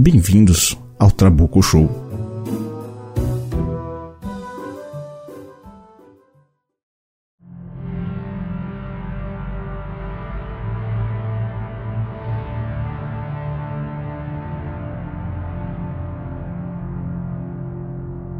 Bem-vindos 0.00 0.78
ao 0.96 1.10
Trabuco 1.10 1.60
Show. 1.60 1.90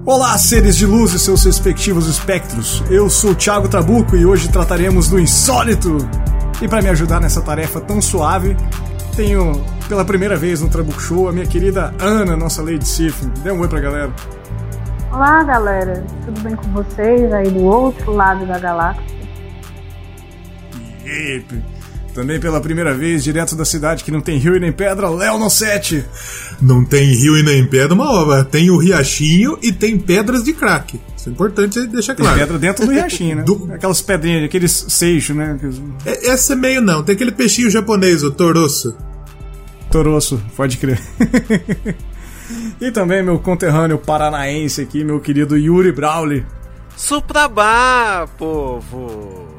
Olá, 0.07 0.39
seres 0.39 0.77
de 0.77 0.87
luz 0.87 1.13
e 1.13 1.19
seus 1.19 1.43
respectivos 1.43 2.07
espectros. 2.07 2.85
Eu 2.89 3.11
sou 3.11 3.35
Thiago 3.35 3.69
Trabuco 3.69 4.15
e 4.15 4.25
hoje 4.25 4.49
trataremos 4.49 5.09
do 5.09 5.19
insólito. 5.19 5.99
E 6.63 6.69
para 6.69 6.83
me 6.83 6.89
ajudar 6.89 7.21
nessa 7.21 7.41
tarefa 7.41 7.81
tão 7.81 8.01
suave, 8.01 8.57
tenho 9.19 9.53
pela 9.89 10.05
primeira 10.05 10.37
vez 10.37 10.61
no 10.61 10.69
Trabuco 10.69 11.01
Show 11.01 11.29
a 11.29 11.33
minha 11.33 11.45
querida 11.45 11.93
Ana, 11.99 12.37
nossa 12.37 12.63
Lady 12.63 12.87
Sif. 12.87 13.27
Dê 13.43 13.51
um 13.51 13.59
oi 13.59 13.67
pra 13.67 13.81
galera. 13.81 14.15
Olá, 15.11 15.43
galera. 15.43 16.07
Tudo 16.25 16.41
bem 16.41 16.55
com 16.55 16.71
vocês 16.71 17.33
aí 17.33 17.51
do 17.51 17.65
outro 17.65 18.13
lado 18.13 18.47
da 18.47 18.61
galáxia? 18.61 19.03
Yep. 21.05 21.65
Também 22.15 22.39
pela 22.39 22.61
primeira 22.61 22.95
vez, 22.95 23.25
direto 23.25 23.57
da 23.57 23.65
cidade 23.65 24.05
que 24.05 24.13
não 24.13 24.21
tem 24.21 24.39
rio 24.39 24.55
e 24.55 24.61
nem 24.61 24.71
pedra, 24.71 25.09
Léo 25.09 25.37
no 25.37 25.51
7. 25.51 26.05
Não 26.63 26.85
tem 26.85 27.13
rio 27.13 27.37
e 27.37 27.43
nem 27.43 27.67
pedra, 27.67 27.95
uma 27.95 28.13
obra. 28.13 28.45
Tem 28.45 28.71
o 28.71 28.79
riachinho 28.79 29.59
e 29.61 29.73
tem 29.73 29.99
pedras 29.99 30.45
de 30.45 30.53
crack. 30.53 31.01
Isso 31.17 31.29
é 31.29 31.33
importante 31.33 31.85
deixar 31.89 32.15
claro. 32.15 32.37
Tem 32.37 32.47
pedra 32.47 32.59
dentro 32.61 32.87
do 32.87 32.93
riachinho, 32.93 33.37
né? 33.37 33.43
Do... 33.47 33.69
Aquelas 33.73 34.01
pedrinhas, 34.01 34.45
aqueles 34.45 34.87
seixos, 34.89 35.35
né? 35.35 35.59
É, 36.07 36.29
essa 36.29 36.53
é 36.53 36.57
meio 36.57 36.81
não. 36.81 37.03
Tem 37.03 37.17
aquele 37.17 37.33
peixinho 37.33 37.69
japonês, 37.69 38.23
o 38.23 38.31
toroço. 38.31 39.08
Toroço, 39.91 40.41
pode 40.57 40.77
crer. 40.77 41.01
e 42.81 42.91
também 42.91 43.23
meu 43.23 43.39
conterrâneo 43.39 43.99
paranaense 43.99 44.83
aqui, 44.83 45.03
meu 45.03 45.21
querido 45.21 45.57
Yuri 45.57 45.93
Brawley. 45.93 46.45
Suprabá, 46.97 48.27
povo! 48.37 49.59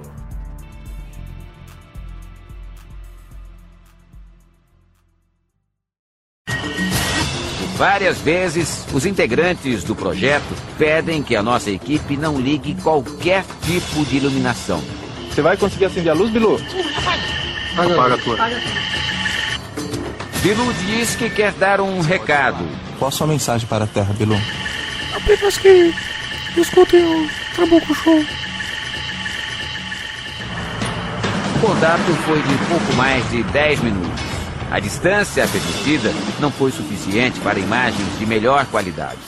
Várias 7.79 8.19
vezes, 8.19 8.85
os 8.93 9.05
integrantes 9.05 9.85
do 9.85 9.95
projeto 9.95 10.53
pedem 10.77 11.23
que 11.23 11.33
a 11.33 11.41
nossa 11.41 11.71
equipe 11.71 12.17
não 12.17 12.37
ligue 12.37 12.75
qualquer 12.81 13.45
tipo 13.61 14.03
de 14.03 14.17
iluminação. 14.17 14.83
Você 15.31 15.41
vai 15.41 15.55
conseguir 15.55 15.85
acender 15.85 16.11
a 16.11 16.13
luz, 16.13 16.29
Bilu? 16.29 16.59
Apaga, 17.77 17.93
Apaga 17.93 18.15
a 18.15 18.17
tua. 18.17 18.37
Bilu 20.41 20.73
diz 20.85 21.17
que 21.17 21.29
quer 21.29 21.51
dar 21.51 21.81
um 21.81 21.99
recado. 21.99 22.65
Qual 22.97 23.09
a 23.09 23.11
sua 23.11 23.27
mensagem 23.27 23.67
para 23.67 23.83
a 23.83 23.87
Terra, 23.87 24.13
Bilu? 24.13 24.39
Apenas 25.13 25.57
que 25.57 25.93
escutem 26.55 27.03
o 27.03 27.29
Trabuco 27.55 27.93
Show. 27.93 28.25
O 31.55 31.59
contato 31.59 32.13
foi 32.25 32.41
de 32.41 32.55
pouco 32.69 32.93
mais 32.93 33.29
de 33.29 33.43
10 33.43 33.81
minutos. 33.81 34.21
A 34.71 34.79
distância 34.79 35.45
permitida 35.45 36.13
não 36.39 36.49
foi 36.49 36.71
suficiente 36.71 37.37
para 37.41 37.59
imagens 37.59 38.17
de 38.17 38.25
melhor 38.25 38.65
qualidade. 38.67 39.19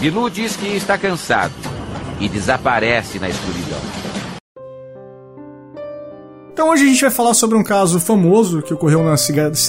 Bilu 0.00 0.28
diz 0.28 0.54
que 0.54 0.66
está 0.66 0.98
cansado 0.98 1.54
e 2.20 2.28
desaparece 2.28 3.18
na 3.18 3.30
escuridão. 3.30 4.07
Então 6.58 6.70
hoje 6.70 6.82
a 6.82 6.86
gente 6.88 7.00
vai 7.02 7.10
falar 7.12 7.34
sobre 7.34 7.56
um 7.56 7.62
caso 7.62 8.00
famoso 8.00 8.60
que 8.62 8.74
ocorreu 8.74 9.04
na 9.04 9.16
cidade 9.16 9.60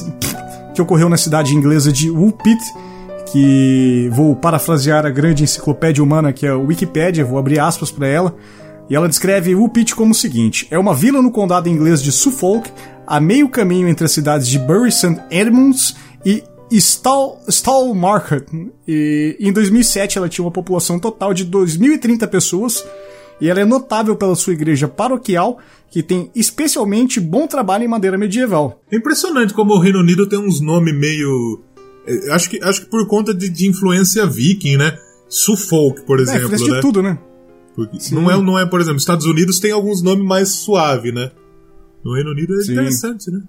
que 0.73 0.81
ocorreu 0.81 1.07
na 1.07 1.17
cidade 1.17 1.53
inglesa 1.53 1.91
de 1.91 2.09
Woolpit, 2.09 2.59
que 3.31 4.09
vou 4.11 4.35
parafrasear 4.35 5.05
a 5.05 5.11
grande 5.11 5.43
enciclopédia 5.43 6.03
humana 6.03 6.33
que 6.33 6.47
é 6.47 6.49
a 6.49 6.57
Wikipédia, 6.57 7.23
vou 7.23 7.37
abrir 7.37 7.59
aspas 7.59 7.91
para 7.91 8.07
ela. 8.07 8.35
E 8.89 8.95
ela 8.95 9.07
descreve 9.07 9.53
Woolpit 9.53 9.93
como 9.93 10.13
o 10.13 10.15
seguinte: 10.15 10.67
é 10.71 10.79
uma 10.79 10.95
vila 10.95 11.21
no 11.21 11.29
condado 11.29 11.69
inglês 11.69 12.01
de 12.01 12.11
Suffolk, 12.11 12.71
a 13.05 13.19
meio 13.19 13.47
caminho 13.49 13.87
entre 13.87 14.05
as 14.05 14.11
cidades 14.11 14.47
de 14.47 14.57
Bury 14.57 14.91
St. 14.91 15.21
Edmunds 15.29 15.95
e 16.25 16.43
Stall, 16.71 17.39
Stallmarket. 17.49 18.47
E 18.87 19.37
em 19.39 19.53
2007 19.53 20.17
ela 20.17 20.27
tinha 20.27 20.43
uma 20.43 20.49
população 20.49 20.97
total 20.97 21.35
de 21.35 21.45
2.030 21.45 22.27
pessoas 22.27 22.83
e 23.39 23.49
ela 23.49 23.61
é 23.61 23.65
notável 23.65 24.15
pela 24.15 24.35
sua 24.35 24.53
igreja 24.53 24.87
paroquial, 24.87 25.59
que 25.89 26.03
tem 26.03 26.29
especialmente 26.35 27.19
bom 27.19 27.47
trabalho 27.47 27.83
em 27.83 27.87
madeira 27.87 28.17
medieval. 28.17 28.81
É 28.91 28.97
impressionante 28.97 29.53
como 29.53 29.73
o 29.73 29.79
Reino 29.79 29.99
Unido 29.99 30.27
tem 30.27 30.39
uns 30.39 30.61
nomes 30.61 30.93
meio. 30.93 31.61
É, 32.05 32.31
acho 32.31 32.49
que, 32.49 32.63
acho 32.63 32.81
que 32.81 32.87
por 32.89 33.07
conta 33.07 33.33
de, 33.33 33.49
de 33.49 33.67
influência 33.67 34.25
viking, 34.25 34.77
né? 34.77 34.97
Suffolk, 35.27 36.01
por 36.05 36.19
exemplo. 36.19 36.47
É, 36.47 36.51
né? 36.51 36.57
de 36.57 36.81
tudo, 36.81 37.01
né? 37.01 37.17
Não 38.11 38.29
é, 38.29 38.41
não 38.41 38.59
é, 38.59 38.65
por 38.65 38.81
exemplo, 38.81 38.97
Estados 38.97 39.25
Unidos 39.25 39.59
tem 39.59 39.71
alguns 39.71 40.01
nomes 40.01 40.25
mais 40.25 40.49
suave, 40.49 41.11
né? 41.11 41.31
No 42.03 42.13
Reino 42.13 42.31
Unido 42.31 42.59
é 42.59 42.63
Sim. 42.63 42.73
interessante, 42.73 43.31
né? 43.31 43.41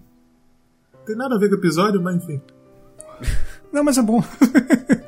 Não 0.94 1.04
tem 1.04 1.16
nada 1.16 1.34
a 1.34 1.38
ver 1.38 1.48
com 1.48 1.56
o 1.56 1.58
episódio, 1.58 2.00
mas 2.00 2.16
enfim. 2.16 2.40
Não, 3.72 3.82
mas 3.82 3.98
é 3.98 4.02
bom. 4.02 4.22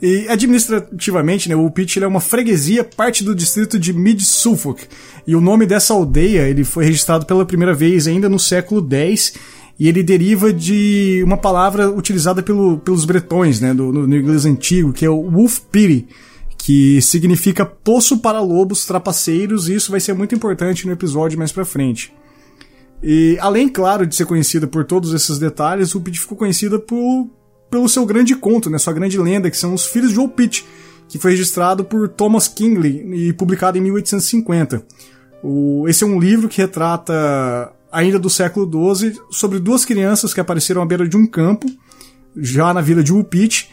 e 0.00 0.26
administrativamente, 0.28 1.48
né, 1.48 1.56
o 1.56 1.70
Pitch 1.70 1.96
é 1.96 2.06
uma 2.06 2.20
freguesia, 2.20 2.84
parte 2.84 3.24
do 3.24 3.34
distrito 3.34 3.78
de 3.78 3.92
Mid 3.92 4.20
Suffolk. 4.20 4.86
E 5.26 5.34
o 5.34 5.40
nome 5.40 5.66
dessa 5.66 5.94
aldeia 5.94 6.48
ele 6.48 6.64
foi 6.64 6.84
registrado 6.84 7.26
pela 7.26 7.44
primeira 7.44 7.74
vez 7.74 8.06
ainda 8.06 8.28
no 8.28 8.38
século 8.38 8.86
X 8.90 9.34
e 9.78 9.88
ele 9.88 10.02
deriva 10.02 10.52
de 10.52 11.22
uma 11.24 11.36
palavra 11.36 11.90
utilizada 11.90 12.42
pelo, 12.42 12.78
pelos 12.78 13.04
bretões, 13.04 13.60
né, 13.60 13.74
do, 13.74 13.92
no, 13.92 14.06
no, 14.06 14.16
inglês 14.16 14.44
antigo, 14.44 14.92
que 14.92 15.04
é 15.04 15.10
o 15.10 15.30
Wolf 15.30 15.60
Pity, 15.70 16.06
que 16.56 17.02
significa 17.02 17.66
poço 17.66 18.18
para 18.18 18.40
lobos 18.40 18.86
trapaceiros, 18.86 19.68
e 19.68 19.74
isso 19.74 19.90
vai 19.90 20.00
ser 20.00 20.14
muito 20.14 20.34
importante 20.34 20.86
no 20.86 20.92
episódio 20.92 21.38
mais 21.38 21.50
pra 21.50 21.64
frente. 21.64 22.12
E 23.02 23.36
além, 23.40 23.68
claro, 23.68 24.06
de 24.06 24.14
ser 24.14 24.24
conhecida 24.24 24.66
por 24.66 24.84
todos 24.84 25.12
esses 25.12 25.38
detalhes, 25.38 25.94
o 25.94 26.00
Pitt 26.00 26.20
ficou 26.20 26.38
conhecida 26.38 26.78
por, 26.78 27.28
pelo 27.74 27.88
seu 27.88 28.06
grande 28.06 28.36
conto, 28.36 28.70
né, 28.70 28.78
sua 28.78 28.92
grande 28.92 29.18
lenda, 29.18 29.50
que 29.50 29.56
são 29.56 29.74
os 29.74 29.84
Filhos 29.84 30.12
de 30.12 30.20
Old 30.20 30.34
Pitt, 30.34 30.64
que 31.08 31.18
foi 31.18 31.32
registrado 31.32 31.84
por 31.84 32.08
Thomas 32.08 32.46
Kingley 32.46 33.28
e 33.28 33.32
publicado 33.32 33.76
em 33.76 33.80
1850. 33.80 34.80
O, 35.42 35.84
esse 35.88 36.04
é 36.04 36.06
um 36.06 36.20
livro 36.20 36.48
que 36.48 36.60
retrata, 36.60 37.72
ainda 37.90 38.16
do 38.16 38.30
século 38.30 38.94
XII, 38.94 39.18
sobre 39.28 39.58
duas 39.58 39.84
crianças 39.84 40.32
que 40.32 40.38
apareceram 40.38 40.82
à 40.82 40.86
beira 40.86 41.08
de 41.08 41.16
um 41.16 41.26
campo, 41.26 41.66
já 42.36 42.72
na 42.72 42.80
vila 42.80 43.02
de 43.02 43.12
Woolpit, 43.12 43.68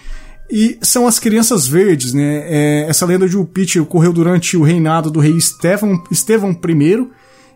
e 0.50 0.80
são 0.82 1.06
as 1.06 1.20
crianças 1.20 1.68
verdes, 1.68 2.12
né? 2.12 2.44
É, 2.48 2.86
essa 2.90 3.06
lenda 3.06 3.30
de 3.30 3.36
Woolpit 3.36 3.80
ocorreu 3.80 4.12
durante 4.12 4.58
o 4.58 4.64
reinado 4.64 5.12
do 5.12 5.20
rei 5.20 5.38
Estevão, 5.38 6.04
Estevão 6.10 6.50
I, 6.50 7.08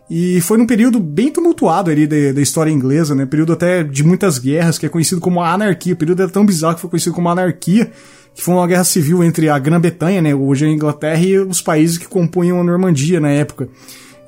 e 0.08 0.40
foi 0.40 0.56
num 0.56 0.66
período 0.66 1.00
bem 1.00 1.32
tumultuado 1.32 1.90
ali 1.90 2.06
da, 2.06 2.32
da, 2.32 2.40
história 2.40 2.70
inglesa, 2.70 3.14
né? 3.14 3.26
Período 3.26 3.52
até 3.52 3.82
de 3.82 4.04
muitas 4.04 4.38
guerras, 4.38 4.78
que 4.78 4.86
é 4.86 4.88
conhecido 4.88 5.20
como 5.20 5.40
a 5.40 5.52
anarquia. 5.52 5.94
O 5.94 5.96
período 5.96 6.22
é 6.22 6.28
tão 6.28 6.46
bizarro 6.46 6.76
que 6.76 6.80
foi 6.80 6.90
conhecido 6.90 7.14
como 7.14 7.28
a 7.28 7.32
anarquia, 7.32 7.90
que 8.32 8.42
foi 8.42 8.54
uma 8.54 8.66
guerra 8.66 8.84
civil 8.84 9.24
entre 9.24 9.48
a 9.48 9.58
Grã-Bretanha, 9.58 10.22
né? 10.22 10.34
Hoje 10.34 10.64
a 10.64 10.68
Inglaterra, 10.68 11.20
e 11.20 11.38
os 11.38 11.60
países 11.60 11.98
que 11.98 12.06
compunham 12.06 12.60
a 12.60 12.64
Normandia 12.64 13.18
na 13.18 13.30
época. 13.30 13.68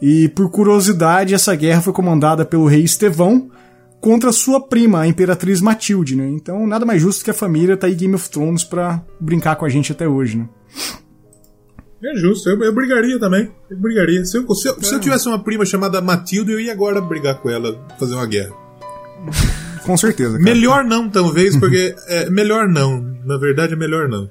E 0.02 0.28
por 0.30 0.50
curiosidade, 0.50 1.34
essa 1.34 1.54
guerra 1.54 1.80
foi 1.80 1.92
comandada 1.92 2.44
pelo 2.44 2.66
rei 2.66 2.82
Estevão 2.82 3.48
contra 4.00 4.32
sua 4.32 4.60
prima, 4.60 5.00
a 5.00 5.06
imperatriz 5.06 5.60
Matilde, 5.60 6.16
né? 6.16 6.28
Então 6.28 6.66
nada 6.66 6.84
mais 6.84 7.00
justo 7.00 7.24
que 7.24 7.30
a 7.30 7.34
família 7.34 7.76
tá 7.76 7.86
aí 7.86 7.94
Game 7.94 8.14
of 8.14 8.28
Thrones 8.30 8.64
pra 8.64 9.02
brincar 9.20 9.56
com 9.56 9.64
a 9.64 9.68
gente 9.68 9.92
até 9.92 10.08
hoje, 10.08 10.38
né? 10.38 10.48
É 12.02 12.14
justo, 12.14 12.48
eu, 12.48 12.62
eu 12.62 12.72
brigaria 12.72 13.18
também. 13.18 13.50
Eu 13.68 13.76
brigaria. 13.76 14.24
Se 14.24 14.38
eu, 14.38 14.54
se, 14.54 14.68
eu, 14.68 14.80
se 14.80 14.94
eu 14.94 15.00
tivesse 15.00 15.26
uma 15.26 15.42
prima 15.42 15.64
chamada 15.64 16.00
Matilda, 16.00 16.52
eu 16.52 16.60
ia 16.60 16.72
agora 16.72 17.00
brigar 17.00 17.36
com 17.40 17.50
ela, 17.50 17.76
fazer 17.98 18.14
uma 18.14 18.26
guerra. 18.26 18.52
Com 19.84 19.96
certeza. 19.96 20.32
Cara. 20.32 20.42
Melhor 20.42 20.84
não, 20.84 21.08
talvez, 21.08 21.56
porque. 21.56 21.94
é, 22.08 22.28
melhor 22.28 22.68
não. 22.68 23.00
Na 23.24 23.38
verdade, 23.38 23.72
é 23.72 23.76
melhor 23.76 24.08
não. 24.08 24.30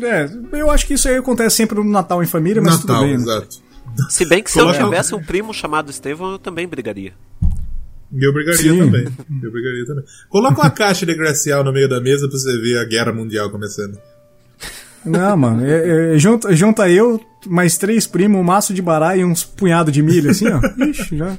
É, 0.00 0.28
eu 0.52 0.70
acho 0.70 0.86
que 0.86 0.94
isso 0.94 1.08
aí 1.08 1.16
acontece 1.16 1.56
sempre 1.56 1.76
no 1.76 1.84
Natal 1.84 2.22
em 2.22 2.26
família, 2.26 2.62
mas 2.62 2.80
Natal, 2.80 2.98
tudo 2.98 3.06
bem. 3.06 3.14
Exato. 3.14 3.62
Se 4.08 4.24
bem 4.26 4.42
que 4.42 4.50
se 4.50 4.58
eu 4.58 4.72
tivesse 4.72 5.14
um 5.14 5.22
primo 5.22 5.52
chamado 5.52 5.90
Estevão, 5.90 6.32
eu 6.32 6.38
também 6.38 6.68
brigaria. 6.68 7.14
Eu 8.12 8.32
brigaria 8.32 8.72
Sim. 8.72 8.78
também. 8.78 9.04
Eu 9.42 9.50
brigaria 9.50 9.84
também. 9.86 10.04
Coloca 10.28 10.60
uma 10.60 10.70
caixa 10.70 11.04
de 11.04 11.14
gracial 11.14 11.64
no 11.64 11.72
meio 11.72 11.88
da 11.88 12.00
mesa 12.00 12.28
pra 12.28 12.38
você 12.38 12.56
ver 12.58 12.78
a 12.78 12.84
guerra 12.84 13.12
mundial 13.12 13.50
começando. 13.50 13.98
Não, 15.06 15.36
mano, 15.36 15.64
é, 15.64 16.14
é, 16.14 16.18
junta, 16.18 16.54
junta 16.54 16.88
eu, 16.90 17.20
mais 17.46 17.78
três 17.78 18.06
primos, 18.06 18.40
um 18.40 18.44
maço 18.44 18.74
de 18.74 18.82
bará 18.82 19.16
e 19.16 19.24
uns 19.24 19.44
punhado 19.44 19.92
de 19.92 20.02
milho, 20.02 20.30
assim, 20.30 20.46
ó. 20.48 20.60
Ixi, 20.84 21.16
já. 21.16 21.38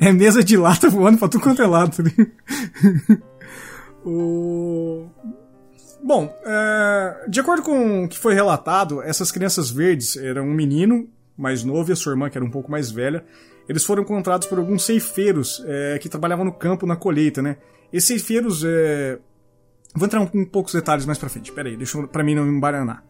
É 0.00 0.12
mesa 0.12 0.44
de 0.44 0.56
lata 0.56 0.90
voando 0.90 1.18
pra 1.18 1.28
tudo 1.28 1.42
quanto 1.42 1.62
é 1.62 1.66
lado. 1.66 2.02
ligado? 2.02 2.30
o... 4.04 5.06
Bom, 6.02 6.30
é, 6.44 7.24
de 7.28 7.40
acordo 7.40 7.62
com 7.62 8.04
o 8.04 8.08
que 8.08 8.18
foi 8.18 8.34
relatado, 8.34 9.02
essas 9.02 9.32
crianças 9.32 9.70
verdes 9.70 10.16
eram 10.18 10.44
um 10.44 10.52
menino 10.52 11.08
mais 11.36 11.64
novo 11.64 11.90
e 11.90 11.94
a 11.94 11.96
sua 11.96 12.12
irmã, 12.12 12.28
que 12.28 12.36
era 12.36 12.44
um 12.44 12.50
pouco 12.50 12.70
mais 12.70 12.90
velha. 12.90 13.24
Eles 13.68 13.84
foram 13.84 14.02
encontrados 14.02 14.46
por 14.46 14.58
alguns 14.58 14.84
ceifeiros 14.84 15.62
é, 15.66 15.98
que 15.98 16.08
trabalhavam 16.08 16.44
no 16.44 16.52
campo 16.52 16.86
na 16.86 16.96
colheita, 16.96 17.40
né? 17.40 17.56
Esses 17.92 18.08
ceifeiros. 18.08 18.62
É... 18.64 19.18
Vou 19.94 20.06
entrar 20.06 20.20
um 20.20 20.44
poucos 20.44 20.72
detalhes 20.74 21.06
mais 21.06 21.18
pra 21.18 21.28
frente, 21.28 21.52
peraí, 21.52 21.76
deixa 21.76 22.02
pra 22.08 22.24
mim 22.24 22.34
não 22.34 22.44
me 22.44 22.56
embaranar. 22.56 23.04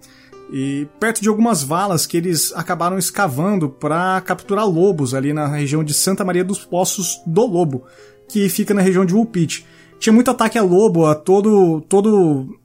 E 0.53 0.87
perto 1.01 1.23
de 1.23 1.29
algumas 1.29 1.63
valas 1.63 2.07
que 2.07 2.17
eles 2.19 2.53
acabaram 2.55 2.99
escavando 2.99 3.69
para 3.71 4.21
capturar 4.21 4.69
lobos 4.69 5.15
ali 5.15 5.33
na 5.33 5.47
região 5.47 5.83
de 5.83 5.95
Santa 5.95 6.23
Maria 6.25 6.45
dos 6.45 6.59
Poços 6.65 7.21
do 7.27 7.47
Lobo, 7.47 7.85
que 8.29 8.49
fica 8.51 8.75
na 8.75 8.83
região 8.83 9.05
de 9.07 9.15
Woolpit. 9.15 9.67
Tinha 9.99 10.13
muito 10.13 10.31
ataque 10.31 10.59
a 10.59 10.63
lobo, 10.63 11.07
a 11.07 11.15
todo 11.15 11.81
todo 11.83 12.59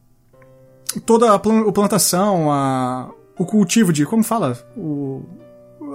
toda 1.06 1.34
a 1.34 1.40
plantação, 1.40 2.52
a, 2.52 3.10
o 3.38 3.46
cultivo 3.46 3.94
de, 3.94 4.06
como 4.06 4.24
fala, 4.24 4.58
o, 4.76 5.24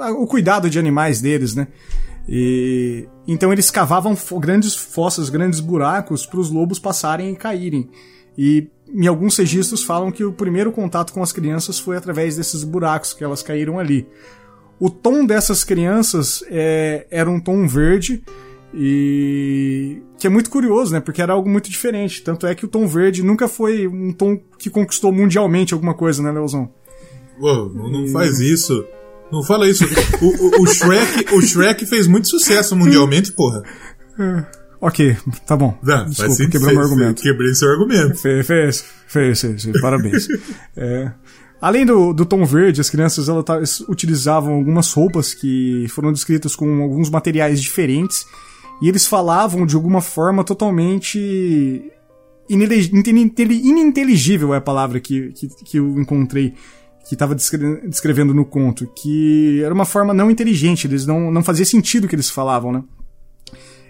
a- 0.00 0.12
o 0.12 0.26
cuidado 0.26 0.70
de 0.70 0.78
animais 0.78 1.20
deles, 1.20 1.54
né? 1.54 1.68
E 2.28 3.06
então 3.26 3.52
eles 3.52 3.70
cavavam 3.70 4.16
grandes 4.40 4.74
fossas, 4.74 5.28
grandes 5.28 5.60
buracos 5.60 6.26
para 6.26 6.40
os 6.40 6.50
lobos 6.50 6.78
passarem 6.78 7.32
e 7.32 7.36
caírem. 7.36 7.88
E 8.36 8.68
em 8.92 9.06
alguns 9.06 9.36
registros 9.36 9.82
falam 9.82 10.10
que 10.10 10.24
o 10.24 10.32
primeiro 10.32 10.72
contato 10.72 11.12
com 11.12 11.22
as 11.22 11.32
crianças 11.32 11.78
foi 11.78 11.96
através 11.96 12.36
desses 12.36 12.64
buracos 12.64 13.12
que 13.12 13.24
elas 13.24 13.42
caíram 13.42 13.78
ali. 13.78 14.06
O 14.78 14.90
tom 14.90 15.24
dessas 15.24 15.62
crianças 15.62 16.44
é, 16.48 17.06
era 17.10 17.30
um 17.30 17.40
tom 17.40 17.66
verde 17.66 18.22
e 18.74 20.02
que 20.18 20.26
é 20.26 20.30
muito 20.30 20.50
curioso, 20.50 20.92
né? 20.92 21.00
Porque 21.00 21.22
era 21.22 21.32
algo 21.32 21.48
muito 21.48 21.70
diferente. 21.70 22.22
Tanto 22.22 22.46
é 22.46 22.54
que 22.54 22.64
o 22.64 22.68
tom 22.68 22.86
verde 22.86 23.22
nunca 23.22 23.46
foi 23.46 23.86
um 23.86 24.12
tom 24.12 24.38
que 24.58 24.68
conquistou 24.68 25.12
mundialmente 25.12 25.72
alguma 25.72 25.94
coisa, 25.94 26.22
né, 26.22 26.32
Leozão? 26.32 26.68
Não 27.72 28.08
faz 28.08 28.40
isso. 28.40 28.84
Não 29.32 29.42
fala 29.42 29.68
isso. 29.68 29.84
O, 30.22 30.26
o- 30.26 30.62
o 30.62 30.66
Shrek, 30.66 31.34
o 31.34 31.40
Shrek 31.42 31.84
fez 31.86 32.06
muito 32.06 32.28
sucesso 32.28 32.76
mundialmente, 32.76 33.32
porra. 33.32 33.62
Ok, 34.80 35.16
tá 35.46 35.56
bom. 35.56 35.76
Não, 35.82 36.04
Desculpa, 36.06 36.34
faz 36.36 36.50
quebrou 36.50 36.72
meu 36.74 36.82
argumento. 36.82 37.22
Quebrei 37.22 37.54
seu 37.54 37.70
argumento. 37.70 38.16
Fez, 38.16 38.46
fez, 38.46 38.84
fez, 39.08 39.40
fez, 39.40 39.62
fez, 39.64 39.80
parabéns. 39.80 40.28
É, 40.76 41.10
além 41.60 41.86
do, 41.86 42.12
do 42.12 42.26
tom 42.26 42.44
verde, 42.44 42.80
as 42.80 42.90
crianças 42.90 43.28
elas, 43.28 43.80
utilizavam 43.88 44.54
algumas 44.54 44.92
roupas 44.92 45.32
que 45.32 45.86
foram 45.88 46.12
descritas 46.12 46.54
com 46.54 46.82
alguns 46.82 47.08
materiais 47.08 47.62
diferentes 47.62 48.26
e 48.82 48.88
eles 48.88 49.06
falavam 49.06 49.64
de 49.64 49.74
alguma 49.74 50.02
forma 50.02 50.44
totalmente 50.44 51.90
ininteligível 52.48 54.52
é 54.54 54.58
a 54.58 54.60
palavra 54.60 55.00
que, 55.00 55.32
que, 55.32 55.48
que 55.64 55.78
eu 55.78 55.98
encontrei 55.98 56.54
que 57.06 57.14
estava 57.14 57.34
descrevendo 57.34 58.32
no 58.32 58.44
conto, 58.44 58.86
que 58.96 59.62
era 59.62 59.74
uma 59.74 59.84
forma 59.84 60.14
não 60.14 60.30
inteligente, 60.30 60.86
eles 60.86 61.06
não, 61.06 61.30
não 61.30 61.42
fazia 61.42 61.64
sentido 61.64 62.04
o 62.04 62.08
que 62.08 62.14
eles 62.14 62.30
falavam, 62.30 62.72
né? 62.72 62.82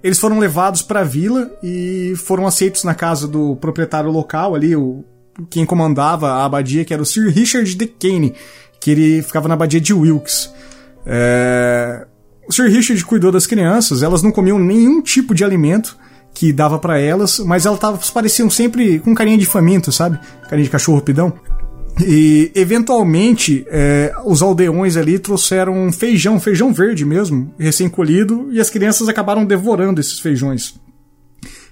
Eles 0.03 0.19
foram 0.19 0.39
levados 0.39 0.83
para 0.83 1.01
a 1.01 1.05
vila 1.05 1.51
e 1.63 2.13
foram 2.17 2.47
aceitos 2.47 2.85
na 2.85 2.95
casa 2.95 3.27
do 3.27 3.57
proprietário 3.57 4.11
local 4.11 4.55
ali, 4.55 4.77
o 4.77 5.05
quem 5.51 5.65
comandava 5.65 6.31
a 6.31 6.45
abadia, 6.45 6.85
que 6.85 6.93
era 6.93 7.03
o 7.03 7.07
Sir 7.07 7.33
Richard 7.33 7.75
de 7.75 7.87
Kane, 7.87 8.35
que 8.81 8.91
ele 8.91 9.23
ficava 9.23 9.49
na 9.49 9.55
abadia 9.55 9.81
de 9.81 9.93
Wilkes. 9.93 10.51
É, 11.07 12.07
O 12.47 12.53
Sir 12.53 12.69
Richard 12.71 13.03
cuidou 13.05 13.33
das 13.33 13.47
crianças, 13.47 14.03
elas 14.03 14.23
não 14.23 14.31
comiam 14.31 14.59
nenhum 14.59 15.01
tipo 15.01 15.35
de 15.35 15.43
alimento 15.43 15.97
que 16.35 16.53
dava 16.53 16.79
para 16.79 16.99
elas, 16.99 17.39
mas 17.39 17.65
elas 17.65 17.79
tavam, 17.79 17.99
pareciam 18.13 18.51
sempre 18.51 18.99
com 18.99 19.15
carinha 19.15 19.39
de 19.39 19.47
faminto, 19.47 19.91
sabe? 19.91 20.19
Carinha 20.49 20.65
de 20.65 20.71
cachorro 20.71 21.01
pidão. 21.01 21.33
E 22.01 22.51
eventualmente 22.55 23.65
é, 23.69 24.13
os 24.25 24.43
aldeões 24.43 24.97
ali 24.97 25.19
trouxeram 25.19 25.93
feijão, 25.93 26.41
feijão 26.41 26.73
verde 26.73 27.05
mesmo, 27.05 27.55
recém-colhido, 27.59 28.49
e 28.51 28.61
as 28.61 28.69
crianças 28.69 29.09
acabaram 29.09 29.45
devorando 29.45 30.01
esses 30.01 30.19
feijões. 30.19 30.75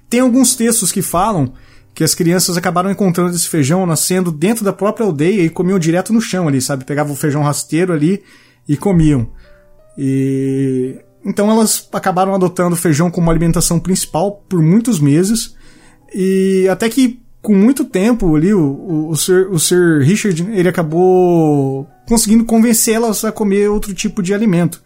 Tem 0.09 0.21
alguns 0.21 0.55
textos 0.55 0.93
que 0.93 1.03
falam 1.03 1.53
que 1.95 2.05
as 2.05 2.15
crianças 2.15 2.57
acabaram 2.57 2.91
encontrando 2.91 3.35
esse 3.35 3.49
feijão 3.49 3.85
nascendo 3.85 4.31
dentro 4.31 4.65
da 4.65 4.73
própria 4.73 5.05
aldeia 5.05 5.43
e 5.43 5.51
comiam 5.51 5.79
direto 5.79 6.13
no 6.13 6.21
chão 6.21 6.47
ali, 6.47 6.61
sabe? 6.61 6.85
Pegavam 6.85 7.13
o 7.13 7.17
feijão 7.17 7.43
rasteiro 7.43 7.93
ali 7.93 8.23
e 8.69 8.77
comiam. 8.77 9.29
E 9.97 10.99
então 11.25 11.51
elas 11.51 11.89
acabaram 11.93 12.35
adotando 12.35 12.75
o 12.75 12.79
feijão 12.79 13.11
como 13.11 13.31
alimentação 13.31 13.79
principal 13.79 14.43
por 14.49 14.61
muitos 14.61 14.99
meses 14.99 15.55
e 16.13 16.67
até 16.69 16.89
que 16.89 17.22
com 17.43 17.55
muito 17.55 17.85
tempo 17.85 18.37
ali, 18.37 18.55
o, 18.55 18.61
o, 18.61 19.09
o, 19.11 19.17
Sir, 19.17 19.49
o 19.51 19.59
Sir 19.59 20.01
Richard, 20.01 20.49
ele 20.53 20.69
acabou 20.69 21.89
conseguindo 22.07 22.45
convencer 22.45 22.95
elas 22.95 23.25
a 23.25 23.33
comer 23.33 23.69
outro 23.69 23.93
tipo 23.93 24.23
de 24.23 24.33
alimento. 24.33 24.81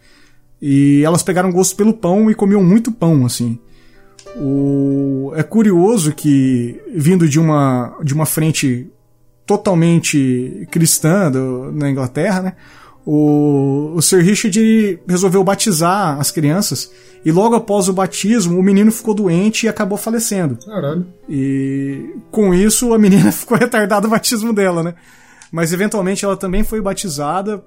E 0.59 1.03
elas 1.05 1.21
pegaram 1.21 1.51
gosto 1.51 1.75
pelo 1.75 1.93
pão 1.93 2.31
e 2.31 2.35
comiam 2.35 2.63
muito 2.63 2.91
pão, 2.91 3.27
assim. 3.27 3.59
O, 4.35 5.31
é 5.35 5.43
curioso 5.43 6.11
que, 6.13 6.81
vindo 6.95 7.29
de 7.29 7.39
uma, 7.39 7.95
de 8.03 8.13
uma 8.13 8.25
frente 8.25 8.89
totalmente 9.45 10.67
cristã 10.71 11.29
do, 11.31 11.71
na 11.71 11.89
Inglaterra, 11.91 12.41
né? 12.41 12.53
O, 13.09 13.93
o 13.95 14.01
Sir 14.01 14.21
Richard 14.21 14.99
resolveu 15.07 15.41
batizar 15.41 16.19
as 16.19 16.29
crianças 16.29 16.91
e 17.23 17.31
logo 17.31 17.55
após 17.55 17.87
o 17.87 17.93
batismo 17.93 18.59
o 18.59 18.61
menino 18.61 18.91
ficou 18.91 19.13
doente 19.13 19.65
e 19.65 19.69
acabou 19.69 19.97
falecendo. 19.97 20.57
Caralho. 20.57 21.07
E 21.29 22.17
com 22.29 22.53
isso 22.53 22.93
a 22.93 22.99
menina 22.99 23.31
ficou 23.31 23.57
retardada 23.57 24.07
o 24.07 24.09
batismo 24.09 24.51
dela, 24.51 24.83
né? 24.83 24.93
Mas 25.49 25.71
eventualmente 25.71 26.25
ela 26.25 26.35
também 26.35 26.65
foi 26.65 26.81
batizada. 26.81 27.63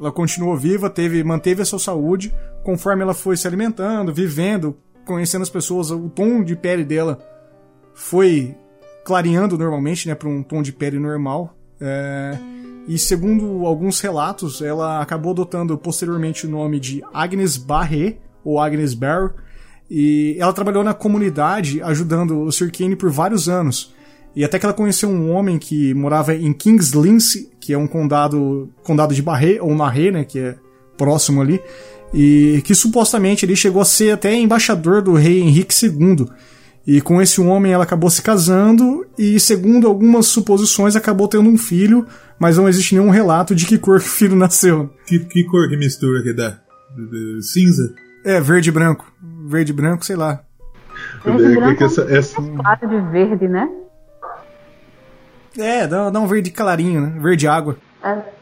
Ela 0.00 0.10
continuou 0.10 0.56
viva, 0.56 0.88
teve, 0.88 1.22
manteve 1.22 1.60
a 1.60 1.66
sua 1.66 1.78
saúde. 1.78 2.34
Conforme 2.64 3.02
ela 3.02 3.12
foi 3.12 3.36
se 3.36 3.46
alimentando, 3.46 4.10
vivendo, 4.10 4.74
conhecendo 5.04 5.42
as 5.42 5.50
pessoas, 5.50 5.90
o 5.90 6.08
tom 6.08 6.42
de 6.42 6.56
pele 6.56 6.82
dela 6.82 7.18
foi 7.92 8.56
clareando 9.04 9.58
normalmente, 9.58 10.08
né, 10.08 10.14
para 10.14 10.30
um 10.30 10.42
tom 10.42 10.62
de 10.62 10.72
pele 10.72 10.98
normal. 10.98 11.54
É, 11.78 12.38
e 12.88 12.98
segundo 12.98 13.66
alguns 13.66 14.00
relatos, 14.00 14.62
ela 14.62 15.00
acabou 15.00 15.32
adotando 15.32 15.76
posteriormente 15.78 16.46
o 16.46 16.50
nome 16.50 16.80
de 16.80 17.02
Agnes 17.12 17.56
Barré, 17.56 18.16
ou 18.44 18.58
Agnes 18.58 18.94
Barr, 18.94 19.34
e 19.90 20.36
ela 20.38 20.52
trabalhou 20.52 20.84
na 20.84 20.94
comunidade 20.94 21.82
ajudando 21.82 22.42
o 22.42 22.52
Sir 22.52 22.70
Kane 22.72 22.96
por 22.96 23.10
vários 23.10 23.48
anos. 23.48 23.92
E 24.34 24.44
até 24.44 24.58
que 24.58 24.64
ela 24.64 24.72
conheceu 24.72 25.08
um 25.08 25.32
homem 25.32 25.58
que 25.58 25.92
morava 25.94 26.34
em 26.34 26.52
King's 26.52 26.92
Lince, 26.92 27.50
que 27.58 27.72
é 27.72 27.78
um 27.78 27.86
condado, 27.86 28.70
condado 28.82 29.14
de 29.14 29.22
Barré, 29.22 29.58
ou 29.60 29.74
Marré, 29.74 30.10
né, 30.10 30.24
que 30.24 30.38
é 30.38 30.56
próximo 30.96 31.42
ali, 31.42 31.60
e 32.14 32.62
que 32.64 32.74
supostamente 32.74 33.44
ele 33.44 33.56
chegou 33.56 33.82
a 33.82 33.84
ser 33.84 34.12
até 34.12 34.34
embaixador 34.34 35.02
do 35.02 35.14
rei 35.14 35.40
Henrique 35.40 35.74
II. 35.84 36.26
E 36.86 37.00
com 37.00 37.20
esse 37.20 37.40
homem 37.40 37.72
ela 37.72 37.84
acabou 37.84 38.08
se 38.10 38.22
casando 38.22 39.06
e, 39.18 39.38
segundo 39.38 39.86
algumas 39.86 40.26
suposições, 40.26 40.96
acabou 40.96 41.28
tendo 41.28 41.48
um 41.48 41.58
filho, 41.58 42.06
mas 42.38 42.56
não 42.56 42.68
existe 42.68 42.94
nenhum 42.94 43.10
relato 43.10 43.54
de 43.54 43.66
que 43.66 43.78
cor 43.78 44.00
que 44.00 44.06
o 44.06 44.10
filho 44.10 44.34
nasceu. 44.34 44.90
Que, 45.06 45.18
que 45.20 45.44
cor 45.44 45.68
que 45.68 45.76
mistura 45.76 46.22
que 46.22 46.32
dá? 46.32 46.58
Cinza? 47.42 47.94
É, 48.24 48.40
verde 48.40 48.70
e 48.70 48.72
branco. 48.72 49.12
Verde 49.46 49.72
e 49.72 49.74
branco, 49.74 50.04
sei 50.04 50.16
lá. 50.16 50.40
Verde 51.24 51.54
branco 51.54 51.78
que 51.78 51.84
essa, 51.84 52.02
essa... 52.02 52.38
é 52.38 52.40
um 52.40 52.56
claro 52.56 52.88
de 52.88 53.00
verde, 53.12 53.48
né? 53.48 53.68
É, 55.58 55.86
dá, 55.86 56.10
dá 56.10 56.20
um 56.20 56.26
verde 56.26 56.50
clarinho, 56.50 57.00
né? 57.00 57.20
Verde 57.20 57.46
água. 57.46 57.76
É. 58.02 58.40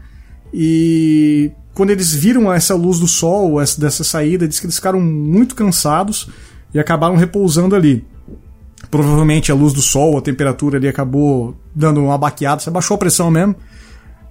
E 0.54 1.52
quando 1.74 1.92
eles 1.92 2.14
viram 2.14 2.52
essa 2.52 2.76
luz 2.76 3.00
do 3.00 3.08
sol, 3.08 3.62
essa, 3.62 3.80
dessa 3.80 4.04
saída, 4.04 4.48
diz 4.48 4.60
que 4.60 4.66
eles 4.66 4.76
ficaram 4.76 5.00
muito 5.00 5.56
cansados 5.56 6.30
e 6.74 6.80
acabaram 6.80 7.16
repousando 7.16 7.76
ali. 7.76 8.06
Provavelmente 8.92 9.52
a 9.52 9.56
luz 9.56 9.74
do 9.74 9.82
sol, 9.82 10.18
a 10.18 10.22
temperatura 10.22 10.78
ali 10.78 10.88
acabou 10.88 11.56
dando 11.74 12.04
uma 12.04 12.18
baqueada, 12.18 12.62
você 12.62 12.70
baixou 12.70 12.96
a 12.96 12.98
pressão 12.98 13.32
mesmo. 13.32 13.56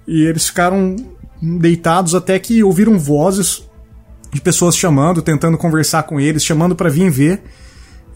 E 0.07 0.23
eles 0.23 0.47
ficaram 0.47 0.95
deitados 1.41 2.15
até 2.15 2.39
que 2.39 2.63
ouviram 2.63 2.97
vozes 2.97 3.67
de 4.31 4.41
pessoas 4.41 4.75
chamando, 4.75 5.21
tentando 5.21 5.57
conversar 5.57 6.03
com 6.03 6.19
eles, 6.19 6.43
chamando 6.43 6.75
para 6.75 6.89
vir 6.89 7.09
ver. 7.09 7.43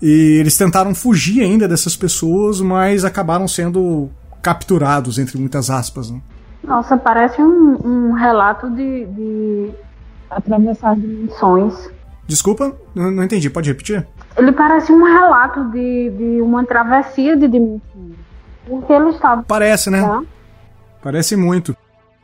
E 0.01 0.38
eles 0.39 0.58
tentaram 0.58 0.94
fugir 0.94 1.41
ainda 1.41 1.67
dessas 1.67 1.96
pessoas, 1.96 2.62
mas 2.62 3.03
acabaram 3.03 3.48
sendo 3.48 4.10
capturados, 4.41 5.17
entre 5.17 5.38
muitas 5.38 5.70
aspas. 5.70 6.12
Né? 6.12 6.20
Nossa, 6.63 6.98
parece 6.98 7.41
um, 7.41 7.77
um 7.84 8.12
relato 8.13 8.70
de, 8.70 9.06
de 9.06 9.70
atravessar 10.29 10.96
dimensões. 10.96 11.74
Desculpa, 12.27 12.75
não, 12.94 13.10
não, 13.10 13.24
entendi, 13.24 13.50
pode 13.50 13.70
repetir? 13.70 14.06
Ele 14.38 14.51
parece 14.51 14.91
um 14.91 15.03
relato 15.03 15.63
de, 15.72 16.10
de 16.10 16.41
uma 16.41 16.65
travessia 16.65 17.36
de 17.38 17.48
dimensões. 17.48 17.82
Porque 18.67 18.91
ele 18.91 19.10
estava. 19.10 19.44
Parece, 19.44 19.89
né? 19.89 20.01
Tá? 20.01 20.22
Parece 21.07 21.37
muito. 21.37 21.73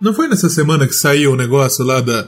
Não 0.02 0.14
foi 0.14 0.28
nessa 0.28 0.50
semana 0.50 0.86
que 0.86 0.94
saiu 0.94 1.32
o 1.32 1.36
negócio 1.38 1.86
lá 1.86 2.02
da. 2.02 2.28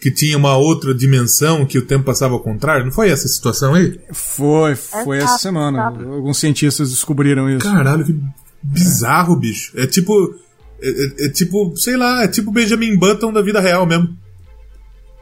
Que 0.00 0.08
tinha 0.08 0.38
uma 0.38 0.56
outra 0.56 0.94
dimensão 0.94 1.66
que 1.66 1.76
o 1.78 1.84
tempo 1.84 2.04
passava 2.04 2.34
ao 2.34 2.38
contrário? 2.38 2.84
Não 2.84 2.92
foi 2.92 3.10
essa 3.10 3.26
situação 3.26 3.74
aí? 3.74 3.98
Foi, 4.12 4.76
foi 4.76 5.18
essa 5.18 5.36
semana. 5.38 5.86
Alguns 5.86 6.38
cientistas 6.38 6.90
descobriram 6.90 7.50
isso. 7.50 7.66
Caralho, 7.66 8.04
que 8.04 8.16
bizarro, 8.62 9.34
bicho. 9.34 9.72
É 9.74 9.84
tipo. 9.84 10.32
É, 10.80 10.88
é, 10.88 11.26
é, 11.26 11.28
tipo, 11.28 11.76
sei 11.76 11.96
lá, 11.96 12.22
é 12.22 12.28
tipo 12.28 12.52
Benjamin 12.52 12.96
Button 12.96 13.32
da 13.32 13.42
vida 13.42 13.58
real 13.58 13.84
mesmo. 13.84 14.16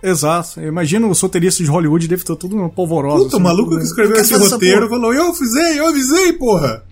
Exato. 0.03 0.61
Imagina 0.61 1.07
os 1.07 1.19
roteiristas 1.19 1.65
de 1.65 1.73
Hollywood 1.73 2.07
deve 2.07 2.21
estar 2.21 2.37
tudo 2.37 2.69
polvoroso. 2.69 3.25
Puta, 3.25 3.37
assim, 3.37 3.43
o 3.43 3.49
maluco 3.49 3.79
que 3.79 3.85
escreveu 3.85 4.19
esse 4.19 4.37
roteiro 4.37 4.87
falou: 4.91 5.15
Eu 5.15 5.31
avisei, 5.31 5.81
eu 5.81 5.89
avisei, 5.89 6.35
porra! 6.35 6.85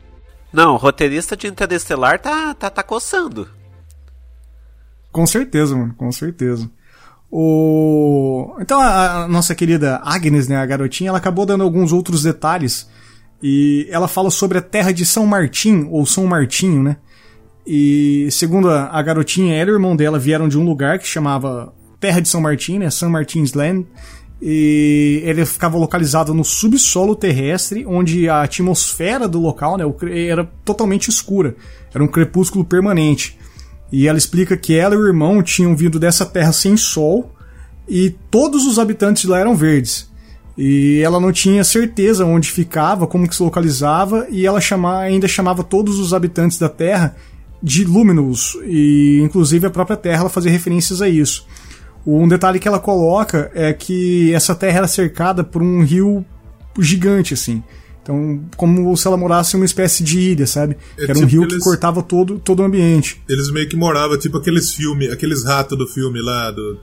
Não, 0.50 0.76
o 0.76 0.78
roteirista 0.78 1.36
de 1.36 1.46
Interestelar 1.46 2.18
tá, 2.18 2.54
tá, 2.54 2.70
tá 2.70 2.82
coçando. 2.82 3.46
Com 5.12 5.26
certeza, 5.26 5.76
mano, 5.76 5.94
com 5.94 6.10
certeza. 6.10 6.68
O... 7.30 8.56
Então 8.60 8.80
a, 8.80 9.24
a, 9.24 9.28
nossa 9.28 9.54
querida 9.54 10.00
Agnes, 10.02 10.48
né, 10.48 10.56
a 10.56 10.66
garotinha, 10.66 11.08
ela 11.10 11.18
acabou 11.18 11.46
dando 11.46 11.62
alguns 11.62 11.92
outros 11.92 12.22
detalhes 12.22 12.88
e 13.42 13.86
ela 13.90 14.08
fala 14.08 14.30
sobre 14.30 14.58
a 14.58 14.62
terra 14.62 14.92
de 14.92 15.04
São 15.04 15.26
Martim, 15.26 15.88
ou 15.90 16.04
São 16.06 16.26
Martinho, 16.26 16.82
né? 16.82 16.96
E 17.66 18.28
segundo 18.30 18.68
a, 18.68 18.86
a 18.86 19.02
garotinha, 19.02 19.54
ela 19.54 19.70
e 19.70 19.72
o 19.72 19.76
irmão 19.76 19.94
dela 19.94 20.18
vieram 20.18 20.48
de 20.48 20.58
um 20.58 20.64
lugar 20.64 20.98
que 20.98 21.06
chamava 21.06 21.72
Terra 22.00 22.20
de 22.20 22.28
São 22.28 22.40
Martim, 22.40 22.78
né, 22.78 22.90
São 22.90 23.10
Martins 23.10 23.52
Land, 23.52 23.86
e 24.40 25.22
ele 25.24 25.46
ficava 25.46 25.78
localizado 25.78 26.34
no 26.34 26.44
subsolo 26.44 27.14
terrestre, 27.14 27.86
onde 27.86 28.28
a 28.28 28.42
atmosfera 28.42 29.28
do 29.28 29.40
local 29.40 29.76
né, 29.76 29.84
era 30.28 30.44
totalmente 30.64 31.08
escura, 31.08 31.54
era 31.94 32.02
um 32.02 32.08
crepúsculo 32.08 32.64
permanente. 32.64 33.38
E 33.92 34.08
ela 34.08 34.16
explica 34.16 34.56
que 34.56 34.74
ela 34.74 34.94
e 34.94 34.98
o 34.98 35.06
irmão 35.06 35.42
tinham 35.42 35.76
vindo 35.76 36.00
dessa 36.00 36.24
terra 36.24 36.52
sem 36.52 36.76
sol 36.76 37.30
e 37.86 38.10
todos 38.30 38.66
os 38.66 38.78
habitantes 38.78 39.24
lá 39.24 39.38
eram 39.38 39.54
verdes. 39.54 40.10
E 40.56 41.00
ela 41.04 41.20
não 41.20 41.32
tinha 41.32 41.62
certeza 41.62 42.24
onde 42.24 42.50
ficava, 42.50 43.06
como 43.06 43.28
que 43.28 43.34
se 43.34 43.42
localizava, 43.42 44.26
e 44.30 44.46
ela 44.46 44.60
chama, 44.60 44.98
ainda 44.98 45.26
chamava 45.26 45.62
todos 45.64 45.98
os 45.98 46.12
habitantes 46.12 46.58
da 46.58 46.68
Terra 46.68 47.16
de 47.62 47.84
Luminous, 47.84 48.56
e 48.66 49.20
inclusive 49.22 49.66
a 49.66 49.70
própria 49.70 49.96
Terra 49.96 50.20
ela 50.20 50.28
fazia 50.28 50.50
referências 50.50 51.00
a 51.00 51.08
isso. 51.08 51.46
Um 52.06 52.26
detalhe 52.26 52.58
que 52.58 52.66
ela 52.66 52.80
coloca 52.80 53.50
é 53.54 53.72
que 53.72 54.34
essa 54.34 54.54
Terra 54.54 54.78
era 54.78 54.88
cercada 54.88 55.44
por 55.44 55.62
um 55.62 55.84
rio 55.84 56.24
gigante, 56.78 57.34
assim. 57.34 57.62
Então, 58.02 58.44
como 58.56 58.96
se 58.96 59.06
ela 59.06 59.16
morasse 59.16 59.56
em 59.56 59.60
uma 59.60 59.64
espécie 59.64 60.02
de 60.02 60.18
ilha, 60.18 60.46
sabe? 60.46 60.76
É 60.98 61.04
era 61.04 61.14
tipo 61.14 61.24
um 61.24 61.28
rio 61.28 61.46
que, 61.46 61.54
eles... 61.54 61.64
cortava 61.64 62.02
todo, 62.02 62.38
todo 62.38 62.60
o 62.60 62.64
ambiente. 62.64 63.22
Eles 63.28 63.50
meio 63.50 63.68
que 63.68 63.76
moravam, 63.76 64.18
tipo 64.18 64.38
aqueles 64.38 64.72
filmes, 64.74 65.10
aqueles 65.10 65.44
ratos 65.44 65.78
do 65.78 65.86
filme 65.86 66.20
lá, 66.20 66.50
do, 66.50 66.80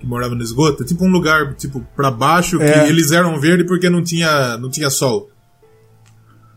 que 0.00 0.06
moravam 0.06 0.36
no 0.36 0.42
esgoto. 0.42 0.82
Tipo 0.84 1.04
um 1.04 1.10
lugar, 1.10 1.54
tipo, 1.54 1.86
para 1.94 2.10
baixo, 2.10 2.58
que 2.58 2.64
é. 2.64 2.88
eles 2.88 3.12
eram 3.12 3.38
verdes 3.38 3.66
porque 3.66 3.90
não 3.90 4.02
tinha, 4.02 4.56
não 4.56 4.70
tinha 4.70 4.88
sol. 4.88 5.30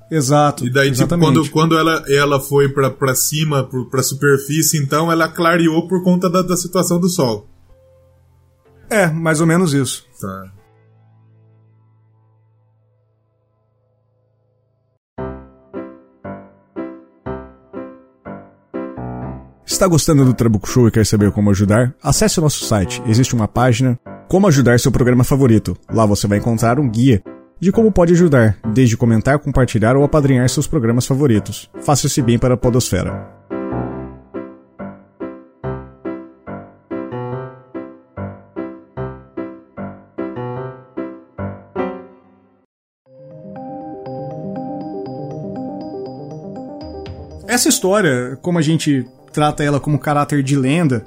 Exato. 0.10 0.66
E 0.66 0.70
daí, 0.70 0.90
exatamente. 0.90 1.28
tipo, 1.28 1.52
quando, 1.52 1.52
quando 1.52 1.78
ela, 1.78 2.04
ela 2.08 2.40
foi 2.40 2.70
pra, 2.70 2.90
pra 2.90 3.16
cima, 3.16 3.64
pro, 3.64 3.90
pra 3.90 4.02
superfície, 4.02 4.78
então 4.78 5.12
ela 5.12 5.28
clareou 5.28 5.88
por 5.88 6.04
conta 6.04 6.30
da, 6.30 6.42
da 6.42 6.56
situação 6.56 7.00
do 7.00 7.10
sol. 7.10 7.50
É, 8.90 9.08
mais 9.08 9.42
ou 9.42 9.48
menos 9.48 9.74
isso. 9.74 10.06
Tá. 10.22 10.55
Está 19.76 19.88
gostando 19.88 20.24
do 20.24 20.34
Trabuco 20.34 20.70
Show 20.70 20.88
e 20.88 20.92
quer 20.92 21.06
saber 21.06 21.34
como 21.34 21.50
ajudar? 21.50 21.94
Acesse 22.02 22.40
o 22.40 22.42
nosso 22.42 22.64
site. 22.64 23.04
Existe 23.06 23.36
uma 23.36 23.46
página 23.46 24.00
Como 24.30 24.48
ajudar 24.48 24.80
seu 24.80 24.90
programa 24.90 25.26
favorito. 25.26 25.78
Lá 25.92 26.06
você 26.06 26.26
vai 26.28 26.38
encontrar 26.38 26.80
um 26.80 26.90
guia 26.90 27.22
de 27.60 27.74
como 27.74 27.92
pode 27.92 28.14
ajudar, 28.14 28.58
desde 28.74 28.96
comentar, 28.96 29.38
compartilhar 29.38 29.98
ou 29.98 30.06
apadrinhar 30.06 30.48
seus 30.48 30.66
programas 30.66 31.06
favoritos. 31.06 31.70
Faça 31.82 32.08
esse 32.08 32.22
bem 32.22 32.40
para 32.40 32.54
a 32.54 32.58
podosfera. 32.58 33.30
Essa 47.46 47.68
história, 47.68 48.38
como 48.42 48.58
a 48.58 48.62
gente 48.62 49.06
trata 49.36 49.66
ela 49.66 49.82
como 49.82 50.00
caráter 50.00 50.42
de 50.42 50.56
lenda, 50.56 51.04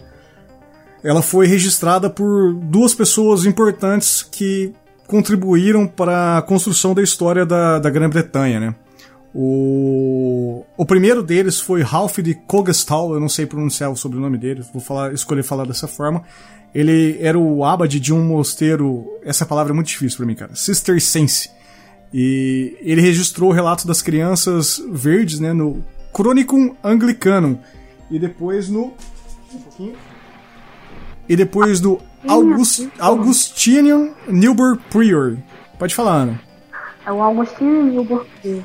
ela 1.02 1.22
foi 1.22 1.46
registrada 1.46 2.10
por 2.10 2.52
duas 2.52 2.94
pessoas 2.94 3.46
importantes 3.46 4.22
que 4.22 4.74
contribuíram 5.06 5.86
para 5.86 6.36
a 6.36 6.42
construção 6.42 6.94
da 6.94 7.02
história 7.02 7.46
da, 7.46 7.78
da 7.78 7.88
Grã-Bretanha, 7.88 8.60
né? 8.60 8.74
O, 9.34 10.64
o 10.76 10.84
primeiro 10.84 11.22
deles 11.22 11.58
foi 11.58 11.80
Ralph 11.80 12.18
de 12.18 12.34
Cogestal, 12.34 13.14
eu 13.14 13.20
não 13.20 13.28
sei 13.28 13.46
pronunciar 13.46 13.90
o 13.90 13.96
sobrenome 13.96 14.36
dele, 14.36 14.62
vou 14.72 14.82
falar, 14.82 15.14
escolher 15.14 15.42
falar 15.42 15.64
dessa 15.64 15.88
forma. 15.88 16.22
Ele 16.74 17.16
era 17.20 17.38
o 17.38 17.64
abade 17.64 17.98
de 17.98 18.12
um 18.12 18.22
mosteiro, 18.22 19.06
essa 19.24 19.46
palavra 19.46 19.72
é 19.72 19.74
muito 19.74 19.86
difícil 19.86 20.18
para 20.18 20.26
mim, 20.26 20.34
cara, 20.34 20.54
Sister 20.54 21.00
Sense. 21.00 21.50
E 22.12 22.76
ele 22.82 23.00
registrou 23.00 23.50
o 23.50 23.54
relato 23.54 23.86
das 23.86 24.02
crianças 24.02 24.82
verdes, 24.92 25.40
né, 25.40 25.54
no 25.54 25.82
Chronicum 26.14 26.74
Anglicanum, 26.82 27.58
e 28.10 28.18
depois 28.18 28.68
no. 28.68 28.94
Um 29.52 29.58
pouquinho. 29.58 29.96
E 31.28 31.36
depois 31.36 31.80
do 31.80 32.00
August, 32.26 32.88
Augustinian 32.98 34.10
Newburgh 34.26 34.80
Prior. 34.90 35.36
Pode 35.78 35.94
falar, 35.94 36.22
Ana. 36.22 36.40
É 37.06 37.12
o 37.12 37.20
Augustinian 37.22 37.84
Newburgh 37.84 38.26
Prior. 38.40 38.64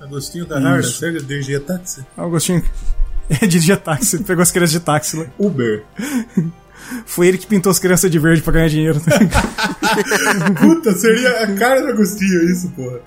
Agostinho 0.00 0.46
Carrara, 0.46 0.82
sério? 0.82 1.22
Dirigia 1.22 1.60
táxi? 1.60 2.04
Agostinho. 2.16 2.62
É, 3.30 3.46
dirigia 3.46 3.78
táxi. 3.78 4.22
Pegou 4.24 4.42
as 4.42 4.50
crianças 4.50 4.72
de 4.72 4.80
táxi 4.80 5.16
lá. 5.16 5.26
Uber. 5.38 5.84
Foi 7.06 7.28
ele 7.28 7.38
que 7.38 7.46
pintou 7.46 7.70
as 7.70 7.78
crianças 7.78 8.10
de 8.10 8.18
verde 8.18 8.42
pra 8.42 8.52
ganhar 8.52 8.68
dinheiro. 8.68 9.00
Puta, 10.60 10.92
seria 10.92 11.44
a 11.44 11.54
cara 11.54 11.80
do 11.80 11.88
Agostinho 11.88 12.50
isso, 12.50 12.68
porra. 12.70 13.00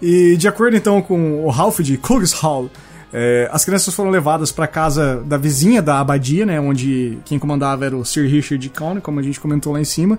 e 0.00 0.36
de 0.36 0.48
acordo 0.48 0.76
então 0.76 1.02
com 1.02 1.44
o 1.44 1.50
Ralph 1.50 1.80
de 1.80 2.00
Hall 2.40 2.70
É, 3.16 3.48
as 3.52 3.64
crianças 3.64 3.94
foram 3.94 4.10
levadas 4.10 4.50
para 4.50 4.66
casa 4.66 5.22
da 5.24 5.36
vizinha 5.36 5.80
da 5.80 6.00
abadia, 6.00 6.44
né, 6.44 6.60
onde 6.60 7.16
quem 7.24 7.38
comandava 7.38 7.84
era 7.84 7.96
o 7.96 8.04
Sir 8.04 8.28
Richard 8.28 8.68
Cowney, 8.70 9.00
como 9.00 9.20
a 9.20 9.22
gente 9.22 9.38
comentou 9.38 9.72
lá 9.72 9.80
em 9.80 9.84
cima. 9.84 10.18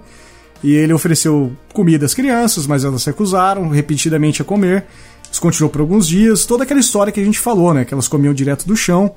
E 0.63 0.71
ele 0.71 0.93
ofereceu 0.93 1.51
comida 1.73 2.05
às 2.05 2.13
crianças, 2.13 2.65
mas 2.65 2.85
elas 2.85 3.03
recusaram 3.03 3.67
repetidamente 3.67 4.41
a 4.41 4.45
comer. 4.45 4.85
Isso 5.29 5.41
continuou 5.41 5.69
por 5.69 5.81
alguns 5.81 6.07
dias. 6.07 6.45
Toda 6.45 6.63
aquela 6.63 6.79
história 6.79 7.11
que 7.11 7.19
a 7.19 7.23
gente 7.23 7.37
falou, 7.37 7.73
né, 7.73 7.83
que 7.83 7.93
elas 7.93 8.07
comiam 8.07 8.33
direto 8.33 8.65
do 8.65 8.77
chão. 8.77 9.13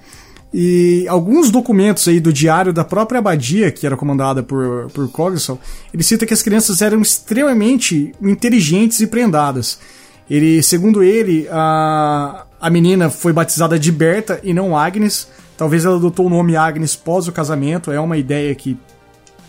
E 0.52 1.06
alguns 1.06 1.49
documentos 1.49 2.08
aí 2.08 2.18
do 2.18 2.32
diário 2.32 2.73
da 2.73 2.82
própria 2.82 3.20
abadia, 3.20 3.70
que 3.70 3.87
era 3.87 3.97
comandada 3.97 4.42
por, 4.42 4.90
por 4.92 5.08
Cogswell, 5.08 5.61
ele 5.94 6.02
cita 6.02 6.26
que 6.26 6.35
as 6.35 6.42
crianças 6.42 6.82
eram 6.82 7.00
extremamente 7.00 8.12
inteligentes 8.20 8.99
e 8.99 9.06
prendadas. 9.06 9.78
Ele, 10.28 10.62
segundo 10.64 11.00
ele, 11.00 11.47
a, 11.49 12.44
a 12.61 12.69
menina 12.71 13.11
foi 13.11 13.33
batizada 13.33 13.79
de 13.79 13.93
Berta 13.93 14.41
e 14.43 14.53
não 14.53 14.77
Agnes. 14.77 15.29
Talvez 15.57 15.85
ela 15.85 15.97
adotou 15.97 16.27
o 16.27 16.31
nome 16.31 16.57
Agnes 16.57 16.95
pós 16.97 17.29
o 17.29 17.33
casamento, 17.33 17.91
é 17.91 18.00
uma 18.00 18.17
ideia 18.17 18.55
que, 18.55 18.77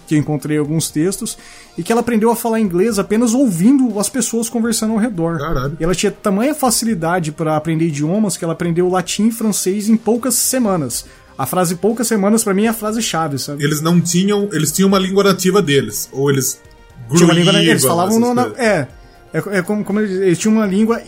que 0.08 0.16
eu 0.16 0.20
encontrei 0.20 0.58
em 0.58 0.60
alguns 0.60 0.89
textos. 0.89 1.38
E 1.78 1.84
que 1.84 1.92
ela 1.92 2.01
aprendeu 2.01 2.30
a 2.32 2.36
falar 2.36 2.60
inglês 2.60 3.00
apenas 3.00 3.34
ouvindo 3.34 4.00
as 4.00 4.10
pessoas 4.10 4.50
conversando 4.50 4.94
ao 4.94 5.00
redor. 5.00 5.39
Caralho. 5.39 5.78
E 5.80 5.84
ela 5.84 5.96
tinha 5.96 6.12
tamanha 6.12 6.54
facilidade 6.54 7.32
para 7.32 7.56
aprender 7.56 7.88
idiomas 7.88 8.36
que 8.36 8.44
ela 8.44 8.54
aprendeu 8.54 8.89
latim 8.89 9.28
e 9.28 9.32
francês 9.32 9.88
em 9.89 9.96
poucas 9.96 10.36
semanas. 10.36 11.06
A 11.38 11.46
frase 11.46 11.75
poucas 11.75 12.06
semanas 12.06 12.44
para 12.44 12.54
mim 12.54 12.66
é 12.66 12.68
a 12.68 12.74
frase 12.74 13.01
chave, 13.01 13.39
sabe? 13.39 13.63
Eles 13.63 13.80
não 13.80 14.01
tinham. 14.01 14.50
Eles 14.51 14.74
tinham 14.74 14.89
uma 14.89 15.00
língua 15.00 15.24
nativa 15.24 15.62
deles. 15.62 16.10
Ou 16.12 16.30
eles. 16.30 16.60
Tinha 17.16 17.24
uma 17.24 17.34
língua, 17.34 17.54
gruíam 17.54 17.72
eles 17.72 17.86
falavam 17.86 18.20
no, 18.20 18.34
na, 18.36 18.48
é, 18.58 18.88
é, 19.33 19.59
é 19.59 19.62
como, 19.62 19.83
como 19.83 20.00
eles, 20.00 20.12
eles 20.19 20.38
tinham 20.39 20.55
uma 20.55 20.65
língua 20.65 21.01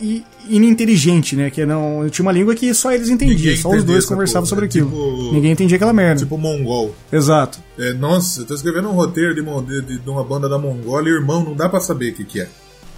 ininteligente, 0.48 1.34
né? 1.36 1.50
Que 1.50 1.64
não, 1.64 2.08
tinha 2.08 2.24
uma 2.24 2.32
língua 2.32 2.54
que 2.54 2.72
só 2.74 2.92
eles 2.92 3.08
entendiam, 3.08 3.56
só 3.56 3.70
os 3.70 3.84
dois 3.84 4.06
conversavam 4.06 4.46
sobre 4.46 4.64
né? 4.64 4.68
aquilo. 4.68 4.88
Tipo- 4.90 5.32
Ninguém 5.32 5.52
entendia 5.52 5.76
aquela 5.76 5.92
merda. 5.92 6.20
Tipo 6.22 6.38
mongol. 6.38 6.94
Exato. 7.12 7.58
É, 7.78 7.92
nossa, 7.94 8.40
eu 8.42 8.44
tô 8.46 8.54
escrevendo 8.54 8.88
um 8.88 8.92
roteiro 8.92 9.34
de, 9.34 9.82
de, 9.82 9.98
de 9.98 10.10
uma 10.10 10.22
banda 10.24 10.48
da 10.48 10.58
Mongólia, 10.58 11.10
irmão, 11.10 11.42
não 11.44 11.54
dá 11.54 11.68
pra 11.68 11.80
saber 11.80 12.12
o 12.12 12.14
que, 12.14 12.24
que 12.24 12.40
é. 12.40 12.48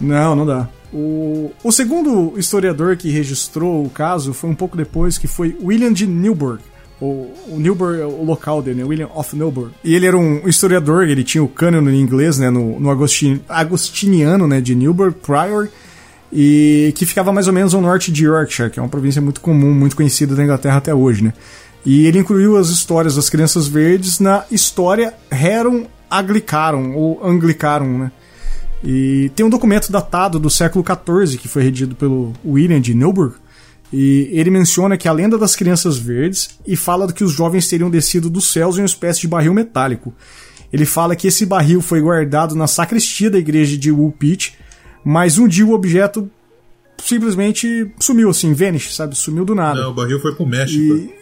Não, 0.00 0.34
não 0.34 0.44
dá. 0.44 0.68
O, 0.92 1.52
o 1.62 1.72
segundo 1.72 2.34
historiador 2.36 2.96
que 2.96 3.10
registrou 3.10 3.84
o 3.84 3.90
caso 3.90 4.32
foi 4.32 4.50
um 4.50 4.54
pouco 4.54 4.76
depois, 4.76 5.16
que 5.18 5.26
foi 5.26 5.56
William 5.62 5.92
de 5.92 6.06
Newburgh. 6.06 6.60
O, 7.00 7.32
o 7.48 7.58
Newburgh 7.58 8.00
o 8.00 8.24
local 8.24 8.62
dele, 8.62 8.78
né? 8.78 8.84
William 8.84 9.08
of 9.14 9.36
Newburgh. 9.36 9.72
E 9.82 9.94
ele 9.94 10.06
era 10.06 10.16
um 10.16 10.48
historiador, 10.48 11.08
ele 11.08 11.24
tinha 11.24 11.42
o 11.42 11.48
cânon 11.48 11.88
em 11.90 12.00
inglês, 12.00 12.38
né? 12.38 12.50
No, 12.50 12.78
no 12.78 12.90
Agostin, 12.90 13.40
Agostiniano, 13.48 14.46
né? 14.46 14.60
De 14.60 14.74
Newburgh 14.74 15.14
Prior. 15.14 15.68
E 16.32 16.92
que 16.96 17.06
ficava 17.06 17.32
mais 17.32 17.46
ou 17.46 17.52
menos 17.52 17.74
ao 17.74 17.80
norte 17.80 18.10
de 18.10 18.24
Yorkshire, 18.24 18.70
que 18.70 18.78
é 18.78 18.82
uma 18.82 18.88
província 18.88 19.22
muito 19.22 19.40
comum, 19.40 19.72
muito 19.72 19.94
conhecida 19.94 20.34
da 20.34 20.42
Inglaterra 20.42 20.78
até 20.78 20.94
hoje, 20.94 21.22
né? 21.22 21.32
E 21.84 22.06
ele 22.06 22.18
incluiu 22.18 22.56
as 22.56 22.68
histórias 22.68 23.16
das 23.16 23.28
crianças 23.28 23.68
verdes 23.68 24.18
na 24.18 24.44
história 24.50 25.14
Heron 25.30 25.86
Aglicarum, 26.10 26.94
ou 26.94 27.24
Anglicarum, 27.24 27.98
né? 27.98 28.12
E 28.82 29.30
tem 29.34 29.44
um 29.44 29.50
documento 29.50 29.90
datado 29.90 30.38
do 30.38 30.50
século 30.50 30.84
XIV 30.84 31.38
que 31.38 31.48
foi 31.48 31.62
redigido 31.62 31.94
pelo 31.94 32.32
William 32.44 32.80
de 32.80 32.94
Newburgh. 32.94 33.34
E 33.92 34.28
ele 34.32 34.50
menciona 34.50 34.96
que 34.96 35.06
a 35.06 35.12
lenda 35.12 35.38
das 35.38 35.54
crianças 35.54 35.96
verdes 35.96 36.58
e 36.66 36.76
fala 36.76 37.12
que 37.12 37.22
os 37.22 37.32
jovens 37.32 37.68
teriam 37.68 37.90
descido 37.90 38.28
dos 38.28 38.50
céus 38.50 38.76
em 38.76 38.80
uma 38.80 38.86
espécie 38.86 39.20
de 39.20 39.28
barril 39.28 39.54
metálico. 39.54 40.12
Ele 40.72 40.84
fala 40.84 41.14
que 41.14 41.28
esse 41.28 41.46
barril 41.46 41.80
foi 41.80 42.00
guardado 42.00 42.56
na 42.56 42.66
sacristia 42.66 43.30
da 43.30 43.38
igreja 43.38 43.76
de 43.78 43.92
Woolpit, 43.92 44.56
mas 45.04 45.38
um 45.38 45.46
dia 45.46 45.64
o 45.64 45.72
objeto 45.72 46.28
simplesmente 46.98 47.92
sumiu 48.00 48.30
assim, 48.30 48.52
vanish, 48.52 48.94
sabe? 48.94 49.14
Sumiu 49.14 49.44
do 49.44 49.54
nada. 49.54 49.82
Não, 49.82 49.90
o 49.90 49.94
barril 49.94 50.20
foi 50.20 50.34
pro 50.34 50.46
México. 50.46 50.80
E, 50.80 51.14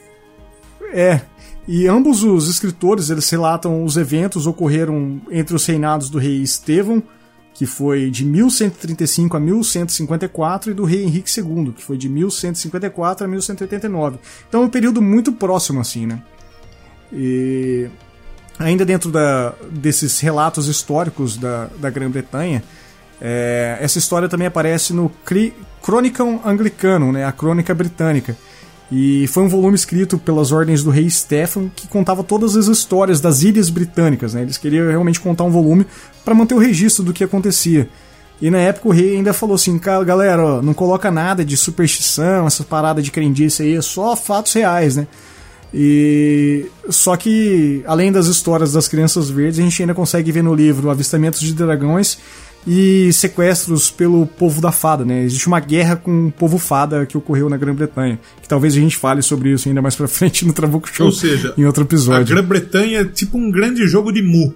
é. 0.93 1.21
E 1.67 1.87
ambos 1.87 2.25
os 2.25 2.49
escritores 2.49 3.11
eles 3.11 3.29
relatam 3.29 3.85
os 3.85 3.97
eventos 3.97 4.47
ocorreram 4.47 5.21
entre 5.31 5.55
os 5.55 5.65
reinados 5.67 6.09
do 6.11 6.19
rei 6.19 6.43
Estevão, 6.43 7.03
que 7.55 7.67
foi 7.67 8.11
de 8.11 8.25
1135 8.25 9.37
a 9.37 9.41
1154, 9.41 10.71
e 10.71 10.75
do 10.75 10.85
rei 10.85 11.03
Henrique 11.05 11.31
II, 11.41 11.73
que 11.77 11.83
foi 11.85 11.97
de 11.97 12.09
1154 12.09 13.25
a 13.25 13.29
1189. 13.29 14.19
Então 14.49 14.63
é 14.63 14.67
um 14.67 14.69
período 14.71 15.01
muito 15.03 15.33
próximo 15.33 15.81
assim, 15.81 16.07
né? 16.07 16.23
E 17.13 17.89
ainda 18.59 18.85
dentro 18.85 19.11
da, 19.11 19.55
desses 19.71 20.19
relatos 20.21 20.67
históricos 20.67 21.37
da, 21.37 21.69
da 21.79 21.91
Grã-Bretanha, 21.91 22.63
é, 23.21 23.77
essa 23.81 23.99
história 23.99 24.29
também 24.29 24.47
aparece 24.47 24.93
no 24.93 25.11
Cri- 25.25 25.55
Chronicon 25.85 26.41
Anglicanum, 26.45 27.13
né, 27.13 27.25
a 27.25 27.33
Crônica 27.33 27.75
Britânica. 27.75 28.37
E 28.95 29.27
foi 29.29 29.45
um 29.45 29.49
volume 29.49 29.75
escrito 29.75 30.19
pelas 30.19 30.53
ordens 30.53 30.85
do 30.85 30.91
rei 30.91 31.09
Stefan 31.09 31.71
que 31.75 31.89
contava 31.89 32.23
todas 32.23 32.55
as 32.59 32.67
histórias 32.67 33.23
das 33.23 33.43
ilhas 33.43 33.71
britânicas. 33.71 34.35
Né? 34.35 34.43
Eles 34.43 34.59
queriam 34.59 34.87
realmente 34.87 35.19
contar 35.19 35.45
um 35.45 35.51
volume 35.51 35.87
para 36.23 36.35
manter 36.35 36.55
o 36.55 36.59
registro 36.59 37.03
do 37.03 37.11
que 37.11 37.25
acontecia. 37.25 37.89
E 38.39 38.51
na 38.51 38.59
época 38.59 38.89
o 38.89 38.93
rei 38.93 39.17
ainda 39.17 39.33
falou 39.33 39.55
assim: 39.55 39.79
"Cara, 39.79 40.05
galera, 40.05 40.45
ó, 40.45 40.63
não 40.63 40.75
coloca 40.75 41.11
nada 41.11 41.43
de 41.43 41.57
superstição, 41.57 42.47
essa 42.47 42.65
parada 42.65 43.01
de 43.01 43.11
crendice 43.11 43.63
aí, 43.63 43.77
é 43.77 43.81
só 43.81 44.15
fatos 44.15 44.53
reais, 44.53 44.97
né? 44.97 45.07
E 45.73 46.67
só 46.91 47.17
que 47.17 47.83
além 47.87 48.13
das 48.13 48.27
histórias 48.27 48.75
das 48.75 48.89
crianças 48.89 49.31
verdes, 49.31 49.59
a 49.59 49.63
gente 49.63 49.83
ainda 49.83 49.95
consegue 49.95 50.31
ver 50.31 50.43
no 50.43 50.55
livro 50.55 50.91
avistamentos 50.91 51.41
de 51.41 51.55
dragões 51.55 52.19
e 52.67 53.13
sequestros 53.13 53.91
pelo 53.91 54.25
povo 54.27 54.61
da 54.61 54.71
fada, 54.71 55.05
né? 55.05 55.23
Existe 55.25 55.47
uma 55.49 55.59
guerra 55.61 55.97
com 55.97 56.29
o 56.29 56.33
povo 56.33 56.59
fada 56.59 57.05
que 57.05 57.17
ocorreu 57.19 57.49
na 57.51 57.57
Grã-Bretanha, 57.57 58.21
que 58.41 58.49
talvez 58.49 58.75
a 58.75 58.79
gente 58.79 58.97
fale 58.97 59.21
sobre 59.23 59.51
isso 59.53 59.69
ainda 59.69 59.83
mais 59.83 59.97
pra 59.97 60.07
frente 60.07 60.45
no 60.47 60.53
Trabuco 60.53 60.89
Show, 60.89 61.07
Ou 61.07 61.13
seja, 61.13 61.55
em 61.59 61.65
outro 61.65 61.83
a 61.83 61.87
episódio. 61.87 62.35
Grã-Bretanha 62.35 63.01
é 63.01 63.05
tipo 63.05 63.37
um 63.37 63.51
grande 63.51 63.87
jogo 63.87 64.13
de 64.13 64.23
mu. 64.23 64.55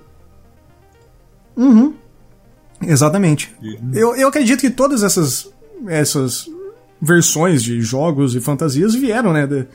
Exatamente. 2.83 3.55
Eu, 3.93 4.15
eu 4.17 4.29
acredito 4.29 4.61
que 4.61 4.71
todas 4.71 5.03
essas 5.03 5.51
essas 5.89 6.49
versões 7.01 7.63
de 7.63 7.81
jogos 7.81 8.35
e 8.35 8.41
fantasias 8.41 8.95
vieram, 8.95 9.33
né? 9.33 9.47
de- 9.47 9.67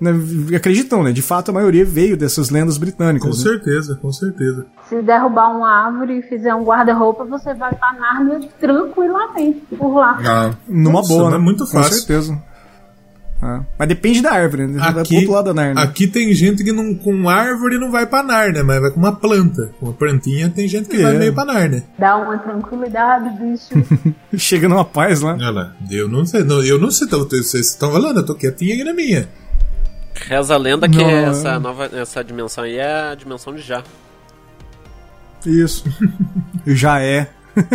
né, 0.00 0.12
acreditam, 0.56 1.02
né? 1.02 1.12
De 1.12 1.22
fato, 1.22 1.50
a 1.50 1.54
maioria 1.54 1.84
veio 1.84 2.16
dessas 2.16 2.50
lendas 2.50 2.74
Com 2.76 2.80
britânicas. 2.80 3.44
né? 3.44 3.50
certeza, 3.50 3.94
com 4.00 4.12
certeza. 4.12 4.66
Se 4.88 5.00
derrubar 5.02 5.48
uma 5.56 5.70
árvore 5.86 6.18
e 6.18 6.22
fizer 6.22 6.54
um 6.54 6.64
guarda-roupa, 6.64 7.24
você 7.24 7.52
vai 7.54 7.72
pra 7.74 7.92
Nárnia 7.92 8.40
tranquilamente 8.58 9.60
por 9.76 9.94
lá. 9.94 10.18
Ah, 10.24 10.50
Numa 10.68 10.92
nossa, 10.94 11.08
boa, 11.08 11.22
não 11.24 11.30
né? 11.32 11.36
é 11.36 11.40
muito 11.40 11.64
Com 11.64 11.70
fácil. 11.72 11.92
certeza. 11.94 12.50
Ah, 13.42 13.62
Mas 13.78 13.88
depende 13.88 14.20
da 14.20 14.32
árvore, 14.32 14.66
né? 14.66 14.78
Vai 14.78 14.92
pro 14.92 15.00
Aqui, 15.00 15.16
outro 15.16 15.32
lado 15.32 15.44
da 15.46 15.54
Narnia. 15.54 15.82
aqui 15.82 16.06
tem 16.06 16.30
gente 16.34 16.62
que 16.62 16.72
não, 16.72 16.94
com 16.94 17.26
árvore 17.26 17.78
não 17.78 17.90
vai 17.90 18.04
pra 18.06 18.22
Nárnia, 18.22 18.62
mas 18.62 18.80
vai 18.82 18.90
com 18.90 19.00
uma 19.00 19.12
planta. 19.16 19.70
Com 19.80 19.86
uma 19.86 19.94
plantinha 19.94 20.50
tem 20.50 20.68
gente 20.68 20.90
que 20.90 20.96
É. 20.98 21.02
vai 21.04 21.16
meio 21.16 21.32
pra 21.32 21.46
Nárnia. 21.46 21.82
Dá 21.98 22.18
uma 22.18 22.36
tranquilidade, 22.36 23.30
bicho. 23.42 24.14
Chega 24.36 24.68
numa 24.68 24.84
paz 24.84 25.22
lá. 25.22 25.32
Olha 25.32 25.50
lá, 25.50 25.72
eu 25.90 26.06
não 26.06 26.26
sei, 26.26 26.44
não, 26.44 26.62
eu 26.62 26.78
não 26.78 26.90
sei, 26.90 27.08
vocês 27.08 27.68
estão 27.68 27.90
falando, 27.92 28.18
eu 28.18 28.26
tô 28.26 28.34
quietinho 28.34 28.74
aqui 28.74 28.84
na 28.84 28.92
minha. 28.92 29.26
Reza 30.26 30.54
a 30.54 30.58
lenda 30.58 30.88
que 30.88 30.96
Não, 30.98 31.08
essa 31.08 31.48
é. 31.50 31.58
nova 31.58 31.86
essa 31.92 32.22
dimensão 32.22 32.64
aí 32.64 32.76
é 32.76 33.10
a 33.10 33.14
dimensão 33.14 33.54
de 33.54 33.62
já. 33.62 33.82
Isso. 35.46 35.84
Já 36.66 37.00
é. 37.00 37.28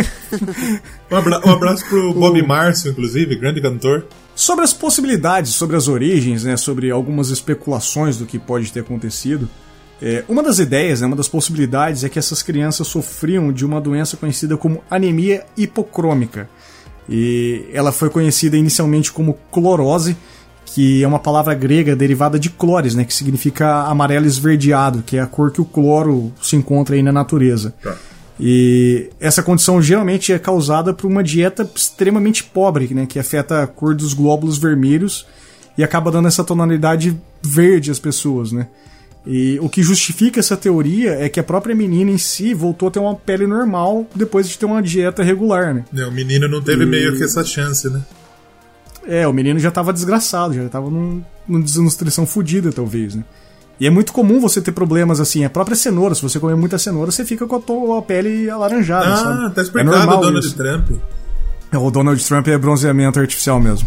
Um, 1.10 1.16
abra- 1.16 1.40
um 1.46 1.50
abraço 1.52 1.84
pro 1.88 2.12
Bob 2.14 2.42
Márcio, 2.42 2.90
inclusive, 2.90 3.36
grande 3.36 3.60
cantor. 3.60 4.06
Sobre 4.34 4.64
as 4.64 4.72
possibilidades, 4.72 5.52
sobre 5.54 5.76
as 5.76 5.86
origens, 5.86 6.42
né, 6.44 6.56
sobre 6.56 6.90
algumas 6.90 7.30
especulações 7.30 8.16
do 8.16 8.26
que 8.26 8.38
pode 8.38 8.72
ter 8.72 8.80
acontecido, 8.80 9.48
é, 10.02 10.24
uma 10.28 10.42
das 10.42 10.58
ideias, 10.58 11.00
né, 11.00 11.06
uma 11.06 11.14
das 11.16 11.28
possibilidades 11.28 12.02
é 12.04 12.08
que 12.08 12.18
essas 12.18 12.42
crianças 12.42 12.86
sofriam 12.88 13.52
de 13.52 13.64
uma 13.64 13.80
doença 13.80 14.16
conhecida 14.16 14.56
como 14.56 14.82
anemia 14.90 15.44
hipocrômica. 15.56 16.48
E 17.08 17.66
ela 17.72 17.92
foi 17.92 18.10
conhecida 18.10 18.56
inicialmente 18.56 19.12
como 19.12 19.38
clorose, 19.52 20.16
que 20.66 21.02
é 21.02 21.08
uma 21.08 21.18
palavra 21.18 21.54
grega 21.54 21.96
derivada 21.96 22.38
de 22.38 22.50
clores, 22.50 22.94
né, 22.94 23.04
que 23.04 23.14
significa 23.14 23.84
amarelo 23.84 24.26
esverdeado, 24.26 25.02
que 25.02 25.16
é 25.16 25.20
a 25.20 25.26
cor 25.26 25.50
que 25.50 25.60
o 25.60 25.64
cloro 25.64 26.32
se 26.42 26.56
encontra 26.56 26.96
aí 26.96 27.02
na 27.02 27.12
natureza. 27.12 27.72
E 28.38 29.08
essa 29.18 29.42
condição 29.42 29.80
geralmente 29.80 30.32
é 30.32 30.38
causada 30.38 30.92
por 30.92 31.06
uma 31.06 31.24
dieta 31.24 31.68
extremamente 31.74 32.44
pobre, 32.44 32.92
né, 32.92 33.06
que 33.06 33.18
afeta 33.18 33.62
a 33.62 33.66
cor 33.66 33.94
dos 33.94 34.12
glóbulos 34.12 34.58
vermelhos 34.58 35.26
e 35.78 35.84
acaba 35.84 36.10
dando 36.10 36.28
essa 36.28 36.44
tonalidade 36.44 37.16
verde 37.42 37.90
às 37.90 37.98
pessoas, 37.98 38.50
né? 38.52 38.66
E 39.26 39.58
o 39.60 39.68
que 39.68 39.82
justifica 39.82 40.38
essa 40.38 40.56
teoria 40.56 41.12
é 41.14 41.28
que 41.28 41.40
a 41.40 41.42
própria 41.42 41.74
menina 41.74 42.10
em 42.12 42.18
si 42.18 42.54
voltou 42.54 42.88
a 42.88 42.90
ter 42.92 43.00
uma 43.00 43.14
pele 43.14 43.44
normal 43.44 44.06
depois 44.14 44.48
de 44.48 44.56
ter 44.56 44.66
uma 44.66 44.80
dieta 44.80 45.22
regular, 45.22 45.74
né? 45.74 45.84
O 46.06 46.12
menino 46.12 46.48
não 46.48 46.62
teve 46.62 46.86
meio 46.86 47.16
que 47.16 47.24
essa 47.24 47.42
chance, 47.42 47.90
né? 47.90 48.00
É, 49.08 49.26
o 49.26 49.32
menino 49.32 49.58
já 49.58 49.70
tava 49.70 49.92
desgraçado, 49.92 50.54
já 50.54 50.68
tava 50.68 50.90
num, 50.90 51.22
numa 51.46 51.62
desnutrição 51.62 52.26
fodida, 52.26 52.72
talvez, 52.72 53.14
né? 53.14 53.24
E 53.78 53.86
é 53.86 53.90
muito 53.90 54.12
comum 54.12 54.40
você 54.40 54.60
ter 54.60 54.72
problemas 54.72 55.20
assim, 55.20 55.44
a 55.44 55.50
própria 55.50 55.76
cenoura, 55.76 56.14
se 56.14 56.22
você 56.22 56.40
comer 56.40 56.56
muita 56.56 56.78
cenoura, 56.78 57.10
você 57.10 57.24
fica 57.24 57.46
com 57.46 57.56
a, 57.56 57.60
to- 57.60 57.92
a 57.94 58.02
pele 58.02 58.48
alaranjada, 58.48 59.12
Ah, 59.12 59.16
sabe? 59.16 59.54
tá 59.54 59.60
é 59.60 59.64
explicado 59.64 59.96
normal 59.96 60.18
o 60.18 60.20
Donald 60.22 60.46
isso. 60.46 60.56
Trump. 60.56 60.90
É, 61.70 61.76
O 61.78 61.90
Donald 61.90 62.24
Trump 62.24 62.48
é 62.48 62.56
bronzeamento 62.58 63.20
artificial 63.20 63.60
mesmo. 63.60 63.86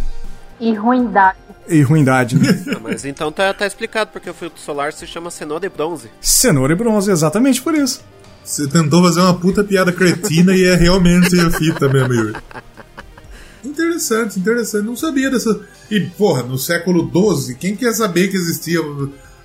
E 0.60 0.74
ruindade. 0.76 1.38
e 1.68 1.82
ruindade, 1.82 2.38
né? 2.38 2.64
Ah, 2.76 2.80
mas 2.84 3.04
então 3.04 3.32
tá, 3.32 3.54
tá 3.54 3.66
explicado 3.66 4.12
porque 4.14 4.30
o 4.30 4.34
filtro 4.34 4.60
solar 4.62 4.94
se 4.94 5.08
chama 5.08 5.32
cenoura 5.32 5.66
e 5.66 5.70
bronze. 5.70 6.10
Cenoura 6.22 6.74
e 6.74 6.76
bronze, 6.76 7.10
exatamente 7.12 7.62
por 7.62 7.74
isso. 7.74 8.02
Você 8.44 8.68
tentou 8.68 9.04
fazer 9.04 9.22
uma 9.22 9.34
puta 9.34 9.64
piada 9.64 9.92
cretina 9.92 10.56
e 10.56 10.64
é 10.66 10.76
realmente 10.76 11.40
a 11.40 11.50
fita 11.52 11.88
mesmo, 11.90 12.14
Yuri. 12.14 12.34
Interessante, 13.64 14.40
interessante. 14.40 14.86
Não 14.86 14.96
sabia 14.96 15.30
dessa. 15.30 15.60
E, 15.90 16.00
porra, 16.00 16.44
no 16.44 16.58
século 16.58 17.10
XII, 17.10 17.56
quem 17.56 17.76
quer 17.76 17.94
saber 17.94 18.30
que 18.30 18.38
existia 18.38 18.80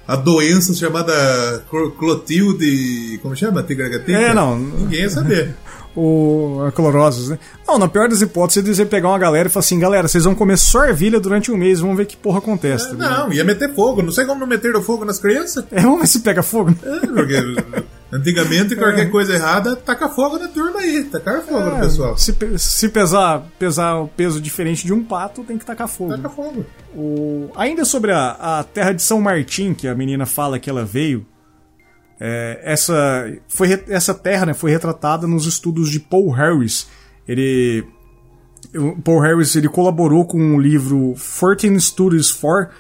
a 0.07 0.17
doença 0.17 0.75
chamada 0.75 1.65
Clotilde. 1.99 3.19
Como 3.23 3.35
chama? 3.35 3.63
Tigragatica? 3.63 4.13
É, 4.13 4.35
não. 4.35 4.59
Ninguém 4.59 5.01
ia 5.01 5.11
saber. 5.11 5.55
o 5.97 6.65
a 6.67 6.73
clorosos, 6.73 7.29
né? 7.29 7.39
Não, 7.67 7.79
na 7.79 7.89
pior 7.89 8.09
das 8.09 8.21
hipóteses, 8.21 8.79
iam 8.79 8.87
pegar 8.87 9.09
uma 9.09 9.19
galera 9.19 9.49
e 9.49 9.51
falar 9.51 9.61
assim, 9.61 9.79
galera, 9.79 10.09
vocês 10.09 10.25
vão 10.25 10.35
comer 10.35 10.59
só 10.59 10.85
ervilha 10.85 11.21
durante 11.21 11.53
um 11.53 11.57
mês, 11.57 11.81
vamos 11.81 11.97
ver 11.97 12.07
que 12.07 12.17
porra 12.17 12.39
acontece. 12.39 12.91
É, 12.91 12.95
não, 12.95 13.33
ia 13.33 13.45
meter 13.45 13.73
fogo. 13.75 14.03
Não 14.03 14.13
sei 14.13 14.25
como 14.25 14.41
não 14.41 14.47
meteram 14.47 14.83
fogo 14.83 15.05
nas 15.05 15.19
crianças. 15.19 15.65
É, 15.71 15.81
vamos 15.81 16.01
ver 16.01 16.07
se 16.07 16.21
pega 16.21 16.43
fogo. 16.43 16.75
É, 16.83 17.07
porque 17.07 17.35
antigamente 18.15 18.77
qualquer 18.77 19.07
é. 19.07 19.11
coisa 19.11 19.35
errada, 19.35 19.75
taca 19.75 20.09
fogo 20.09 20.39
na 20.39 20.47
turma 20.47 20.79
aí, 20.79 21.03
tacar 21.05 21.43
fogo 21.43 21.69
é, 21.69 21.71
no 21.71 21.81
pessoal. 21.81 22.17
Se, 22.17 22.33
se 22.57 22.89
pesar, 22.89 23.45
pesar 23.59 23.97
o 23.97 24.09
peso 24.09 24.41
diferente 24.41 24.87
de 24.87 24.93
um 24.93 25.03
pato, 25.03 25.43
tem 25.43 25.59
que 25.59 25.67
tacar 25.67 25.89
fogo. 25.89 26.17
Taca 26.17 26.29
fogo. 26.29 26.65
O, 26.95 27.51
ainda 27.57 27.85
sobre 27.85 28.13
a, 28.13 28.61
a 28.61 28.65
terra 28.65 28.93
de 28.93 29.03
São 29.03 29.21
Martim, 29.21 29.75
que 29.75 29.89
a 29.89 29.95
menina 29.95 30.25
fala 30.27 30.61
que 30.61 30.71
ela 30.71 30.85
veio, 30.85 31.27
é, 32.21 32.61
essa, 32.63 33.33
foi, 33.49 33.83
essa 33.89 34.15
terra 34.15 34.47
né, 34.47 34.55
foi 34.55 34.71
retratada 34.71 35.27
nos 35.27 35.45
estudos 35.47 35.91
de 35.91 35.99
Paul 35.99 36.31
Harris. 36.31 36.87
Ele, 37.27 37.85
Paul 39.03 39.19
Harris 39.19 39.57
ele 39.57 39.69
colaborou 39.69 40.25
com 40.25 40.55
o 40.55 40.61
livro 40.61 41.15
14 41.17 41.81
Studies 41.81 42.31
for, 42.31 42.71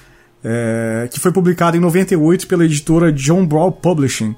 é, 0.44 1.08
que 1.10 1.18
foi 1.18 1.32
publicado 1.32 1.76
em 1.76 1.80
98 1.80 2.46
pela 2.46 2.64
editora 2.64 3.12
John 3.12 3.44
Brown 3.44 3.72
Publishing. 3.72 4.36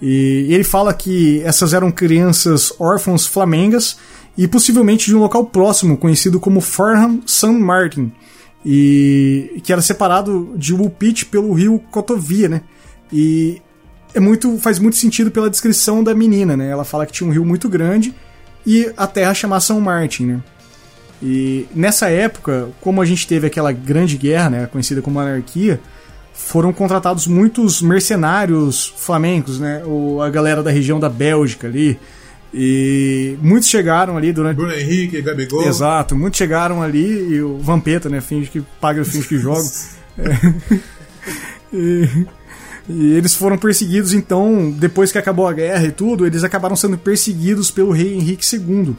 E 0.00 0.48
ele 0.50 0.64
fala 0.64 0.92
que 0.92 1.40
essas 1.42 1.72
eram 1.72 1.90
crianças 1.90 2.72
órfãos 2.78 3.26
flamengas 3.26 3.96
e 4.36 4.48
possivelmente 4.48 5.06
de 5.06 5.16
um 5.16 5.20
local 5.20 5.46
próximo, 5.46 5.96
conhecido 5.96 6.40
como 6.40 6.60
Farham 6.60 7.22
San 7.24 7.52
Martin, 7.52 8.12
e 8.64 9.60
que 9.62 9.72
era 9.72 9.82
separado 9.82 10.52
de 10.56 10.74
Woolpit 10.74 11.26
pelo 11.26 11.52
rio 11.52 11.78
Cotovia, 11.90 12.48
né? 12.48 12.62
E 13.12 13.60
é 14.14 14.20
muito 14.20 14.58
faz 14.58 14.78
muito 14.78 14.96
sentido 14.96 15.30
pela 15.30 15.50
descrição 15.50 16.02
da 16.02 16.14
menina, 16.14 16.56
né? 16.56 16.68
Ela 16.68 16.84
fala 16.84 17.06
que 17.06 17.12
tinha 17.12 17.28
um 17.28 17.32
rio 17.32 17.44
muito 17.44 17.68
grande 17.68 18.14
e 18.66 18.90
a 18.96 19.06
terra 19.06 19.34
chamar 19.34 19.60
São 19.60 19.80
Martin, 19.80 20.26
né? 20.26 20.42
E 21.22 21.66
nessa 21.74 22.08
época, 22.08 22.68
como 22.80 23.00
a 23.00 23.04
gente 23.04 23.26
teve 23.26 23.46
aquela 23.46 23.72
grande 23.72 24.16
guerra, 24.16 24.50
né, 24.50 24.66
conhecida 24.66 25.00
como 25.00 25.20
anarquia, 25.20 25.80
foram 26.34 26.72
contratados 26.72 27.28
muitos 27.28 27.80
mercenários 27.80 28.92
flamencos, 28.96 29.60
né? 29.60 29.82
O, 29.86 30.20
a 30.20 30.28
galera 30.28 30.62
da 30.62 30.70
região 30.70 30.98
da 30.98 31.08
Bélgica 31.08 31.68
ali. 31.68 31.98
E 32.52 33.38
muitos 33.40 33.68
chegaram 33.68 34.16
ali 34.16 34.32
durante. 34.32 34.56
Bruno 34.56 34.72
Henrique, 34.72 35.22
Gabigol. 35.22 35.66
Exato, 35.66 36.14
muitos 36.16 36.36
chegaram 36.36 36.82
ali 36.82 37.34
e 37.34 37.40
o 37.40 37.58
Vampeta, 37.58 38.08
né? 38.08 38.20
Finge 38.20 38.50
que 38.50 38.60
paga 38.80 39.04
finge 39.04 39.26
que 39.26 39.38
joga. 39.38 39.64
é. 40.18 40.78
e, 41.72 42.26
e 42.88 43.12
eles 43.14 43.34
foram 43.34 43.56
perseguidos, 43.56 44.12
então, 44.12 44.70
depois 44.76 45.10
que 45.10 45.18
acabou 45.18 45.46
a 45.46 45.52
guerra 45.52 45.84
e 45.84 45.92
tudo, 45.92 46.26
eles 46.26 46.44
acabaram 46.44 46.76
sendo 46.76 46.98
perseguidos 46.98 47.70
pelo 47.70 47.92
rei 47.92 48.14
Henrique 48.14 48.44
II. 48.54 48.94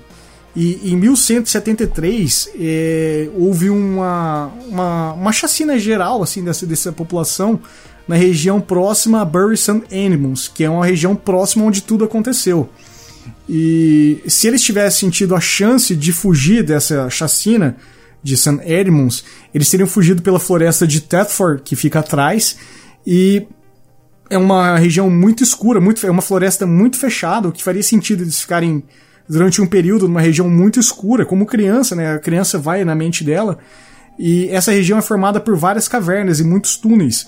E 0.55 0.91
em 0.91 0.95
1173 0.95 2.49
é, 2.57 3.29
houve 3.35 3.69
uma, 3.69 4.47
uma, 4.69 5.13
uma 5.13 5.31
chacina 5.33 5.77
geral 5.77 6.23
assim 6.23 6.43
dessa, 6.43 6.65
dessa 6.65 6.93
população 6.93 7.59
na 8.07 8.15
região 8.15 8.61
próxima 8.61 9.21
a 9.21 9.25
Bury 9.25 9.57
St. 9.57 9.83
Animals, 9.91 10.47
que 10.47 10.63
é 10.63 10.69
uma 10.69 10.85
região 10.85 11.15
próxima 11.15 11.65
onde 11.65 11.81
tudo 11.81 12.05
aconteceu. 12.05 12.69
E 13.49 14.21
se 14.27 14.47
eles 14.47 14.61
tivessem 14.61 15.09
tido 15.09 15.35
a 15.35 15.41
chance 15.41 15.95
de 15.95 16.13
fugir 16.13 16.63
dessa 16.63 17.09
chacina 17.09 17.75
de 18.23 18.37
St. 18.37 18.59
Edmunds, 18.63 19.23
eles 19.53 19.69
teriam 19.69 19.87
fugido 19.87 20.21
pela 20.21 20.39
floresta 20.39 20.87
de 20.87 21.01
Thetford, 21.01 21.61
que 21.63 21.75
fica 21.75 21.99
atrás, 21.99 22.57
e 23.05 23.45
é 24.29 24.37
uma 24.37 24.77
região 24.77 25.09
muito 25.09 25.43
escura, 25.43 25.79
muito, 25.79 26.05
é 26.05 26.09
uma 26.09 26.21
floresta 26.21 26.65
muito 26.65 26.97
fechada, 26.97 27.47
o 27.47 27.51
que 27.51 27.63
faria 27.63 27.83
sentido 27.83 28.23
eles 28.23 28.41
ficarem 28.41 28.83
durante 29.27 29.61
um 29.61 29.67
período 29.67 30.07
numa 30.07 30.21
região 30.21 30.49
muito 30.49 30.79
escura, 30.79 31.25
como 31.25 31.45
criança, 31.45 31.95
né? 31.95 32.13
A 32.13 32.19
criança 32.19 32.57
vai 32.57 32.83
na 32.83 32.95
mente 32.95 33.23
dela. 33.23 33.57
E 34.17 34.47
essa 34.49 34.71
região 34.71 34.97
é 34.97 35.01
formada 35.01 35.39
por 35.39 35.55
várias 35.55 35.87
cavernas 35.87 36.39
e 36.39 36.43
muitos 36.43 36.77
túneis. 36.77 37.27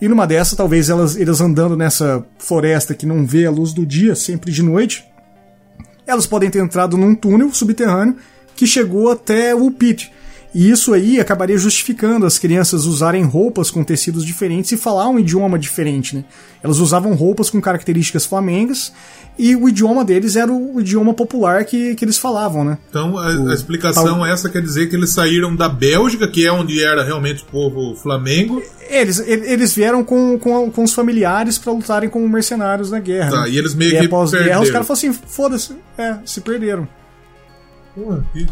E 0.00 0.08
numa 0.08 0.26
dessas, 0.26 0.56
talvez 0.56 0.90
elas, 0.90 1.16
eles 1.16 1.40
andando 1.40 1.76
nessa 1.76 2.24
floresta 2.38 2.94
que 2.94 3.06
não 3.06 3.24
vê 3.24 3.46
a 3.46 3.50
luz 3.50 3.72
do 3.72 3.86
dia, 3.86 4.14
sempre 4.14 4.50
de 4.50 4.62
noite, 4.62 5.04
elas 6.06 6.26
podem 6.26 6.50
ter 6.50 6.58
entrado 6.58 6.96
num 6.96 7.14
túnel 7.14 7.52
subterrâneo 7.52 8.16
que 8.56 8.66
chegou 8.66 9.10
até 9.10 9.54
o 9.54 9.70
pit. 9.70 10.12
E 10.54 10.70
isso 10.70 10.94
aí 10.94 11.20
acabaria 11.20 11.58
justificando 11.58 12.24
as 12.24 12.38
crianças 12.38 12.86
usarem 12.86 13.22
roupas 13.22 13.70
com 13.70 13.84
tecidos 13.84 14.24
diferentes 14.24 14.72
e 14.72 14.76
falar 14.76 15.08
um 15.08 15.18
idioma 15.18 15.58
diferente, 15.58 16.16
né? 16.16 16.24
Elas 16.62 16.78
usavam 16.78 17.14
roupas 17.14 17.50
com 17.50 17.60
características 17.60 18.24
flamengas 18.24 18.92
e 19.38 19.54
o 19.54 19.68
idioma 19.68 20.04
deles 20.04 20.36
era 20.36 20.50
o 20.50 20.80
idioma 20.80 21.12
popular 21.12 21.64
que, 21.64 21.94
que 21.94 22.04
eles 22.04 22.18
falavam, 22.18 22.64
né? 22.64 22.78
Então 22.88 23.18
a, 23.18 23.36
o, 23.36 23.48
a 23.50 23.54
explicação 23.54 24.04
tal... 24.04 24.26
essa 24.26 24.48
quer 24.48 24.62
dizer 24.62 24.88
que 24.88 24.96
eles 24.96 25.10
saíram 25.10 25.54
da 25.54 25.68
Bélgica, 25.68 26.26
que 26.26 26.46
é 26.46 26.50
onde 26.50 26.82
era 26.82 27.04
realmente 27.04 27.42
o 27.42 27.46
povo 27.46 27.94
flamengo. 27.94 28.62
Eles, 28.88 29.20
eles 29.20 29.74
vieram 29.74 30.02
com, 30.02 30.38
com, 30.38 30.70
com 30.70 30.82
os 30.82 30.94
familiares 30.94 31.58
para 31.58 31.72
lutarem 31.72 32.08
como 32.08 32.26
mercenários 32.26 32.90
na 32.90 32.98
guerra. 32.98 33.30
Tá, 33.30 33.42
né? 33.42 33.50
e 33.50 33.58
eles 33.58 33.74
meio 33.74 33.94
e 33.94 34.00
que 34.00 34.06
após 34.06 34.30
perderam. 34.30 34.52
guerra 34.52 34.62
os 34.62 34.70
caras 34.70 34.86
falaram 34.86 35.10
assim, 35.10 35.26
foda-se, 35.26 35.76
é, 35.98 36.16
se 36.24 36.40
perderam. 36.40 36.88
Pô, 37.94 38.16
que 38.32 38.46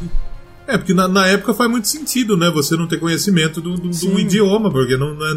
é, 0.67 0.77
porque 0.77 0.93
na, 0.93 1.07
na, 1.07 1.27
época 1.27 1.55
faz 1.55 1.71
muito 1.71 1.87
sentido, 1.87 2.37
né? 2.37 2.51
Você 2.51 2.77
não 2.77 2.89
ter 2.89 2.99
conhecimento 2.99 3.61
do, 3.61 3.75
do, 3.75 3.89
do 3.89 4.21
idioma, 4.21 4.71
porque 4.71 4.97
não, 4.97 5.15
não, 5.15 5.35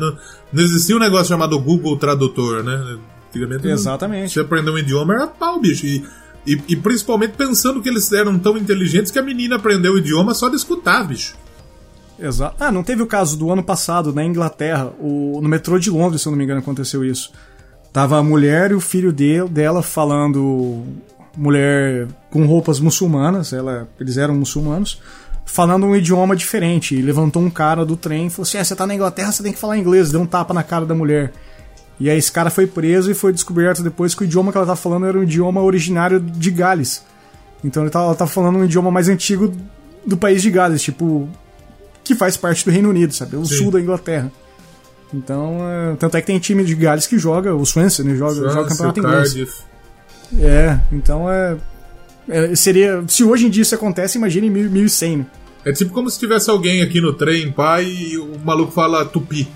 não, 0.52 0.64
existia 0.64 0.96
um 0.96 1.00
negócio 1.00 1.28
chamado 1.28 1.60
Google 1.60 1.98
Tradutor, 1.98 2.64
né? 2.64 2.98
Antigamente, 3.30 3.68
Exatamente. 3.68 4.34
Você 4.34 4.40
aprender 4.40 4.72
um 4.72 4.78
idioma 4.78 5.14
era 5.14 5.28
pau, 5.28 5.60
bicho. 5.60 5.86
E, 5.86 6.04
e, 6.48 6.60
e, 6.70 6.76
principalmente 6.76 7.34
pensando 7.34 7.82
que 7.82 7.90
eles 7.90 8.12
eram 8.12 8.40
tão 8.40 8.58
inteligentes 8.58 9.12
que 9.12 9.20
a 9.20 9.24
menina 9.24 9.58
aprendeu 9.58 9.94
o 9.94 9.98
idioma 10.00 10.34
só 10.34 10.50
de 10.50 10.56
escutar, 10.56 11.04
bicho. 11.08 11.36
Exato. 12.18 12.56
Ah, 12.60 12.72
não 12.72 12.84
teve 12.84 13.04
o 13.04 13.08
caso 13.08 13.38
do 13.38 13.52
ano 13.52 13.64
passado 13.64 14.14
na 14.14 14.26
Inglaterra, 14.26 14.92
o, 15.00 15.40
no 15.42 15.48
metrô 15.48 15.78
de 15.78 15.90
Londres, 15.90 16.22
se 16.22 16.28
eu 16.28 16.32
não 16.32 16.38
me 16.38 16.44
engano, 16.44 16.60
aconteceu 16.60 17.06
isso. 17.06 17.32
Tava 17.94 18.18
a 18.18 18.24
mulher 18.24 18.72
e 18.72 18.74
o 18.74 18.80
filho 18.80 19.14
de, 19.14 19.44
dela 19.46 19.82
falando 19.82 20.84
mulher 21.40 22.08
com 22.30 22.46
roupas 22.46 22.80
muçulmanas, 22.80 23.54
ela, 23.54 23.88
eles 24.00 24.18
eram 24.18 24.36
muçulmanos, 24.36 25.02
falando 25.46 25.86
um 25.86 25.96
idioma 25.96 26.36
diferente. 26.36 26.96
E 26.96 27.02
levantou 27.02 27.42
um 27.42 27.50
cara 27.50 27.86
do 27.86 27.96
trem 27.96 28.28
e 28.28 28.30
falou 28.30 28.44
assim: 28.44 28.58
ah, 28.58 28.64
você 28.64 28.76
tá 28.76 28.86
na 28.86 28.94
Inglaterra, 28.94 29.32
você 29.32 29.42
tem 29.42 29.54
que 29.54 29.60
falar 29.60 29.78
inglês. 29.78 30.12
Deu 30.12 30.22
um 30.22 30.26
tapa 30.26 30.54
na 30.54 30.64
cara 30.64 30.86
da 30.86 30.94
mulher. 30.94 31.32
E 32.00 32.10
aí 32.10 32.18
esse 32.18 32.32
cara 32.32 32.50
foi 32.50 32.68
preso 32.68 33.10
e 33.12 33.14
foi 33.14 33.34
descoberto 33.34 33.84
depois 33.84 34.14
que 34.14 34.24
o 34.24 34.26
idioma 34.26 34.52
que 34.52 34.58
ela 34.58 34.68
tava 34.68 34.78
falando 34.78 35.06
era 35.06 35.18
um 35.18 35.24
idioma 35.24 35.62
originário 35.62 36.20
de 36.20 36.52
Gales. 36.52 37.04
Então 37.64 37.88
tava, 37.90 38.06
ela 38.06 38.16
tava 38.16 38.30
falando 38.30 38.58
um 38.58 38.66
idioma 38.66 38.92
mais 38.92 39.10
antigo 39.10 39.54
do 40.06 40.18
país 40.18 40.42
de 40.42 40.52
Gales, 40.52 40.82
tipo. 40.82 41.30
que 42.04 42.16
faz 42.16 42.36
parte 42.36 42.66
do 42.66 42.72
Reino 42.72 42.90
Unido, 42.90 43.14
sabe? 43.14 43.36
O 43.38 43.46
Sim. 43.46 43.56
sul 43.56 43.72
da 43.72 43.80
Inglaterra. 43.80 44.32
Então, 45.14 45.58
é, 45.62 45.96
tanto 45.96 46.16
é 46.18 46.22
que 46.22 46.28
tem 46.28 46.38
time 46.38 46.64
de 46.64 46.76
Gales 46.76 47.08
que 47.08 47.18
joga, 47.18 47.56
o 47.56 47.66
Swansea, 47.66 48.06
né? 48.06 48.16
Joga, 48.16 48.36
Swansea, 48.36 48.54
joga 48.54 48.70
campeonato 48.70 49.00
inglês. 49.00 49.34
Cardiff. 49.34 49.69
É, 50.38 50.80
então 50.92 51.30
é, 51.30 51.58
é, 52.30 52.56
Seria. 52.56 53.04
Se 53.08 53.24
hoje 53.24 53.48
em 53.48 53.50
dia 53.50 53.64
isso 53.64 53.74
acontece, 53.74 54.18
imagine 54.18 54.48
em 54.48 54.52
1100, 54.52 55.18
né? 55.18 55.26
É 55.66 55.74
tipo 55.74 55.92
como 55.92 56.10
se 56.10 56.18
tivesse 56.18 56.50
alguém 56.50 56.82
aqui 56.82 57.02
no 57.02 57.14
trem, 57.14 57.52
pai, 57.52 57.86
e 57.86 58.18
o 58.18 58.40
maluco 58.40 58.72
fala 58.72 59.04
tupi. 59.06 59.48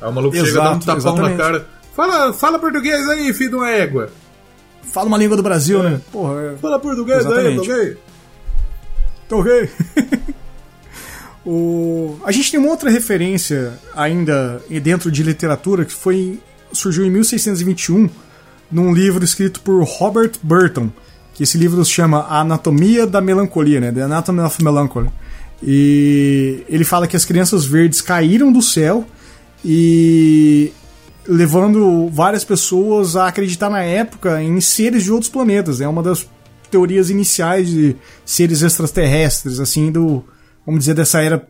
Aí 0.00 0.08
o 0.08 0.12
maluco 0.12 0.36
Exato, 0.36 0.50
chega, 0.50 0.62
dá 0.62 0.72
um 0.72 0.78
tapão 0.78 0.96
exatamente. 0.96 1.30
na 1.30 1.36
cara. 1.36 1.66
Fala, 1.94 2.32
fala 2.32 2.58
português 2.58 3.08
aí, 3.08 3.32
filho 3.32 3.50
de 3.50 3.56
uma 3.56 3.70
égua. 3.70 4.10
Fala 4.82 5.06
uma 5.06 5.18
língua 5.18 5.36
do 5.36 5.42
Brasil, 5.42 5.80
é. 5.80 5.90
né? 5.90 6.00
Porra, 6.12 6.52
é. 6.52 6.56
Fala 6.56 6.78
português 6.78 7.20
exatamente. 7.20 7.70
aí, 7.70 7.96
tô 9.28 9.40
ok? 9.40 9.70
Tô 9.98 10.06
ok. 10.10 10.30
o... 11.46 12.18
A 12.24 12.32
gente 12.32 12.50
tem 12.50 12.60
uma 12.60 12.70
outra 12.70 12.90
referência 12.90 13.78
ainda 13.94 14.62
dentro 14.82 15.10
de 15.10 15.22
literatura 15.22 15.84
que 15.84 15.92
foi 15.92 16.40
surgiu 16.72 17.04
em 17.04 17.10
1621 17.10 18.08
num 18.70 18.92
livro 18.92 19.24
escrito 19.24 19.60
por 19.60 19.82
Robert 19.84 20.32
Burton, 20.42 20.90
que 21.34 21.42
esse 21.42 21.56
livro 21.56 21.84
se 21.84 21.92
chama 21.92 22.20
A 22.20 22.40
Anatomia 22.40 23.06
da 23.06 23.20
Melancolia, 23.20 23.80
né? 23.80 23.92
The 23.92 24.02
Anatomy 24.02 24.40
of 24.40 24.62
Melancholy. 24.62 25.10
E 25.62 26.64
ele 26.68 26.84
fala 26.84 27.06
que 27.06 27.16
as 27.16 27.24
crianças 27.24 27.64
verdes 27.64 28.00
caíram 28.00 28.52
do 28.52 28.62
céu 28.62 29.06
e 29.64 30.72
levando 31.26 32.08
várias 32.08 32.44
pessoas 32.44 33.16
a 33.16 33.26
acreditar 33.26 33.68
na 33.68 33.82
época 33.82 34.42
em 34.42 34.60
seres 34.60 35.04
de 35.04 35.12
outros 35.12 35.30
planetas. 35.30 35.80
É 35.80 35.88
uma 35.88 36.02
das 36.02 36.26
teorias 36.70 37.10
iniciais 37.10 37.68
de 37.68 37.96
seres 38.24 38.62
extraterrestres, 38.62 39.58
assim, 39.60 39.90
do, 39.90 40.24
vamos 40.64 40.80
dizer, 40.80 40.94
dessa 40.94 41.20
era 41.20 41.46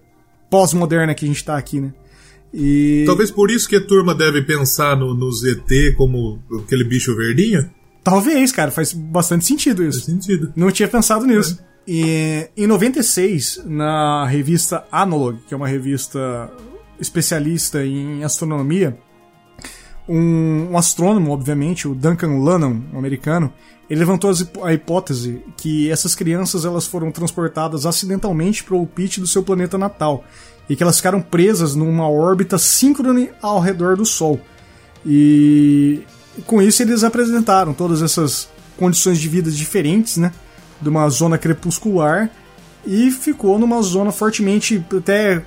pós-moderna 0.50 1.14
que 1.14 1.24
a 1.24 1.28
gente 1.28 1.44
tá 1.44 1.56
aqui, 1.56 1.80
né? 1.80 1.92
E... 2.52 3.04
Talvez 3.06 3.30
por 3.30 3.50
isso 3.50 3.68
que 3.68 3.76
a 3.76 3.86
turma 3.86 4.14
deve 4.14 4.42
pensar 4.42 4.96
no, 4.96 5.14
no 5.14 5.30
ZT 5.30 5.94
como 5.96 6.42
aquele 6.64 6.84
bicho 6.84 7.14
verdinho? 7.14 7.70
Talvez, 8.02 8.50
cara, 8.52 8.70
faz 8.70 8.92
bastante 8.92 9.44
sentido 9.44 9.84
isso. 9.84 10.04
Faz 10.04 10.04
sentido. 10.04 10.52
Não 10.56 10.70
tinha 10.70 10.88
pensado 10.88 11.26
nisso. 11.26 11.58
É. 11.62 11.68
E, 11.86 12.50
em 12.56 12.66
96, 12.66 13.62
na 13.64 14.26
revista 14.26 14.84
Analog, 14.90 15.38
que 15.46 15.54
é 15.54 15.56
uma 15.56 15.68
revista 15.68 16.50
especialista 17.00 17.84
em 17.84 18.24
astronomia, 18.24 18.98
um, 20.08 20.68
um 20.72 20.78
astrônomo, 20.78 21.32
obviamente, 21.32 21.86
o 21.86 21.94
Duncan 21.94 22.38
Lanham, 22.42 22.82
um 22.92 22.98
americano, 22.98 23.52
ele 23.88 24.00
levantou 24.00 24.30
a 24.62 24.72
hipótese 24.72 25.42
que 25.56 25.90
essas 25.90 26.14
crianças 26.14 26.64
elas 26.64 26.86
foram 26.86 27.10
transportadas 27.10 27.86
acidentalmente 27.86 28.64
para 28.64 28.76
o 28.76 28.86
pit 28.86 29.20
do 29.20 29.26
seu 29.26 29.42
planeta 29.42 29.78
natal 29.78 30.24
e 30.68 30.76
que 30.76 30.82
elas 30.82 30.96
ficaram 30.96 31.20
presas 31.20 31.74
numa 31.74 32.08
órbita 32.08 32.58
síncrone 32.58 33.30
ao 33.40 33.60
redor 33.60 33.96
do 33.96 34.04
Sol. 34.04 34.40
E 35.06 36.02
com 36.46 36.60
isso 36.60 36.82
eles 36.82 37.02
apresentaram 37.02 37.72
todas 37.72 38.02
essas 38.02 38.48
condições 38.76 39.18
de 39.18 39.28
vida 39.28 39.50
diferentes, 39.50 40.16
né? 40.16 40.32
De 40.80 40.88
uma 40.88 41.08
zona 41.08 41.38
crepuscular 41.38 42.30
e 42.86 43.10
ficou 43.10 43.58
numa 43.58 43.82
zona 43.82 44.12
fortemente 44.12 44.84
até 44.96 45.42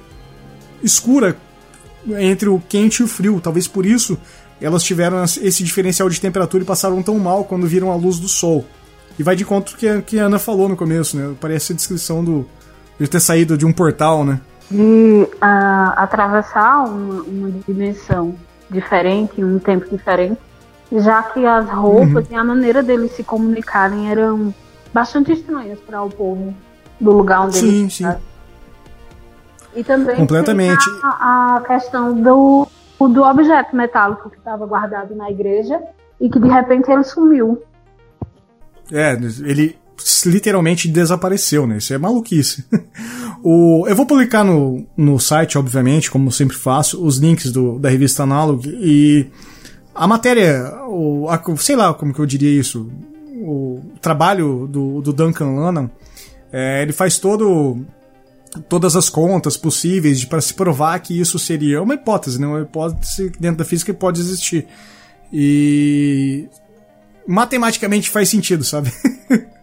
escura 0.83 1.37
entre 2.19 2.49
o 2.49 2.59
quente 2.59 2.97
e 2.97 3.03
o 3.03 3.07
frio. 3.07 3.39
Talvez 3.41 3.67
por 3.67 3.85
isso 3.85 4.17
elas 4.59 4.83
tiveram 4.83 5.23
esse 5.23 5.63
diferencial 5.63 6.09
de 6.09 6.21
temperatura 6.21 6.63
e 6.63 6.65
passaram 6.65 7.01
tão 7.01 7.17
mal 7.17 7.45
quando 7.45 7.65
viram 7.65 7.91
a 7.91 7.95
luz 7.95 8.19
do 8.19 8.27
sol. 8.27 8.65
E 9.17 9.23
vai 9.23 9.35
de 9.35 9.43
conta 9.43 9.73
que, 9.75 10.01
que 10.03 10.19
a 10.19 10.25
Ana 10.25 10.39
falou 10.39 10.69
no 10.69 10.75
começo, 10.75 11.17
né? 11.17 11.35
Parece 11.39 11.73
a 11.73 11.75
descrição 11.75 12.23
do 12.23 12.47
de 12.99 13.07
ter 13.07 13.19
saído 13.19 13.57
de 13.57 13.65
um 13.65 13.73
portal, 13.73 14.23
né? 14.23 14.39
De 14.71 15.27
uh, 15.35 15.93
atravessar 15.97 16.85
uma, 16.85 17.23
uma, 17.23 17.51
dimensão 17.67 18.35
diferente, 18.69 19.43
um 19.43 19.59
tempo 19.59 19.89
diferente, 19.89 20.39
já 20.93 21.21
que 21.23 21.45
as 21.45 21.69
roupas 21.69 22.25
uhum. 22.25 22.31
e 22.31 22.35
a 22.35 22.43
maneira 22.43 22.81
deles 22.81 23.11
se 23.11 23.23
comunicarem 23.23 24.09
eram 24.09 24.53
bastante 24.93 25.33
estranhas 25.33 25.77
para 25.79 26.01
o 26.01 26.09
povo 26.09 26.53
do 26.99 27.11
lugar 27.11 27.41
onde 27.41 27.57
sim, 27.57 27.81
eles 27.81 27.95
sim. 27.95 28.15
E 29.75 29.83
também 29.83 30.15
completamente 30.15 30.85
a, 31.03 31.57
a 31.57 31.61
questão 31.61 32.13
do 32.13 32.67
do 33.07 33.23
objeto 33.23 33.75
metálico 33.75 34.29
que 34.29 34.37
estava 34.37 34.65
guardado 34.65 35.15
na 35.15 35.29
igreja 35.29 35.81
e 36.19 36.29
que 36.29 36.39
de 36.39 36.47
repente 36.47 36.91
ele 36.91 37.03
sumiu. 37.03 37.61
É, 38.91 39.13
ele 39.13 39.77
literalmente 40.25 40.87
desapareceu, 40.87 41.65
né? 41.67 41.77
Isso 41.77 41.93
é 41.93 41.97
maluquice. 41.97 42.65
o, 43.43 43.85
eu 43.87 43.95
vou 43.95 44.05
publicar 44.05 44.43
no, 44.43 44.85
no 44.95 45.19
site, 45.19 45.57
obviamente, 45.57 46.09
como 46.09 46.31
sempre 46.31 46.55
faço, 46.55 47.03
os 47.03 47.17
links 47.17 47.51
do, 47.51 47.79
da 47.79 47.89
revista 47.89 48.23
Analog 48.23 48.67
e 48.67 49.27
a 49.93 50.07
matéria, 50.07 50.71
o, 50.87 51.27
a, 51.29 51.41
sei 51.57 51.75
lá 51.75 51.93
como 51.93 52.13
que 52.13 52.19
eu 52.19 52.25
diria 52.25 52.59
isso, 52.59 52.89
o 53.41 53.81
trabalho 54.01 54.67
do, 54.67 55.01
do 55.01 55.13
Duncan 55.13 55.55
Lanham, 55.55 55.89
é, 56.51 56.81
ele 56.81 56.93
faz 56.93 57.17
todo 57.17 57.85
todas 58.67 58.97
as 58.97 59.09
contas 59.09 59.55
possíveis 59.55 60.25
para 60.25 60.41
se 60.41 60.53
provar 60.53 60.99
que 60.99 61.17
isso 61.17 61.39
seria 61.39 61.81
uma 61.81 61.93
hipótese, 61.93 62.39
né? 62.39 62.45
Uma 62.45 62.61
hipótese 62.61 63.31
dentro 63.39 63.59
da 63.59 63.65
física 63.65 63.93
pode 63.93 64.19
existir. 64.19 64.67
E 65.31 66.49
matematicamente 67.25 68.09
faz 68.09 68.29
sentido, 68.29 68.63
sabe? 68.63 68.91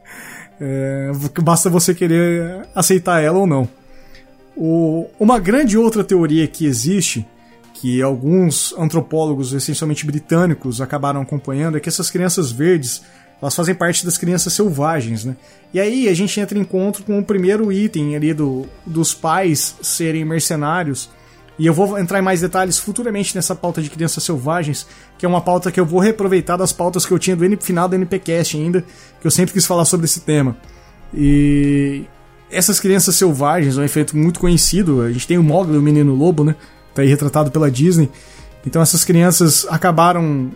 é, 0.60 1.10
basta 1.42 1.70
você 1.70 1.94
querer 1.94 2.66
aceitar 2.74 3.22
ela 3.22 3.38
ou 3.38 3.46
não. 3.46 3.68
O, 4.56 5.06
uma 5.18 5.38
grande 5.38 5.78
outra 5.78 6.02
teoria 6.02 6.46
que 6.48 6.66
existe, 6.66 7.26
que 7.74 8.02
alguns 8.02 8.74
antropólogos, 8.76 9.52
essencialmente 9.52 10.04
britânicos, 10.04 10.80
acabaram 10.80 11.20
acompanhando, 11.20 11.76
é 11.76 11.80
que 11.80 11.88
essas 11.88 12.10
crianças 12.10 12.50
verdes 12.50 13.02
elas 13.40 13.54
fazem 13.54 13.74
parte 13.74 14.04
das 14.04 14.18
crianças 14.18 14.52
selvagens, 14.52 15.24
né? 15.24 15.36
E 15.72 15.78
aí 15.78 16.08
a 16.08 16.14
gente 16.14 16.40
entra 16.40 16.58
em 16.58 16.62
encontro 16.62 17.04
com 17.04 17.18
o 17.18 17.24
primeiro 17.24 17.72
item 17.72 18.16
ali 18.16 18.34
do, 18.34 18.66
dos 18.84 19.14
pais 19.14 19.76
serem 19.80 20.24
mercenários. 20.24 21.08
E 21.58 21.66
eu 21.66 21.74
vou 21.74 21.98
entrar 21.98 22.20
em 22.20 22.22
mais 22.22 22.40
detalhes 22.40 22.78
futuramente 22.78 23.34
nessa 23.34 23.54
pauta 23.54 23.82
de 23.82 23.90
crianças 23.90 24.22
selvagens, 24.22 24.86
que 25.18 25.26
é 25.26 25.28
uma 25.28 25.40
pauta 25.40 25.72
que 25.72 25.80
eu 25.80 25.84
vou 25.84 25.98
reaproveitar 25.98 26.56
das 26.56 26.72
pautas 26.72 27.04
que 27.04 27.12
eu 27.12 27.18
tinha 27.18 27.34
do 27.34 27.44
final 27.60 27.88
do 27.88 27.96
NPcast 27.96 28.56
ainda, 28.56 28.84
que 29.20 29.26
eu 29.26 29.30
sempre 29.30 29.52
quis 29.52 29.66
falar 29.66 29.84
sobre 29.84 30.04
esse 30.06 30.20
tema. 30.20 30.56
E 31.12 32.04
essas 32.50 32.78
crianças 32.78 33.16
selvagens 33.16 33.76
é 33.76 33.80
um 33.80 33.84
efeito 33.84 34.16
muito 34.16 34.38
conhecido. 34.38 35.02
A 35.02 35.10
gente 35.10 35.26
tem 35.26 35.36
o 35.36 35.42
Mogli, 35.42 35.76
o 35.76 35.82
menino 35.82 36.14
lobo, 36.14 36.44
né? 36.44 36.54
Tá 36.94 37.02
aí 37.02 37.08
retratado 37.08 37.50
pela 37.50 37.70
Disney. 37.70 38.08
Então 38.64 38.80
essas 38.80 39.04
crianças 39.04 39.66
acabaram 39.68 40.50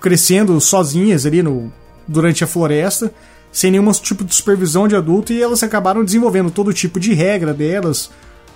crescendo 0.00 0.60
sozinhas 0.60 1.24
ali 1.24 1.42
no 1.42 1.72
durante 2.06 2.42
a 2.42 2.48
floresta, 2.48 3.12
sem 3.52 3.70
nenhum 3.70 3.90
tipo 3.92 4.24
de 4.24 4.34
supervisão 4.34 4.88
de 4.88 4.96
adulto, 4.96 5.32
e 5.32 5.40
elas 5.40 5.62
acabaram 5.62 6.04
desenvolvendo 6.04 6.50
todo 6.50 6.72
tipo 6.72 6.98
de 6.98 7.14
regra 7.14 7.54
delas, 7.54 8.10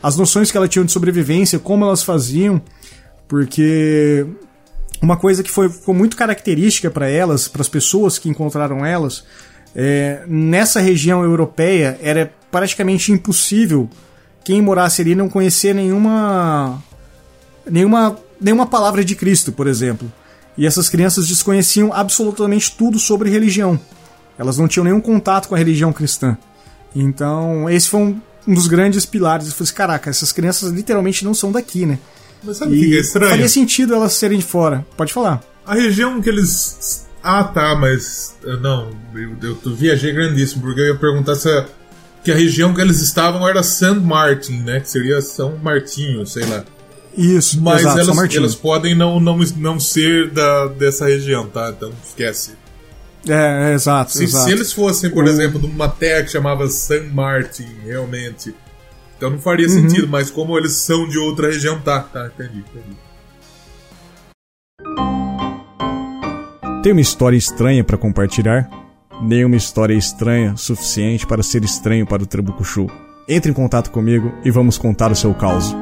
as 0.07 0.17
noções 0.17 0.53
que 0.53 0.57
elas 0.57 0.69
tinham 0.69 0.85
de 0.85 0.93
sobrevivência, 0.93 1.59
como 1.59 1.85
elas 1.85 2.05
faziam, 2.05 2.63
porque 3.27 4.25
uma 5.03 5.17
coisa 5.17 5.43
que 5.43 5.51
foi, 5.51 5.69
ficou 5.69 5.93
muito 5.93 6.17
característica 6.17 6.89
para 6.89 7.09
elas, 7.09 7.49
para 7.49 7.61
as 7.61 7.69
pessoas 7.69 8.17
que 8.17 8.29
encontraram 8.29 8.87
elas, 8.87 9.25
é, 9.75 10.23
nessa 10.29 10.79
região 10.79 11.25
europeia 11.25 11.99
era 12.01 12.33
praticamente 12.53 13.11
impossível 13.11 13.91
quem 14.45 14.63
morasse 14.63 15.03
ali 15.03 15.17
não 15.17 15.29
conhecer 15.29 15.75
nenhuma 15.75 16.81
nenhuma 17.69 18.17
nenhuma 18.41 18.67
palavra 18.69 19.05
de 19.05 19.17
Cristo, 19.17 19.51
por 19.51 19.67
exemplo. 19.67 20.11
E 20.57 20.69
essas 20.69 20.89
crianças 20.89 21.27
desconheciam 21.27 21.93
absolutamente 21.93 22.71
tudo 22.77 22.97
sobre 23.01 23.29
religião. 23.29 23.77
Elas 24.39 24.57
não 24.57 24.69
tinham 24.69 24.85
nenhum 24.85 25.01
contato 25.01 25.49
com 25.49 25.57
a 25.57 25.59
religião 25.59 25.93
cristã. 25.93 26.39
Então, 26.95 27.69
esse 27.69 27.89
foi 27.89 28.01
um, 28.01 28.21
um 28.47 28.55
dos 28.55 28.69
grandes 28.69 29.05
pilares. 29.05 29.47
Eu 29.47 29.53
falei 29.53 29.65
assim, 29.65 29.75
caraca, 29.75 30.11
essas 30.11 30.33
crianças 30.33 30.73
literalmente 30.73 31.25
não 31.25 31.35
são 31.35 31.51
daqui, 31.51 31.85
né? 31.85 31.99
Mas 32.43 32.59
sabe 32.59 32.77
o 32.77 32.79
que 32.79 32.97
é 32.97 33.01
estranho? 33.01 33.31
Faria 33.31 33.49
sentido 33.49 33.95
elas 33.95 34.13
serem 34.13 34.39
de 34.39 34.45
fora. 34.45 34.87
Pode 34.97 35.13
falar. 35.13 35.43
A 35.65 35.75
região 35.75 36.21
que 36.21 36.29
eles. 36.29 37.07
Ah, 37.23 37.43
tá, 37.43 37.75
mas. 37.75 38.37
Não, 38.61 38.91
eu, 39.15 39.59
eu 39.65 39.75
viajei 39.75 40.13
grandíssimo, 40.13 40.63
porque 40.63 40.81
eu 40.81 40.87
ia 40.87 40.95
perguntar 40.95 41.35
se 41.35 41.49
a, 41.49 41.67
que 42.23 42.31
a 42.31 42.37
região 42.37 42.73
que 42.73 42.81
eles 42.81 43.01
estavam 43.01 43.49
era 43.49 43.63
San 43.63 44.01
Martin, 44.01 44.61
né? 44.61 44.81
Que 44.81 44.89
seria 44.89 45.21
São 45.21 45.57
Martinho, 45.57 46.25
sei 46.27 46.45
lá. 46.47 46.65
Isso, 47.17 47.61
mas 47.63 47.81
exato, 47.81 48.01
elas, 48.01 48.35
elas 48.35 48.55
podem 48.55 48.95
não, 48.95 49.19
não, 49.19 49.39
não 49.57 49.81
ser 49.81 50.31
da, 50.31 50.67
dessa 50.67 51.07
região, 51.07 51.47
tá? 51.47 51.73
Então 51.75 51.91
esquece. 52.05 52.53
É, 53.29 53.71
é 53.71 53.75
exato, 53.75 54.13
se, 54.13 54.25
exato. 54.25 54.45
Se 54.45 54.53
eles 54.53 54.73
fossem, 54.73 55.11
por 55.11 55.25
o... 55.25 55.29
exemplo, 55.29 55.59
de 55.61 55.67
uma 55.67 55.89
terra 55.89 56.23
que 56.23 56.31
chamava 56.31 56.69
San 56.69 57.05
Martin, 57.13 57.67
realmente, 57.85 58.55
então 59.17 59.31
não 59.31 59.39
faria 59.39 59.67
uhum. 59.67 59.73
sentido, 59.73 60.09
mas 60.09 60.31
como 60.31 60.57
eles 60.57 60.73
são 60.73 61.09
de 61.09 61.19
outra 61.19 61.49
região, 61.49 61.81
tá, 61.81 62.01
tá, 62.01 62.27
entendi, 62.27 62.59
entendi. 62.59 62.97
Tem 66.83 66.93
uma 66.93 67.01
história 67.01 67.37
estranha 67.37 67.83
para 67.83 67.97
compartilhar? 67.97 68.71
Nenhuma 69.21 69.57
história 69.57 69.95
estranha 69.95 70.57
suficiente 70.57 71.27
para 71.27 71.43
ser 71.43 71.65
estranho 71.65 72.07
para 72.07 72.23
o 72.23 72.27
Trabucuchu. 72.27 72.87
Entre 73.29 73.51
em 73.51 73.55
contato 73.55 73.91
comigo 73.91 74.33
e 74.45 74.51
vamos 74.53 74.79
contar 74.79 75.11
o 75.11 75.17
seu 75.17 75.35
caos. 75.35 75.75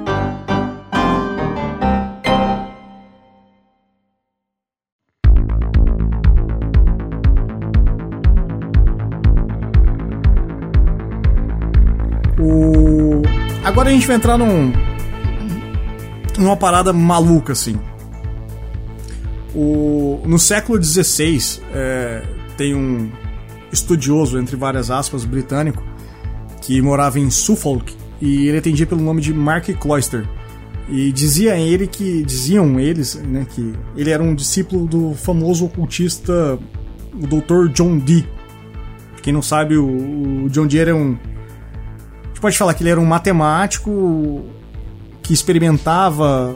Agora 13.85 13.97
a 13.97 13.99
gente 13.99 14.07
vai 14.07 14.16
entrar 14.16 14.38
num. 14.38 14.73
numa 16.38 16.57
parada 16.57 16.90
maluca, 16.90 17.53
assim. 17.53 17.79
O, 19.55 20.23
no 20.25 20.38
século 20.38 20.83
XVI, 20.83 21.61
é, 21.70 22.23
tem 22.57 22.75
um 22.75 23.11
estudioso, 23.70 24.38
entre 24.38 24.57
várias 24.57 24.90
aspas, 24.90 25.27
britânico, 25.27 25.83
que 26.62 26.81
morava 26.81 27.20
em 27.20 27.29
Suffolk 27.29 27.94
e 28.23 28.49
ele 28.49 28.57
atendia 28.57 28.87
pelo 28.87 29.03
nome 29.03 29.20
de 29.20 29.35
Mark 29.35 29.68
Cloyster. 29.79 30.27
E 30.88 31.12
dizia 31.12 31.59
ele 31.59 31.87
que 31.87 32.25
diziam 32.25 32.81
eles, 32.81 33.16
né, 33.16 33.47
que 33.55 33.75
ele 33.94 34.09
era 34.09 34.23
um 34.23 34.35
discípulo 34.35 34.87
do 34.87 35.12
famoso 35.12 35.66
ocultista 35.66 36.59
o 37.12 37.27
Dr. 37.27 37.70
John 37.70 37.99
Dee. 37.99 38.27
Quem 39.20 39.35
não 39.35 39.42
sabe, 39.42 39.77
o 39.77 40.49
John 40.49 40.66
Dee 40.66 40.79
era 40.79 40.97
um 40.97 41.18
pode 42.44 42.59
falar 42.59 42.74
que 42.74 42.83
ele 42.83 42.90
era 42.90 43.00
um 43.00 43.07
matemático 43.07 44.44
que 45.22 45.33
experimentava 45.33 46.54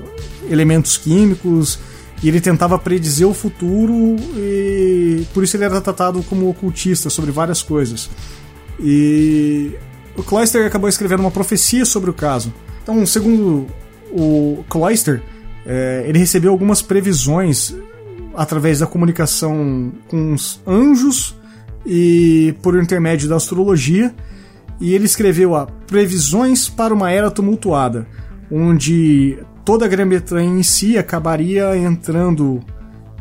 elementos 0.50 0.98
químicos 0.98 1.78
e 2.22 2.28
ele 2.28 2.42
tentava 2.42 2.78
predizer 2.78 3.26
o 3.26 3.32
futuro 3.32 4.16
e 4.36 5.26
por 5.32 5.42
isso 5.42 5.56
ele 5.56 5.64
era 5.64 5.80
tratado 5.80 6.22
como 6.24 6.46
ocultista 6.50 7.08
sobre 7.08 7.30
várias 7.30 7.62
coisas. 7.62 8.10
E 8.78 9.72
o 10.14 10.22
Cloyster 10.22 10.66
acabou 10.66 10.90
escrevendo 10.90 11.20
uma 11.20 11.30
profecia 11.30 11.86
sobre 11.86 12.10
o 12.10 12.12
caso. 12.12 12.52
Então, 12.82 13.06
segundo 13.06 13.66
o 14.12 14.62
Cloyster, 14.68 15.22
é, 15.64 16.04
ele 16.06 16.18
recebeu 16.18 16.50
algumas 16.50 16.82
previsões 16.82 17.74
através 18.36 18.80
da 18.80 18.86
comunicação 18.86 19.90
com 20.06 20.34
os 20.34 20.60
anjos 20.66 21.34
e 21.86 22.54
por 22.62 22.78
intermédio 22.78 23.26
da 23.26 23.36
astrologia. 23.36 24.14
E 24.80 24.94
ele 24.94 25.04
escreveu 25.04 25.54
a 25.56 25.66
previsões 25.66 26.68
para 26.68 26.94
uma 26.94 27.10
era 27.10 27.30
tumultuada, 27.30 28.06
onde 28.50 29.38
toda 29.64 29.84
a 29.84 29.88
Grã-Bretanha 29.88 30.58
em 30.58 30.62
si 30.62 30.96
acabaria 30.96 31.76
entrando 31.76 32.60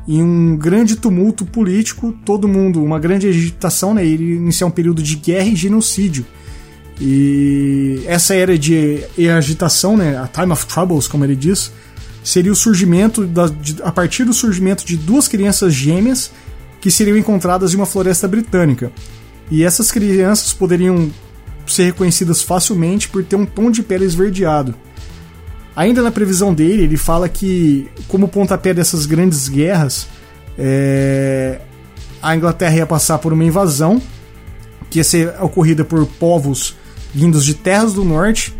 em 0.07 0.23
um 0.23 0.55
grande 0.55 0.95
tumulto 0.95 1.45
político, 1.45 2.15
todo 2.23 2.47
mundo, 2.47 2.81
uma 2.81 2.97
grande 2.97 3.27
agitação, 3.27 3.93
né? 3.93 4.05
Iria 4.05 4.35
iniciar 4.35 4.67
um 4.67 4.71
período 4.71 5.03
de 5.03 5.15
guerra 5.17 5.47
e 5.47 5.55
genocídio. 5.55 6.25
E 6.99 8.01
essa 8.07 8.33
era 8.33 8.57
de 8.57 9.03
agitação, 9.35 9.97
né? 9.97 10.17
A 10.17 10.27
Time 10.27 10.53
of 10.53 10.65
Troubles, 10.65 11.07
como 11.07 11.25
ele 11.25 11.35
diz, 11.35 11.71
seria 12.23 12.51
o 12.51 12.55
surgimento, 12.55 13.25
da, 13.25 13.47
de, 13.47 13.81
a 13.83 13.91
partir 13.91 14.23
do 14.23 14.33
surgimento 14.33 14.85
de 14.85 14.95
duas 14.95 15.27
crianças 15.27 15.73
gêmeas 15.73 16.31
que 16.79 16.89
seriam 16.89 17.17
encontradas 17.17 17.73
em 17.73 17.75
uma 17.75 17.85
floresta 17.85 18.27
britânica. 18.27 18.91
E 19.51 19.63
essas 19.63 19.91
crianças 19.91 20.53
poderiam 20.53 21.09
ser 21.73 21.85
reconhecidas 21.85 22.41
facilmente 22.41 23.09
por 23.09 23.23
ter 23.23 23.35
um 23.35 23.45
tom 23.45 23.69
de 23.69 23.83
pele 23.83 24.05
esverdeado. 24.05 24.75
Ainda 25.75 26.01
na 26.01 26.11
previsão 26.11 26.53
dele, 26.53 26.83
ele 26.83 26.97
fala 26.97 27.29
que, 27.29 27.87
como 28.07 28.27
pontapé 28.27 28.73
dessas 28.73 29.05
grandes 29.05 29.47
guerras, 29.47 30.07
é, 30.57 31.61
a 32.21 32.35
Inglaterra 32.35 32.77
ia 32.77 32.85
passar 32.85 33.19
por 33.19 33.31
uma 33.31 33.43
invasão 33.43 34.01
que 34.89 34.99
ia 34.99 35.03
ser 35.03 35.35
ocorrida 35.39 35.85
por 35.85 36.05
povos 36.05 36.75
vindos 37.13 37.45
de 37.45 37.53
terras 37.53 37.93
do 37.93 38.03
norte 38.03 38.55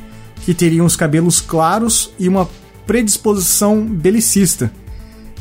que 0.45 0.53
teriam 0.53 0.85
os 0.85 0.95
cabelos 0.95 1.41
claros 1.41 2.11
e 2.19 2.27
uma 2.27 2.47
predisposição 2.85 3.83
belicista. 3.83 4.71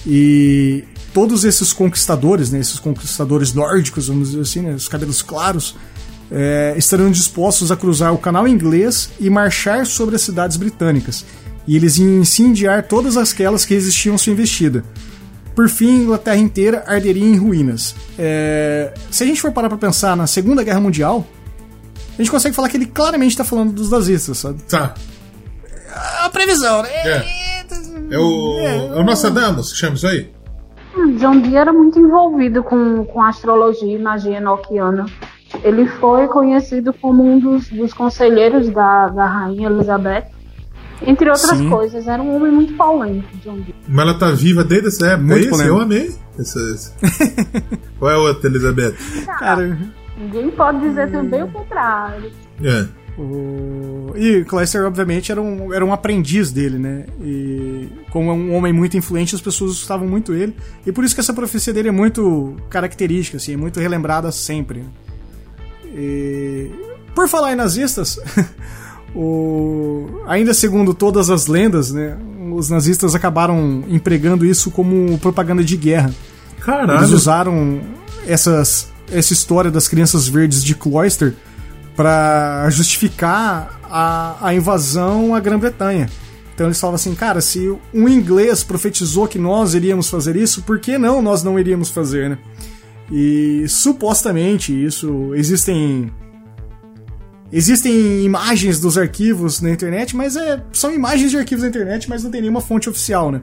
E 0.06 0.84
todos 1.12 1.44
esses 1.44 1.72
conquistadores, 1.72 2.50
né, 2.50 2.58
esses 2.58 2.78
conquistadores 2.78 3.52
nórdicos, 3.52 4.08
vamos 4.08 4.30
dizer 4.30 4.42
assim, 4.42 4.60
né, 4.62 4.74
os 4.74 4.88
cabelos 4.88 5.22
claros, 5.22 5.76
é, 6.30 6.74
estariam 6.76 7.10
dispostos 7.10 7.70
a 7.70 7.76
cruzar 7.76 8.12
o 8.12 8.18
canal 8.18 8.46
inglês 8.48 9.10
e 9.20 9.30
marchar 9.30 9.86
sobre 9.86 10.16
as 10.16 10.22
cidades 10.22 10.56
britânicas 10.56 11.24
e 11.66 11.76
eles 11.76 11.98
iam 11.98 12.20
incendiar 12.20 12.84
todas 12.84 13.16
aquelas 13.16 13.64
que 13.64 13.74
resistiam 13.74 14.16
sua 14.16 14.32
investida. 14.32 14.84
Por 15.54 15.68
fim, 15.68 16.00
a 16.00 16.02
Inglaterra 16.02 16.36
inteira 16.36 16.84
arderia 16.86 17.24
em 17.24 17.36
ruínas. 17.36 17.94
É... 18.18 18.92
Se 19.10 19.24
a 19.24 19.26
gente 19.26 19.40
for 19.40 19.52
parar 19.52 19.68
pra 19.68 19.78
pensar 19.78 20.16
na 20.16 20.26
Segunda 20.26 20.62
Guerra 20.62 20.80
Mundial, 20.80 21.26
a 22.12 22.22
gente 22.22 22.30
consegue 22.30 22.54
falar 22.54 22.68
que 22.68 22.76
ele 22.76 22.86
claramente 22.86 23.32
está 23.32 23.44
falando 23.44 23.72
dos 23.72 23.90
nazistas, 23.90 24.38
sabe? 24.38 24.62
Tá. 24.62 24.94
A 26.22 26.28
previsão, 26.28 26.82
né? 26.82 26.90
É. 26.90 27.46
É 28.10 28.18
o, 28.18 28.58
é, 28.60 29.00
o 29.00 29.02
Nostradamus 29.02 29.72
que 29.72 29.78
chama 29.78 29.96
isso 29.96 30.06
aí? 30.06 30.30
Hum, 30.96 31.16
John 31.16 31.40
Dee 31.40 31.56
era 31.56 31.72
muito 31.72 31.98
envolvido 31.98 32.62
com, 32.62 33.04
com 33.04 33.22
astrologia 33.22 33.96
e 33.96 34.00
magia 34.00 34.36
enoquiana. 34.36 35.06
Ele 35.62 35.86
foi 35.86 36.26
conhecido 36.26 36.92
como 36.92 37.24
um 37.24 37.38
dos, 37.38 37.68
dos 37.68 37.94
conselheiros 37.94 38.68
da, 38.70 39.08
da 39.08 39.26
rainha 39.26 39.68
Elizabeth 39.68 40.36
entre 41.02 41.28
outras 41.28 41.58
Sim. 41.58 41.68
coisas, 41.68 42.06
era 42.06 42.22
um 42.22 42.34
homem 42.34 42.52
muito 42.52 42.74
polêmico, 42.74 43.28
John 43.38 43.56
Dee. 43.60 43.74
Mas 43.88 44.08
ela 44.08 44.18
tá 44.18 44.30
viva 44.30 44.64
desde 44.64 44.88
essa 44.88 45.08
época, 45.08 45.26
muito 45.26 45.46
é 45.46 45.50
isso? 45.50 45.62
Eu 45.62 45.80
amei. 45.80 46.14
Essa, 46.38 46.58
essa. 46.72 46.94
Qual 47.98 48.10
é 48.10 48.14
a 48.14 48.18
outra, 48.18 48.48
Elizabeth? 48.48 48.94
Cara, 49.38 49.78
ninguém 50.18 50.50
pode 50.50 50.80
dizer 50.80 51.10
também 51.10 51.42
o 51.42 51.48
contrário. 51.48 52.30
É. 52.62 52.86
O... 53.18 54.12
E 54.14 54.44
Clayster, 54.44 54.84
obviamente, 54.86 55.32
era 55.32 55.40
um, 55.40 55.72
era 55.72 55.84
um 55.84 55.92
aprendiz 55.92 56.50
dele, 56.50 56.78
né? 56.78 57.06
E 57.20 57.88
como 58.10 58.30
é 58.30 58.32
um 58.32 58.54
homem 58.54 58.72
muito 58.72 58.96
influente, 58.96 59.34
as 59.34 59.40
pessoas 59.40 59.72
gostavam 59.72 60.06
muito 60.06 60.32
dele. 60.32 60.54
E 60.86 60.92
por 60.92 61.04
isso 61.04 61.14
que 61.14 61.20
essa 61.20 61.32
profecia 61.32 61.72
dele 61.72 61.88
é 61.88 61.92
muito 61.92 62.56
característica, 62.68 63.36
assim, 63.36 63.54
é 63.54 63.56
muito 63.56 63.80
relembrada 63.80 64.30
sempre. 64.32 64.84
E... 65.96 66.70
Por 67.14 67.28
falar 67.28 67.52
em 67.52 67.56
nazistas, 67.56 68.20
O... 69.16 70.20
Ainda 70.26 70.52
segundo 70.52 70.92
todas 70.92 71.30
as 71.30 71.46
lendas, 71.46 71.90
né, 71.90 72.18
os 72.52 72.68
nazistas 72.68 73.14
acabaram 73.14 73.82
empregando 73.88 74.44
isso 74.44 74.70
como 74.70 75.18
propaganda 75.18 75.64
de 75.64 75.74
guerra. 75.74 76.12
Caralho. 76.60 76.98
Eles 76.98 77.10
usaram 77.10 77.80
essas, 78.26 78.92
essa 79.10 79.32
história 79.32 79.70
das 79.70 79.88
crianças 79.88 80.28
verdes 80.28 80.62
de 80.62 80.74
Cloister 80.74 81.34
para 81.96 82.68
justificar 82.68 83.80
a, 83.84 84.36
a 84.48 84.54
invasão 84.54 85.34
à 85.34 85.40
Grã-Bretanha. 85.40 86.10
Então 86.54 86.66
eles 86.66 86.78
falavam 86.78 86.96
assim, 86.96 87.14
cara, 87.14 87.40
se 87.40 87.74
um 87.94 88.08
inglês 88.08 88.62
profetizou 88.62 89.26
que 89.26 89.38
nós 89.38 89.72
iríamos 89.72 90.10
fazer 90.10 90.36
isso, 90.36 90.62
por 90.62 90.78
que 90.78 90.98
não 90.98 91.22
nós 91.22 91.42
não 91.42 91.58
iríamos 91.58 91.88
fazer, 91.88 92.30
né? 92.30 92.38
E 93.10 93.64
supostamente 93.68 94.72
isso 94.72 95.32
existem 95.34 96.10
Existem 97.52 98.24
imagens 98.24 98.80
dos 98.80 98.98
arquivos 98.98 99.60
na 99.60 99.70
internet, 99.70 100.16
mas 100.16 100.36
é, 100.36 100.60
são 100.72 100.92
imagens 100.92 101.30
de 101.30 101.38
arquivos 101.38 101.62
na 101.62 101.68
internet, 101.68 102.08
mas 102.08 102.24
não 102.24 102.30
tem 102.30 102.40
nenhuma 102.40 102.60
fonte 102.60 102.88
oficial, 102.88 103.30
né? 103.30 103.40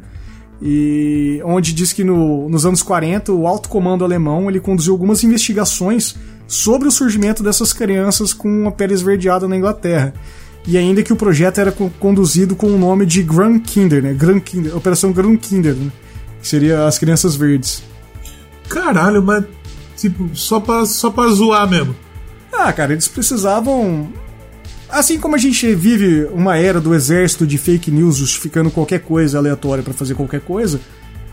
E 0.61 1.41
onde 1.45 1.73
diz 1.73 1.93
que 1.93 2.03
no, 2.03 2.49
nos 2.49 2.65
anos 2.65 2.83
40 2.83 3.31
o 3.31 3.47
alto 3.47 3.69
comando 3.69 4.03
alemão 4.03 4.49
ele 4.49 4.59
conduziu 4.59 4.93
algumas 4.93 5.23
investigações 5.23 6.15
sobre 6.47 6.87
o 6.87 6.91
surgimento 6.91 7.41
dessas 7.41 7.71
crianças 7.71 8.33
com 8.33 8.67
a 8.67 8.71
pele 8.71 8.93
esverdeada 8.93 9.47
na 9.47 9.55
Inglaterra. 9.55 10.13
E 10.67 10.77
ainda 10.77 11.03
que 11.03 11.11
o 11.11 11.15
projeto 11.15 11.59
era 11.59 11.71
conduzido 11.71 12.55
com 12.55 12.67
o 12.67 12.77
nome 12.77 13.05
de 13.05 13.23
Grand 13.23 13.59
Kinder, 13.59 14.03
né? 14.03 14.13
Grand 14.13 14.39
Kinder, 14.39 14.75
Operação 14.75 15.11
Grand 15.11 15.35
Kinder, 15.37 15.75
né? 15.75 15.91
Que 16.41 16.47
seria 16.47 16.85
as 16.85 16.97
crianças 16.97 17.35
verdes. 17.35 17.83
Caralho, 18.69 19.21
mas 19.21 19.45
tipo, 19.97 20.29
só 20.35 20.59
pra, 20.59 20.85
só 20.85 21.09
pra 21.09 21.27
zoar 21.29 21.69
mesmo. 21.69 21.95
Ah, 22.51 22.71
cara, 22.71 22.93
eles 22.93 23.07
precisavam. 23.07 24.11
Assim 24.89 25.19
como 25.19 25.35
a 25.35 25.39
gente 25.39 25.73
vive 25.73 26.25
uma 26.31 26.57
era 26.57 26.79
do 26.79 26.93
exército 26.93 27.47
de 27.47 27.57
fake 27.57 27.89
news 27.89 28.17
justificando 28.17 28.69
qualquer 28.69 28.99
coisa 28.99 29.37
aleatória 29.37 29.83
para 29.83 29.93
fazer 29.93 30.13
qualquer 30.13 30.41
coisa, 30.41 30.79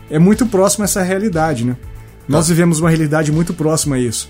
é 0.09 0.17
muito 0.17 0.45
próximo 0.47 0.83
a 0.83 0.85
essa 0.85 1.03
realidade, 1.03 1.63
né? 1.63 1.77
Nós 2.27 2.47
vivemos 2.47 2.79
uma 2.79 2.89
realidade 2.89 3.31
muito 3.31 3.53
próxima 3.53 3.97
a 3.97 3.99
isso. 3.99 4.29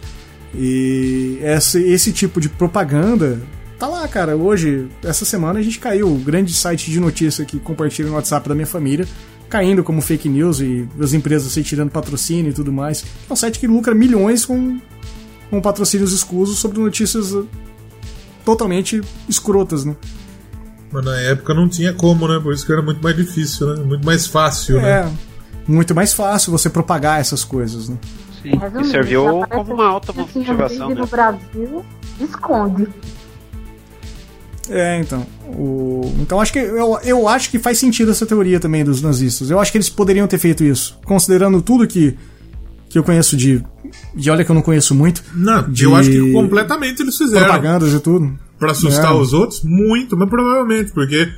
E 0.54 1.40
esse, 1.42 1.82
esse 1.82 2.12
tipo 2.12 2.42
de 2.42 2.50
propaganda 2.50 3.42
tá 3.80 3.88
lá, 3.88 4.06
cara. 4.08 4.36
Hoje, 4.36 4.88
essa 5.04 5.24
semana, 5.24 5.60
a 5.60 5.64
gente 5.64 5.80
caiu. 5.80 6.08
O 6.08 6.18
grande 6.18 6.54
site 6.54 6.92
de 6.92 7.00
notícia 7.00 7.46
que 7.46 7.58
compartilha 7.60 8.10
no 8.10 8.16
WhatsApp 8.16 8.50
da 8.50 8.56
minha 8.56 8.68
família 8.68 9.08
caindo 9.52 9.84
como 9.84 10.02
fake 10.02 10.30
news 10.30 10.62
e 10.62 10.88
as 11.00 11.14
empresas 11.14 11.52
se 11.52 11.62
tirando 11.62 11.92
patrocínio 11.92 12.50
e 12.50 12.54
tudo 12.54 12.72
mais. 12.72 13.04
É 13.30 13.34
um 13.34 13.36
site 13.36 13.60
que 13.60 13.68
lucra 13.68 13.94
milhões 13.94 14.46
com 14.46 14.80
com 15.52 15.62
patrocínios 15.62 16.14
escusos 16.14 16.60
sobre 16.60 16.80
notícias 16.80 17.36
totalmente 18.46 19.02
escrotas, 19.28 19.84
né? 19.84 19.98
Mas 20.90 21.04
na 21.04 21.20
época 21.20 21.54
não 21.54 21.68
tinha 21.68 21.94
como, 21.94 22.26
né? 22.26 22.40
Por 22.42 22.54
isso 22.54 22.66
que 22.66 22.72
era 22.72 22.82
muito 22.82 23.04
mais 23.04 23.16
difícil, 23.18 23.68
né? 23.68 23.84
Muito 23.84 24.06
mais 24.06 24.26
fácil, 24.26 24.80
é, 24.80 25.04
né? 25.04 25.14
muito 25.68 25.94
mais 25.94 26.14
fácil 26.14 26.54
você 26.54 26.70
propagar 26.70 27.20
essas 27.20 27.44
coisas, 27.44 27.90
né? 27.90 27.98
Sim, 28.42 28.54
e 28.82 28.86
serviu 28.86 29.46
como 29.50 29.74
uma 29.74 29.88
alta 29.88 30.14
motivação. 30.14 30.90
Né? 30.90 30.96
no 30.96 31.06
Brasil, 31.06 31.86
esconde. 32.20 32.88
É, 34.69 35.00
então. 35.00 35.26
O... 35.47 36.13
Então 36.19 36.39
acho 36.39 36.54
que 36.54 36.60
eu, 36.60 37.00
eu 37.04 37.28
acho 37.28 37.50
que 37.50 37.60
faz 37.60 37.78
sentido 37.78 38.12
essa 38.12 38.26
teoria 38.26 38.60
também 38.60 38.84
dos 38.84 39.02
nazistas. 39.02 39.50
Eu 39.50 39.60
acho 39.60 39.71
que 39.71 39.78
eles 39.78 39.89
poderiam 39.89 40.28
ter 40.28 40.38
feito 40.38 40.63
isso. 40.63 40.97
Considerando 41.06 41.62
tudo 41.62 41.88
que, 41.88 42.17
que 42.89 42.97
eu 42.97 43.04
conheço 43.04 43.36
de 43.36 43.63
e 44.15 44.30
olha 44.30 44.43
que 44.43 44.52
eu 44.52 44.56
não 44.56 44.62
conheço 44.62 44.93
muito. 44.95 45.24
Não, 45.34 45.69
de 45.69 45.84
eu 45.84 45.95
acho 45.95 46.10
que 46.10 46.32
completamente 46.32 47.02
eles 47.02 47.17
fizeram. 47.17 47.45
Propagandas 47.45 47.93
e 47.93 47.99
tudo. 47.99 48.38
Pra 48.57 48.72
assustar 48.72 49.12
é. 49.12 49.16
os 49.16 49.34
outros? 49.34 49.64
Muito, 49.64 50.16
mas 50.16 50.30
provavelmente, 50.30 50.91
porque 50.91 51.32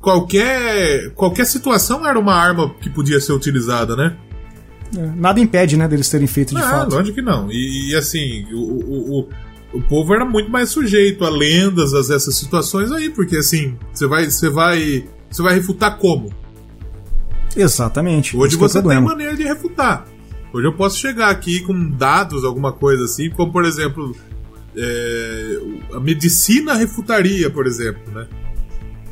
qualquer, 0.00 1.10
qualquer 1.14 1.44
situação 1.44 2.06
era 2.06 2.18
uma 2.18 2.34
arma 2.34 2.74
que 2.80 2.88
podia 2.88 3.20
ser 3.20 3.32
utilizada, 3.32 3.94
né? 3.94 4.16
É, 4.96 5.12
nada 5.16 5.40
impede, 5.40 5.76
né, 5.76 5.88
deles 5.88 6.08
terem 6.08 6.26
feito 6.26 6.54
de 6.54 6.60
não, 6.60 6.70
fato. 6.70 6.94
Lógico 6.94 7.16
que 7.16 7.22
não. 7.22 7.50
E, 7.50 7.90
e 7.90 7.96
assim, 7.96 8.46
o, 8.52 8.58
o, 8.58 9.20
o, 9.20 9.28
o, 9.74 9.82
povo 9.82 10.14
era 10.14 10.24
muito 10.24 10.50
mais 10.50 10.70
sujeito 10.70 11.24
a 11.24 11.30
lendas, 11.30 11.94
a 11.94 12.14
essas 12.14 12.36
situações 12.36 12.92
aí, 12.92 13.10
porque 13.10 13.36
assim, 13.36 13.76
você 13.92 14.06
vai, 14.06 14.30
você 14.30 14.48
vai, 14.48 15.08
você 15.30 15.42
vai 15.42 15.54
refutar 15.54 15.98
como? 15.98 16.32
Exatamente. 17.56 18.36
Hoje 18.36 18.56
é 18.56 18.58
você 18.58 18.78
é 18.78 18.82
tem 18.82 19.00
maneira 19.00 19.36
de 19.36 19.42
refutar. 19.42 20.06
Hoje 20.52 20.66
eu 20.66 20.72
posso 20.72 20.98
chegar 20.98 21.30
aqui 21.30 21.60
com 21.60 21.90
dados, 21.90 22.44
alguma 22.44 22.72
coisa 22.72 23.04
assim, 23.04 23.30
como 23.30 23.52
por 23.52 23.64
exemplo, 23.64 24.14
é, 24.76 25.58
a 25.94 26.00
medicina 26.00 26.74
refutaria, 26.74 27.50
por 27.50 27.66
exemplo, 27.66 28.02
né? 28.12 28.26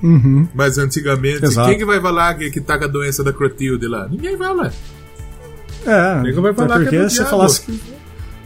Uhum. 0.02 0.48
Mas 0.54 0.78
antigamente, 0.78 1.44
Exato. 1.44 1.68
quem 1.68 1.78
que 1.78 1.84
vai 1.84 2.00
falar 2.00 2.34
que, 2.34 2.50
que 2.50 2.60
tá 2.60 2.76
com 2.76 2.84
a 2.84 2.88
doença 2.88 3.22
da 3.22 3.32
Clotilde 3.32 3.86
lá? 3.86 4.08
Ninguém 4.08 4.36
fala. 4.36 4.72
É, 5.86 6.16
Ninguém 6.22 6.40
vai 6.40 6.54
falar 6.54 6.76
porque 6.76 6.90
que 6.90 6.96
é 6.96 7.08
se 7.08 7.24
falasse 7.24 7.62
que, 7.62 7.80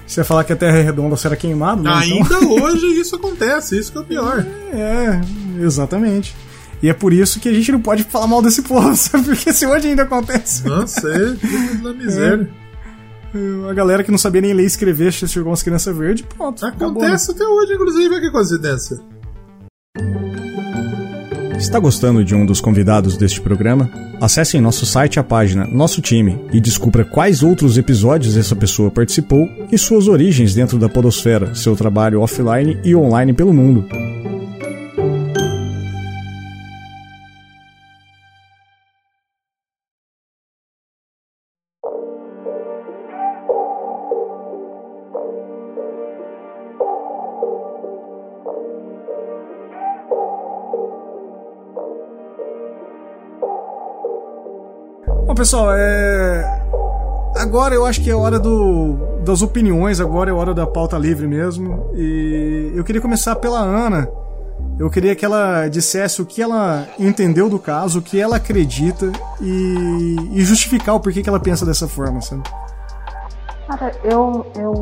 se 0.06 0.22
falar 0.22 0.44
que 0.44 0.52
a 0.52 0.56
Terra 0.56 0.78
é 0.78 0.82
redonda, 0.82 1.16
será 1.16 1.36
queimado, 1.36 1.82
né? 1.82 1.90
Ainda 1.92 2.36
então... 2.36 2.50
hoje 2.62 2.86
isso 3.00 3.16
acontece, 3.16 3.78
isso 3.78 3.90
que 3.90 3.98
é 3.98 4.00
o 4.00 4.04
pior. 4.04 4.46
É, 4.72 5.20
exatamente. 5.62 6.34
E 6.82 6.88
é 6.88 6.94
por 6.94 7.12
isso 7.12 7.40
que 7.40 7.48
a 7.48 7.52
gente 7.52 7.72
não 7.72 7.80
pode 7.80 8.04
falar 8.04 8.26
mal 8.26 8.42
desse 8.42 8.62
povo, 8.62 8.94
sabe? 8.96 9.24
Porque 9.24 9.52
se 9.52 9.66
hoje 9.66 9.88
ainda 9.88 10.02
acontece. 10.02 10.66
Nossa, 10.66 11.08
é 11.10 11.74
da 11.82 11.92
miséria. 11.92 12.48
A 13.68 13.74
galera 13.74 14.02
que 14.02 14.10
não 14.10 14.16
sabia 14.16 14.40
nem 14.40 14.54
ler 14.54 14.62
e 14.62 14.66
escrever 14.66 15.12
chegou 15.12 15.50
umas 15.50 15.62
crianças 15.62 15.94
verdes, 15.94 16.24
pronto. 16.36 16.64
Acontece 16.64 17.32
até 17.32 17.44
hoje, 17.44 17.74
inclusive, 17.74 18.20
que 18.20 18.30
coincidência. 18.30 18.98
Está 21.58 21.78
gostando 21.78 22.22
de 22.22 22.34
um 22.34 22.44
dos 22.44 22.60
convidados 22.60 23.16
deste 23.16 23.40
programa? 23.40 23.90
Acesse 24.20 24.58
em 24.58 24.60
nosso 24.60 24.84
site 24.84 25.18
a 25.18 25.24
página 25.24 25.66
Nosso 25.66 26.02
Time 26.02 26.38
e 26.52 26.60
descubra 26.60 27.04
quais 27.04 27.42
outros 27.42 27.78
episódios 27.78 28.36
essa 28.36 28.54
pessoa 28.54 28.90
participou 28.90 29.48
e 29.72 29.78
suas 29.78 30.06
origens 30.06 30.54
dentro 30.54 30.78
da 30.78 30.88
Podosfera, 30.88 31.54
seu 31.54 31.74
trabalho 31.74 32.20
offline 32.20 32.78
e 32.84 32.94
online 32.94 33.32
pelo 33.32 33.54
mundo. 33.54 33.86
Pessoal, 55.46 55.68
é. 55.70 56.60
Agora 57.36 57.72
eu 57.72 57.86
acho 57.86 58.02
que 58.02 58.10
é 58.10 58.16
hora 58.16 58.36
do, 58.36 58.96
das 59.24 59.42
opiniões, 59.42 60.00
agora 60.00 60.28
é 60.28 60.34
hora 60.34 60.52
da 60.52 60.66
pauta 60.66 60.98
livre 60.98 61.28
mesmo. 61.28 61.88
E 61.94 62.72
eu 62.74 62.82
queria 62.82 63.00
começar 63.00 63.36
pela 63.36 63.60
Ana. 63.60 64.08
Eu 64.76 64.90
queria 64.90 65.14
que 65.14 65.24
ela 65.24 65.68
dissesse 65.68 66.20
o 66.20 66.26
que 66.26 66.42
ela 66.42 66.88
entendeu 66.98 67.48
do 67.48 67.60
caso, 67.60 68.00
o 68.00 68.02
que 68.02 68.20
ela 68.20 68.38
acredita 68.38 69.12
e, 69.40 70.16
e 70.32 70.40
justificar 70.42 70.96
o 70.96 71.00
porquê 71.00 71.22
que 71.22 71.28
ela 71.28 71.38
pensa 71.38 71.64
dessa 71.64 71.86
forma, 71.86 72.20
sabe? 72.20 72.42
Cara, 73.68 73.92
eu, 74.02 74.44
eu 74.56 74.74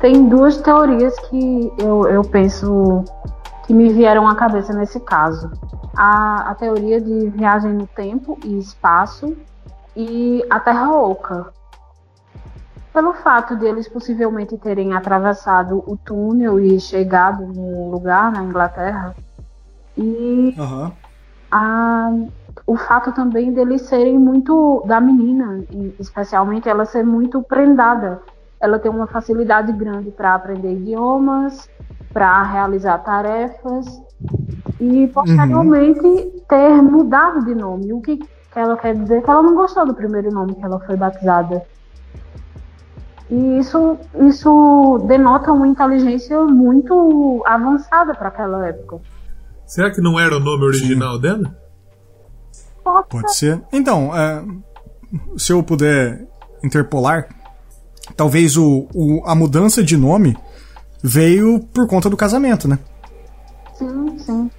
tem 0.00 0.26
duas 0.30 0.56
teorias 0.62 1.14
que 1.28 1.70
eu, 1.78 2.08
eu 2.08 2.22
penso 2.22 3.04
que 3.66 3.74
me 3.74 3.92
vieram 3.92 4.26
à 4.26 4.34
cabeça 4.34 4.72
nesse 4.72 4.98
caso. 5.00 5.50
A, 5.94 6.52
a 6.52 6.54
teoria 6.54 6.98
de 7.02 7.28
viagem 7.28 7.74
no 7.74 7.86
tempo 7.86 8.38
e 8.42 8.58
espaço 8.58 9.36
e 9.96 10.44
a 10.50 10.60
Terra 10.60 10.92
Oca. 10.92 11.52
Pelo 12.92 13.12
fato 13.12 13.56
de 13.56 13.66
eles 13.66 13.88
possivelmente 13.88 14.56
terem 14.56 14.92
atravessado 14.92 15.82
o 15.86 15.96
túnel 15.96 16.60
e 16.60 16.78
chegado 16.78 17.44
no 17.46 17.90
lugar, 17.90 18.30
na 18.30 18.44
Inglaterra, 18.44 19.14
e 19.96 20.54
Aham. 20.58 20.92
a, 21.50 22.12
o 22.66 22.76
fato 22.76 23.12
também 23.12 23.52
deles 23.52 23.82
serem 23.82 24.18
muito. 24.18 24.82
da 24.86 25.00
menina, 25.00 25.64
especialmente 25.98 26.68
ela 26.68 26.84
ser 26.84 27.04
muito 27.04 27.42
prendada. 27.42 28.22
Ela 28.60 28.78
tem 28.78 28.90
uma 28.90 29.06
facilidade 29.06 29.72
grande 29.72 30.10
para 30.10 30.34
aprender 30.34 30.72
idiomas, 30.72 31.68
para 32.12 32.42
realizar 32.44 32.98
tarefas 32.98 33.86
e 34.80 35.08
posteriormente 35.08 36.44
ter 36.48 36.82
mudado 36.82 37.44
de 37.44 37.54
nome. 37.54 37.92
O 37.92 38.00
que 38.00 38.18
ela 38.58 38.76
quer 38.76 38.94
dizer? 38.94 39.22
Que 39.22 39.30
ela 39.30 39.42
não 39.42 39.54
gostou 39.54 39.86
do 39.86 39.94
primeiro 39.94 40.30
nome 40.30 40.54
que 40.54 40.64
ela 40.64 40.80
foi 40.80 40.96
batizada. 40.96 41.62
E 43.30 43.58
isso, 43.58 43.96
isso 44.28 45.04
denota 45.08 45.50
uma 45.52 45.66
inteligência 45.66 46.38
muito 46.44 47.42
avançada 47.46 48.14
para 48.14 48.28
aquela 48.28 48.66
época. 48.66 49.00
Será 49.66 49.90
que 49.90 50.00
não 50.00 50.20
era 50.20 50.36
o 50.36 50.40
nome 50.40 50.64
original 50.64 51.18
dela? 51.18 51.56
Pode 53.08 53.34
ser. 53.34 53.62
Então, 53.72 54.14
é, 54.14 54.44
se 55.38 55.52
eu 55.52 55.62
puder 55.62 56.26
interpolar, 56.62 57.26
talvez 58.14 58.56
o, 58.58 58.86
o- 58.94 59.22
a 59.24 59.34
mudança 59.34 59.82
de 59.82 59.96
nome 59.96 60.36
veio 61.02 61.60
por 61.72 61.88
conta 61.88 62.10
do 62.10 62.16
casamento, 62.16 62.68
né? 62.68 62.78
Sim, 63.74 64.18
sim. 64.18 64.50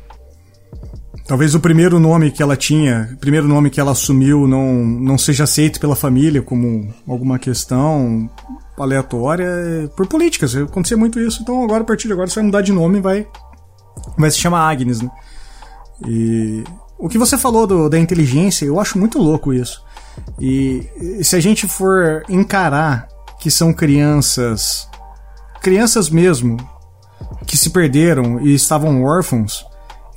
Talvez 1.27 1.55
o 1.55 1.59
primeiro 1.59 1.99
nome 1.99 2.29
que 2.29 2.43
ela 2.43 2.55
tinha, 2.55 3.09
o 3.13 3.17
primeiro 3.17 3.47
nome 3.47 3.71
que 3.71 3.79
ela 3.79 3.91
assumiu 3.93 4.47
não, 4.47 4.73
não 4.85 5.17
seja 5.17 5.43
aceito 5.45 5.79
pela 5.79 5.95
família 5.95 6.41
como 6.41 6.93
alguma 7.07 7.39
questão 7.39 8.29
aleatória 8.77 9.43
é, 9.45 9.87
por 9.87 10.05
políticas. 10.05 10.55
Acontecia 10.55 10.95
muito 10.95 11.19
isso, 11.19 11.41
então 11.41 11.63
agora, 11.63 11.81
a 11.81 11.85
partir 11.85 12.07
de 12.07 12.13
agora, 12.13 12.27
você 12.27 12.35
vai 12.35 12.43
mudar 12.45 12.61
de 12.61 12.71
nome 12.71 12.99
e 12.99 13.01
vai, 13.01 13.27
vai 14.17 14.29
se 14.29 14.37
chamar 14.37 14.69
Agnes, 14.69 15.01
né? 15.01 15.09
E 16.07 16.63
o 16.99 17.09
que 17.09 17.17
você 17.17 17.37
falou 17.39 17.65
do- 17.65 17.89
da 17.89 17.97
inteligência, 17.97 18.65
eu 18.65 18.79
acho 18.79 18.99
muito 18.99 19.17
louco 19.17 19.51
isso. 19.51 19.83
E, 20.39 20.87
e 21.19 21.23
se 21.23 21.35
a 21.35 21.39
gente 21.39 21.67
for 21.67 22.23
encarar 22.29 23.07
que 23.39 23.49
são 23.49 23.73
crianças, 23.73 24.87
crianças 25.59 26.07
mesmo, 26.07 26.57
que 27.47 27.57
se 27.57 27.71
perderam 27.71 28.39
e 28.41 28.53
estavam 28.53 29.03
órfãos, 29.03 29.65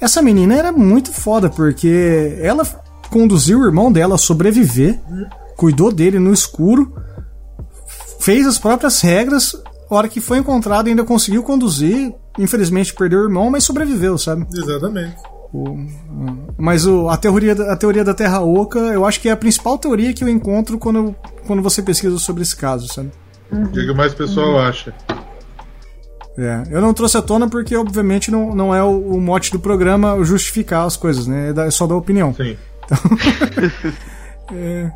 essa 0.01 0.23
menina 0.23 0.55
era 0.55 0.73
muito 0.73 1.13
foda, 1.13 1.49
porque 1.51 2.39
ela 2.41 2.65
conduziu 3.11 3.61
o 3.61 3.65
irmão 3.67 3.91
dela 3.91 4.15
a 4.15 4.19
sobreviver, 4.19 5.01
cuidou 5.57 5.91
dele 5.93 6.19
no 6.19 6.33
escuro, 6.33 6.95
fez 8.21 8.47
as 8.47 8.59
próprias 8.59 9.01
regras, 9.01 9.57
a 9.91 9.95
hora 9.95 10.09
que 10.09 10.21
foi 10.21 10.39
encontrado 10.39 10.89
ainda 10.89 11.05
conseguiu 11.05 11.43
conduzir, 11.43 12.15
infelizmente 12.39 12.95
perdeu 12.95 13.21
o 13.21 13.25
irmão, 13.25 13.51
mas 13.51 13.65
sobreviveu, 13.65 14.19
sabe? 14.19 14.47
Exatamente. 14.55 15.17
Mas 16.59 16.85
o- 16.87 17.09
a, 17.09 17.17
teoria, 17.17 17.55
da- 17.55 17.73
a 17.73 17.77
teoria 17.77 18.05
da 18.05 18.13
Terra 18.13 18.41
Oca, 18.43 18.79
eu 18.79 19.07
acho 19.07 19.19
que 19.21 19.29
é 19.29 19.33
a 19.33 19.37
principal 19.37 19.79
teoria 19.79 20.13
que 20.13 20.23
eu 20.23 20.29
encontro 20.29 20.79
quando, 20.79 21.15
quando 21.47 21.63
você 21.63 21.83
pesquisa 21.83 22.19
sobre 22.19 22.43
esse 22.43 22.55
caso, 22.55 22.87
sabe? 22.93 23.11
O 23.51 23.69
que 23.69 23.87
que 23.87 23.95
mais 23.95 24.13
o 24.13 24.17
pessoal 24.17 24.59
acha? 24.59 24.93
É, 26.39 26.63
eu 26.71 26.81
não 26.81 26.95
trouxe 26.95 27.17
à 27.17 27.23
tona 27.23 27.49
porque, 27.49 27.75
obviamente, 27.77 28.31
não, 28.31 28.55
não 28.55 28.73
é 28.75 28.81
o, 28.83 29.15
o 29.15 29.21
mote 29.21 29.51
do 29.51 29.59
programa 29.59 30.23
justificar 30.23 30.87
as 30.87 30.97
coisas, 30.97 31.27
né? 31.27 31.49
É, 31.49 31.53
da- 31.53 31.65
é 31.67 31.71
só 31.71 31.85
dar 31.87 31.97
opinião. 31.97 32.33
Sim. 32.35 32.57
É, 34.51 34.91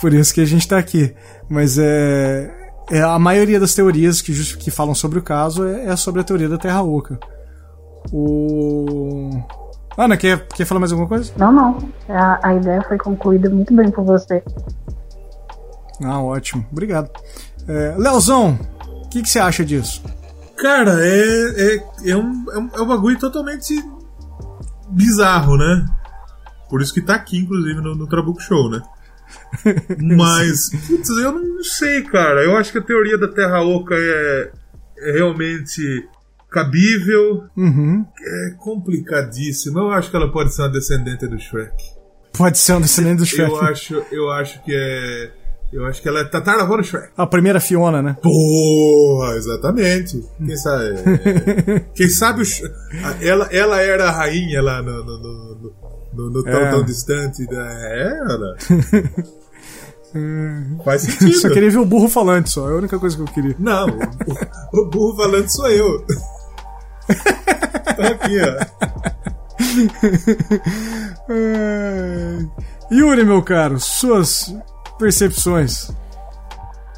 por 0.00 0.14
isso 0.14 0.32
que 0.32 0.40
a 0.40 0.44
gente 0.44 0.68
tá 0.68 0.78
aqui. 0.78 1.12
Mas 1.48 1.78
é, 1.78 2.48
é 2.92 3.00
a 3.02 3.18
maioria 3.18 3.58
das 3.58 3.74
teorias 3.74 4.22
que, 4.22 4.32
que 4.56 4.70
falam 4.70 4.94
sobre 4.94 5.18
o 5.18 5.22
caso 5.22 5.64
é, 5.66 5.86
é 5.86 5.96
sobre 5.96 6.20
a 6.20 6.24
teoria 6.24 6.48
da 6.48 6.56
Terra 6.56 6.80
Oca. 6.82 7.18
O. 8.12 9.30
Ana, 9.98 10.16
quer, 10.16 10.46
quer 10.46 10.64
falar 10.64 10.78
mais 10.78 10.92
alguma 10.92 11.08
coisa? 11.08 11.32
Não, 11.36 11.50
não. 11.52 11.78
A, 12.08 12.48
a 12.48 12.54
ideia 12.54 12.82
foi 12.82 12.96
concluída 12.98 13.50
muito 13.50 13.74
bem 13.74 13.90
por 13.90 14.04
você. 14.04 14.40
Ah, 16.02 16.20
ótimo. 16.22 16.64
Obrigado. 16.70 17.10
É, 17.66 17.94
Leozão, 17.98 18.56
o 19.04 19.08
que, 19.08 19.22
que 19.22 19.28
você 19.28 19.40
acha 19.40 19.64
disso? 19.64 20.02
Cara, 20.56 21.04
é, 21.04 21.74
é, 21.74 22.10
é, 22.10 22.16
um, 22.16 22.44
é, 22.52 22.58
um, 22.58 22.70
é 22.74 22.80
um 22.80 22.86
bagulho 22.86 23.18
totalmente 23.18 23.74
bizarro, 24.90 25.56
né? 25.56 25.84
Por 26.68 26.80
isso 26.80 26.94
que 26.94 27.00
tá 27.00 27.14
aqui, 27.14 27.38
inclusive, 27.38 27.80
no, 27.80 27.94
no 27.94 28.06
Trabuco 28.06 28.40
Show, 28.40 28.70
né? 28.70 28.82
Mas, 30.00 30.70
putz, 30.86 31.08
eu 31.10 31.32
não 31.32 31.62
sei, 31.62 32.02
cara. 32.02 32.42
Eu 32.42 32.56
acho 32.56 32.72
que 32.72 32.78
a 32.78 32.82
teoria 32.82 33.18
da 33.18 33.28
Terra 33.28 33.62
Oca 33.62 33.94
é, 33.94 34.52
é 34.98 35.12
realmente 35.12 36.08
cabível. 36.50 37.44
Uhum. 37.56 38.06
É 38.20 38.50
complicadíssimo. 38.58 39.78
Eu 39.78 39.90
acho 39.90 40.10
que 40.10 40.16
ela 40.16 40.30
pode 40.30 40.54
ser 40.54 40.62
uma 40.62 40.70
descendente 40.70 41.26
do 41.26 41.38
Shrek. 41.38 41.74
Pode 42.32 42.58
ser 42.58 42.74
um 42.74 42.80
descendente 42.80 43.18
do 43.18 43.26
Shrek. 43.26 43.50
Eu 43.50 43.60
acho, 43.60 44.06
eu 44.10 44.30
acho 44.30 44.62
que 44.62 44.74
é. 44.74 45.32
Eu 45.74 45.84
acho 45.86 46.00
que 46.00 46.08
ela 46.08 46.20
é 46.20 46.24
tataravó 46.24 46.76
do 46.76 46.84
Shrek. 46.84 47.08
A 47.16 47.26
primeira 47.26 47.58
Fiona, 47.58 48.00
né? 48.00 48.16
Porra, 48.22 49.34
exatamente. 49.36 50.22
Quem 50.46 50.56
sabe. 50.56 50.84
é, 51.66 51.80
Quem 51.96 52.08
sabe 52.08 52.42
o 52.42 52.44
ela, 53.20 53.48
ela 53.50 53.80
era 53.80 54.08
a 54.08 54.12
rainha 54.12 54.62
lá 54.62 54.80
no, 54.80 55.04
no, 55.04 55.18
no, 55.18 55.72
no- 56.14 56.30
no- 56.30 56.44
tão, 56.44 56.60
É. 56.60 56.70
tão 56.70 56.84
distante 56.84 57.44
da. 57.46 57.60
É, 57.72 58.18
ela. 58.18 58.56
Faz 60.84 61.02
sentido. 61.02 61.32
Só 61.40 61.48
queria 61.50 61.68
ver 61.70 61.78
o 61.78 61.84
burro 61.84 62.08
falante, 62.08 62.50
só. 62.50 62.70
É 62.70 62.72
a 62.72 62.76
única 62.76 62.96
coisa 63.00 63.16
que 63.16 63.22
eu 63.22 63.26
queria. 63.26 63.56
Não, 63.58 63.88
o, 63.88 64.80
o 64.80 64.88
burro 64.90 65.16
falando 65.16 65.48
sou 65.48 65.68
eu. 65.68 66.04
Tá 67.96 68.08
aqui, 68.12 68.36
ó. 68.40 68.56
Yuri, 72.94 73.24
meu 73.24 73.42
caro, 73.42 73.80
suas 73.80 74.54
percepções. 74.98 75.90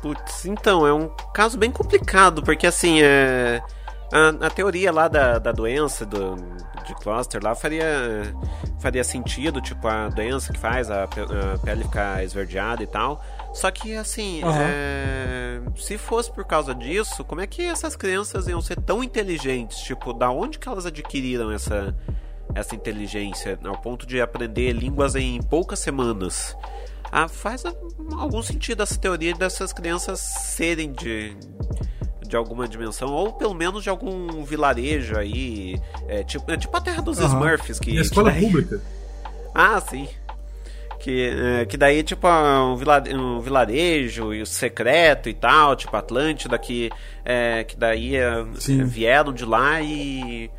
Putz, 0.02 0.44
então, 0.44 0.86
é 0.86 0.92
um 0.92 1.08
caso 1.34 1.58
bem 1.58 1.70
complicado, 1.70 2.42
porque 2.42 2.66
assim, 2.66 3.00
é. 3.02 3.62
A, 4.12 4.46
a 4.46 4.50
teoria 4.50 4.92
lá 4.92 5.08
da, 5.08 5.40
da 5.40 5.50
doença 5.50 6.06
do, 6.06 6.36
de 6.86 6.94
cluster 6.94 7.42
lá 7.42 7.56
faria, 7.56 7.84
faria 8.78 9.02
sentido, 9.02 9.60
tipo, 9.60 9.86
a 9.88 10.08
doença 10.08 10.52
que 10.52 10.58
faz 10.60 10.88
a, 10.90 11.04
a 11.04 11.58
pele 11.58 11.82
ficar 11.82 12.22
esverdeada 12.22 12.82
e 12.82 12.86
tal. 12.86 13.20
Só 13.52 13.70
que, 13.70 13.96
assim, 13.96 14.42
Aham. 14.44 14.60
é, 14.60 15.60
se 15.76 15.98
fosse 15.98 16.30
por 16.30 16.44
causa 16.44 16.74
disso, 16.74 17.24
como 17.24 17.40
é 17.40 17.46
que 17.46 17.62
essas 17.62 17.96
crianças 17.96 18.46
iam 18.46 18.60
ser 18.60 18.80
tão 18.80 19.02
inteligentes? 19.02 19.78
Tipo, 19.78 20.12
da 20.12 20.30
onde 20.30 20.58
que 20.58 20.68
elas 20.68 20.86
adquiriram 20.86 21.50
essa, 21.50 21.96
essa 22.54 22.74
inteligência 22.74 23.58
ao 23.64 23.78
ponto 23.78 24.06
de 24.06 24.20
aprender 24.20 24.72
línguas 24.72 25.16
em 25.16 25.42
poucas 25.42 25.78
semanas. 25.80 26.56
Ah, 27.10 27.28
faz 27.28 27.64
algum 27.64 28.42
sentido 28.42 28.82
essa 28.82 28.98
teoria 28.98 29.34
dessas 29.34 29.72
crianças 29.72 30.20
serem 30.20 30.92
de, 30.92 31.36
de 32.26 32.36
alguma 32.36 32.68
dimensão, 32.68 33.08
ou 33.12 33.32
pelo 33.32 33.54
menos 33.54 33.82
de 33.82 33.90
algum 33.90 34.42
vilarejo 34.44 35.16
aí. 35.16 35.80
É, 36.08 36.22
tipo, 36.24 36.50
é 36.50 36.56
tipo 36.56 36.76
a 36.76 36.80
terra 36.80 37.02
dos 37.02 37.18
uhum. 37.18 37.26
Smurfs. 37.26 37.78
Que, 37.78 37.92
e 37.92 37.98
a 37.98 38.02
escola 38.02 38.30
daí... 38.30 38.42
pública. 38.42 38.80
Ah, 39.54 39.80
sim. 39.80 40.08
Que, 40.98 41.30
é, 41.30 41.64
que 41.66 41.76
daí, 41.76 42.02
tipo, 42.02 42.26
um, 42.26 42.74
um 43.14 43.40
vilarejo 43.40 44.34
e 44.34 44.42
o 44.42 44.46
secreto 44.46 45.28
e 45.28 45.34
tal, 45.34 45.76
tipo 45.76 45.96
Atlântida, 45.96 46.58
que, 46.58 46.90
é, 47.24 47.64
que 47.64 47.76
daí 47.76 48.16
é, 48.16 48.42
vieram 48.84 49.32
de 49.32 49.44
lá 49.44 49.80
e. 49.80 50.50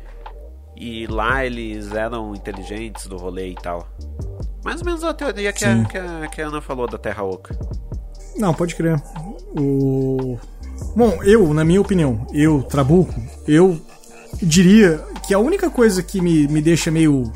E 0.80 1.08
lá 1.08 1.44
eles 1.44 1.92
eram 1.92 2.36
inteligentes 2.36 3.08
do 3.08 3.16
rolê 3.16 3.48
e 3.48 3.54
tal. 3.56 3.88
Mais 4.64 4.80
ou 4.80 4.86
menos 4.86 5.04
a 5.04 5.14
teoria 5.14 5.52
que, 5.52 5.64
a, 5.64 5.84
que, 5.84 5.98
a, 5.98 6.26
que 6.28 6.42
a 6.42 6.48
Ana 6.48 6.60
falou 6.60 6.86
da 6.86 6.98
Terra 6.98 7.22
Oca. 7.22 7.58
Não, 8.36 8.52
pode 8.54 8.74
crer. 8.74 9.00
O. 9.58 10.38
Bom, 10.94 11.22
eu, 11.24 11.52
na 11.52 11.64
minha 11.64 11.80
opinião, 11.80 12.26
eu, 12.32 12.62
Trabuco, 12.62 13.14
eu 13.46 13.80
diria 14.42 15.04
que 15.26 15.34
a 15.34 15.38
única 15.38 15.70
coisa 15.70 16.02
que 16.02 16.20
me, 16.20 16.46
me 16.48 16.60
deixa 16.60 16.90
meio 16.90 17.30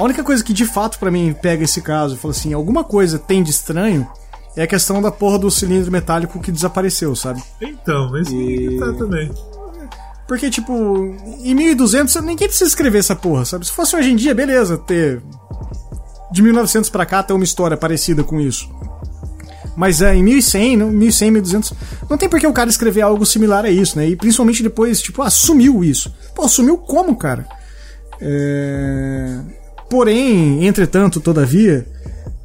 a 0.00 0.02
única 0.02 0.24
coisa 0.24 0.42
que 0.42 0.54
de 0.54 0.64
fato 0.64 0.98
para 0.98 1.10
mim 1.10 1.34
pega 1.42 1.64
esse 1.64 1.82
caso, 1.82 2.16
fala 2.16 2.32
assim, 2.32 2.54
alguma 2.54 2.82
coisa 2.82 3.18
tem 3.18 3.42
de 3.42 3.50
estranho, 3.50 4.08
é 4.56 4.62
a 4.62 4.66
questão 4.66 5.02
da 5.02 5.10
porra 5.10 5.38
do 5.38 5.50
cilindro 5.50 5.92
metálico 5.92 6.40
que 6.40 6.50
desapareceu, 6.50 7.14
sabe? 7.14 7.42
Então, 7.60 8.16
esse 8.16 8.34
e... 8.34 8.78
tá 8.78 8.94
também. 8.94 9.30
Porque, 10.26 10.48
tipo, 10.48 10.74
em 11.44 11.54
1200 11.54 12.14
ninguém 12.22 12.48
precisa 12.48 12.68
escrever 12.68 13.00
essa 13.00 13.14
porra, 13.14 13.44
sabe? 13.44 13.66
Se 13.66 13.72
fosse 13.72 13.94
hoje 13.94 14.10
em 14.10 14.16
dia, 14.16 14.34
beleza, 14.34 14.78
ter. 14.78 15.22
De 16.32 16.42
1900 16.42 16.90
pra 16.90 17.06
cá 17.06 17.22
tem 17.22 17.34
uma 17.34 17.44
história 17.44 17.76
parecida 17.76 18.22
com 18.22 18.40
isso. 18.40 18.68
Mas 19.76 20.02
é, 20.02 20.14
em 20.14 20.22
1100, 20.22 20.76
1100, 20.76 21.30
1200, 21.30 21.72
não 22.08 22.18
tem 22.18 22.28
por 22.28 22.38
que 22.38 22.46
o 22.46 22.52
cara 22.52 22.68
escrever 22.68 23.02
algo 23.02 23.24
similar 23.24 23.64
a 23.64 23.70
isso, 23.70 23.96
né? 23.96 24.08
E 24.08 24.16
principalmente 24.16 24.62
depois, 24.62 25.00
tipo, 25.00 25.22
assumiu 25.22 25.82
isso. 25.82 26.14
Pô, 26.34 26.44
assumiu 26.44 26.76
como, 26.76 27.16
cara? 27.16 27.46
É... 28.20 29.38
Porém, 29.88 30.66
entretanto, 30.66 31.20
todavia, 31.20 31.86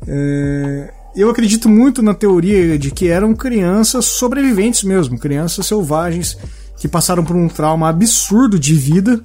é, 0.07 0.93
eu 1.15 1.29
acredito 1.29 1.69
muito 1.69 2.01
na 2.01 2.13
teoria 2.13 2.77
de 2.77 2.89
que 2.89 3.07
eram 3.07 3.35
crianças 3.35 4.05
sobreviventes 4.05 4.83
mesmo, 4.83 5.19
crianças 5.19 5.65
selvagens 5.67 6.37
que 6.77 6.87
passaram 6.87 7.23
por 7.23 7.35
um 7.35 7.47
trauma 7.47 7.87
absurdo 7.87 8.57
de 8.57 8.73
vida 8.73 9.21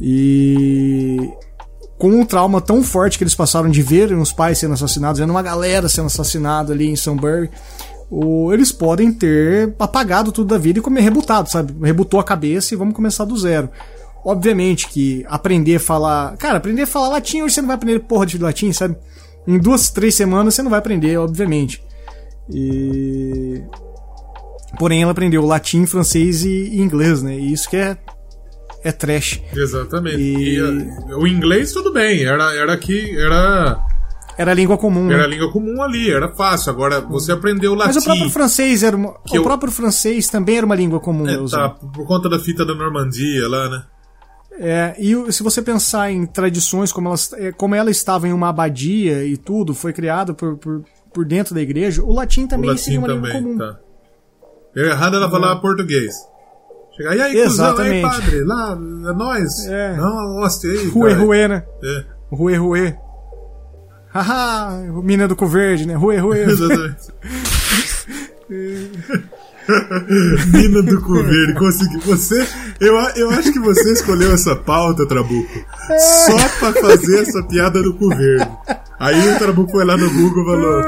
e 0.00 1.30
com 1.98 2.08
um 2.08 2.24
trauma 2.24 2.60
tão 2.60 2.82
forte 2.82 3.16
que 3.18 3.24
eles 3.24 3.34
passaram 3.34 3.70
de 3.70 3.82
ver 3.82 4.12
os 4.12 4.32
pais 4.32 4.58
sendo 4.58 4.74
assassinados, 4.74 5.20
vendo 5.20 5.30
uma 5.30 5.42
galera 5.42 5.88
sendo 5.88 6.06
assassinada 6.06 6.72
ali 6.72 6.88
em 6.88 6.96
Sunbury, 6.96 7.50
ou 8.10 8.52
eles 8.52 8.72
podem 8.72 9.12
ter 9.12 9.74
apagado 9.78 10.32
tudo 10.32 10.48
da 10.48 10.58
vida 10.58 10.78
e 10.78 10.82
comer 10.82 11.00
rebutado, 11.00 11.50
sabe? 11.50 11.74
Rebutou 11.82 12.20
a 12.20 12.24
cabeça 12.24 12.74
e 12.74 12.76
vamos 12.76 12.94
começar 12.94 13.24
do 13.24 13.36
zero. 13.36 13.70
Obviamente 14.24 14.88
que 14.88 15.24
aprender 15.28 15.76
a 15.76 15.80
falar. 15.80 16.36
Cara, 16.36 16.56
aprender 16.56 16.82
a 16.82 16.86
falar 16.86 17.08
latim 17.08 17.42
hoje 17.42 17.54
você 17.54 17.60
não 17.60 17.68
vai 17.68 17.76
aprender 17.76 18.00
porra 18.00 18.24
de 18.24 18.38
latim, 18.38 18.72
sabe? 18.72 18.96
Em 19.46 19.58
duas, 19.58 19.90
três 19.90 20.14
semanas 20.14 20.54
você 20.54 20.62
não 20.62 20.70
vai 20.70 20.78
aprender, 20.78 21.18
obviamente. 21.18 21.82
E. 22.50 23.62
Porém, 24.78 25.02
ela 25.02 25.12
aprendeu 25.12 25.44
latim, 25.44 25.86
francês 25.86 26.42
e 26.42 26.80
inglês, 26.80 27.22
né? 27.22 27.36
E 27.38 27.52
isso 27.52 27.68
que 27.68 27.76
é. 27.76 27.96
É 28.84 28.92
trash. 28.92 29.40
Exatamente. 29.56 30.18
E... 30.18 30.56
e 30.56 30.62
uh, 30.62 31.18
o 31.18 31.26
inglês, 31.26 31.72
tudo 31.72 31.90
bem. 31.90 32.22
Era, 32.22 32.54
era 32.54 32.76
que. 32.76 33.16
Era. 33.18 33.82
Era 34.36 34.52
língua 34.52 34.76
comum. 34.76 35.10
Era 35.10 35.22
né? 35.22 35.28
língua 35.28 35.50
comum 35.50 35.80
ali, 35.80 36.10
era 36.10 36.28
fácil. 36.34 36.70
Agora, 36.70 37.00
você 37.00 37.32
aprendeu 37.32 37.74
latim. 37.74 37.94
Mas 37.94 38.02
o 38.02 38.04
próprio 38.04 38.30
francês 38.30 38.82
era 38.82 38.96
uma, 38.96 39.10
o 39.10 39.16
eu... 39.32 39.42
próprio 39.42 39.72
francês 39.72 40.28
também 40.28 40.58
era 40.58 40.66
uma 40.66 40.74
língua 40.74 41.00
comum. 41.00 41.26
É, 41.26 41.48
tá, 41.48 41.70
por 41.70 42.06
conta 42.06 42.28
da 42.28 42.38
fita 42.38 42.64
da 42.66 42.74
Normandia 42.74 43.48
lá, 43.48 43.70
né? 43.70 43.84
É, 44.56 44.94
e 44.98 45.32
se 45.32 45.42
você 45.42 45.62
pensar 45.62 46.10
em 46.10 46.26
tradições 46.26 46.92
como, 46.92 47.08
elas, 47.08 47.32
é, 47.32 47.52
como 47.52 47.74
ela 47.74 47.90
estava 47.90 48.28
em 48.28 48.32
uma 48.32 48.50
abadia 48.50 49.24
e 49.24 49.36
tudo, 49.36 49.74
foi 49.74 49.92
criado 49.92 50.34
por, 50.34 50.56
por, 50.58 50.84
por 51.12 51.24
dentro 51.24 51.54
da 51.54 51.60
igreja, 51.60 52.02
o 52.02 52.12
latim 52.12 52.46
também 52.46 52.70
o 52.70 52.72
latim 52.72 52.84
seria 52.84 52.98
uma 52.98 53.08
também, 53.08 53.32
língua 53.32 53.42
comum. 53.42 53.58
Tá. 53.58 53.78
É 54.76 54.86
errado 54.90 55.16
ela 55.16 55.30
falar 55.30 55.56
português. 55.56 56.14
Chegar, 56.96 57.16
e 57.16 57.22
aí, 57.22 57.36
Exatamente. 57.38 58.02
Cuzão, 58.02 58.10
aí, 58.10 58.20
padre, 58.22 58.44
lá, 58.44 58.72
é 58.72 59.12
nós. 59.12 59.66
É. 59.66 59.96
Não, 59.96 60.36
hóstia 60.38 60.70
aí. 60.70 60.88
Rue, 60.88 61.12
rue, 61.12 61.48
né? 61.48 61.64
É. 61.82 62.04
Rue, 62.30 62.56
rue. 62.56 62.94
Haha, 64.12 64.78
mina 65.02 65.26
do 65.26 65.34
cu 65.34 65.46
verde, 65.46 65.86
né? 65.86 65.94
Rue, 65.94 66.16
rue. 66.18 66.38
Exatamente. 66.46 67.12
Mina 70.52 70.82
do 70.82 71.00
cu 71.00 71.14
verde, 71.14 71.54
consegui. 71.54 71.98
Você, 72.06 72.46
eu, 72.80 72.94
eu 73.16 73.30
acho 73.30 73.50
que 73.52 73.58
você 73.58 73.92
escolheu 73.92 74.32
essa 74.32 74.54
pauta, 74.54 75.06
Trabuco, 75.08 75.64
só 76.26 76.36
pra 76.58 76.72
fazer 76.80 77.22
essa 77.22 77.42
piada 77.44 77.82
do 77.82 77.94
cu 77.94 78.10
verde. 78.10 78.50
Aí 79.00 79.34
o 79.34 79.38
Trabuco 79.38 79.72
foi 79.72 79.84
lá 79.84 79.96
no 79.96 80.10
Google 80.10 80.42
e 80.42 80.46
falou: 80.46 80.80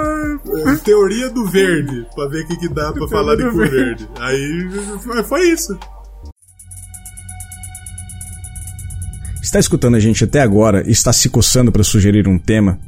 é, 0.69 0.77
Teoria 0.77 1.31
do 1.31 1.47
verde, 1.47 2.07
pra 2.15 2.29
ver 2.29 2.45
o 2.45 2.47
que, 2.49 2.57
que 2.59 2.69
dá 2.69 2.93
pra 2.93 3.09
falar 3.09 3.37
de 3.37 3.49
cu 3.51 3.57
verde. 3.57 4.09
Aí 4.21 4.69
foi 5.25 5.49
isso. 5.49 5.77
Está 9.47 9.61
escutando 9.61 9.95
a 9.95 10.01
gente 10.01 10.25
até 10.25 10.41
agora 10.41 10.83
e 10.89 10.91
está 10.91 11.13
se 11.13 11.29
coçando 11.29 11.71
para 11.71 11.85
sugerir 11.85 12.27
um 12.27 12.37
tema? 12.37 12.81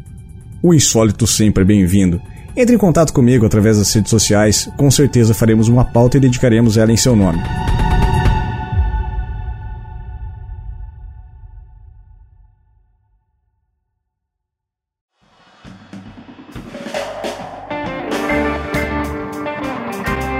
O 0.61 0.75
insólito 0.75 1.25
sempre 1.25 1.63
é 1.63 1.65
bem-vindo. 1.65 2.21
Entre 2.57 2.75
em 2.75 2.79
contato 2.79 3.13
comigo 3.13 3.47
através 3.47 3.79
das 3.79 3.95
redes 3.95 4.11
sociais, 4.11 4.69
com 4.77 4.91
certeza 4.91 5.33
faremos 5.33 5.69
uma 5.69 5.85
pauta 5.85 6.17
e 6.17 6.21
dedicaremos 6.21 6.77
ela 6.77 6.91
em 6.91 6.97
seu 6.97 7.15
nome. 7.15 7.41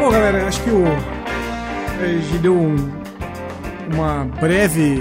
Bom, 0.01 0.11
galera, 0.11 0.49
acho 0.49 0.65
que 0.65 0.71
o. 0.71 0.85
A 0.85 2.07
gente 2.09 2.39
deu 2.39 2.57
um, 2.57 2.75
uma 3.95 4.25
breve 4.41 5.01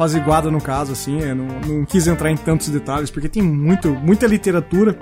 apaziguada 0.00 0.50
no 0.50 0.60
caso, 0.60 0.92
assim. 0.92 1.18
não, 1.34 1.46
não 1.66 1.84
quis 1.84 2.06
entrar 2.06 2.30
em 2.30 2.36
tantos 2.36 2.70
detalhes, 2.70 3.10
porque 3.10 3.28
tem 3.28 3.42
muito, 3.42 3.90
muita 3.90 4.26
literatura 4.26 4.98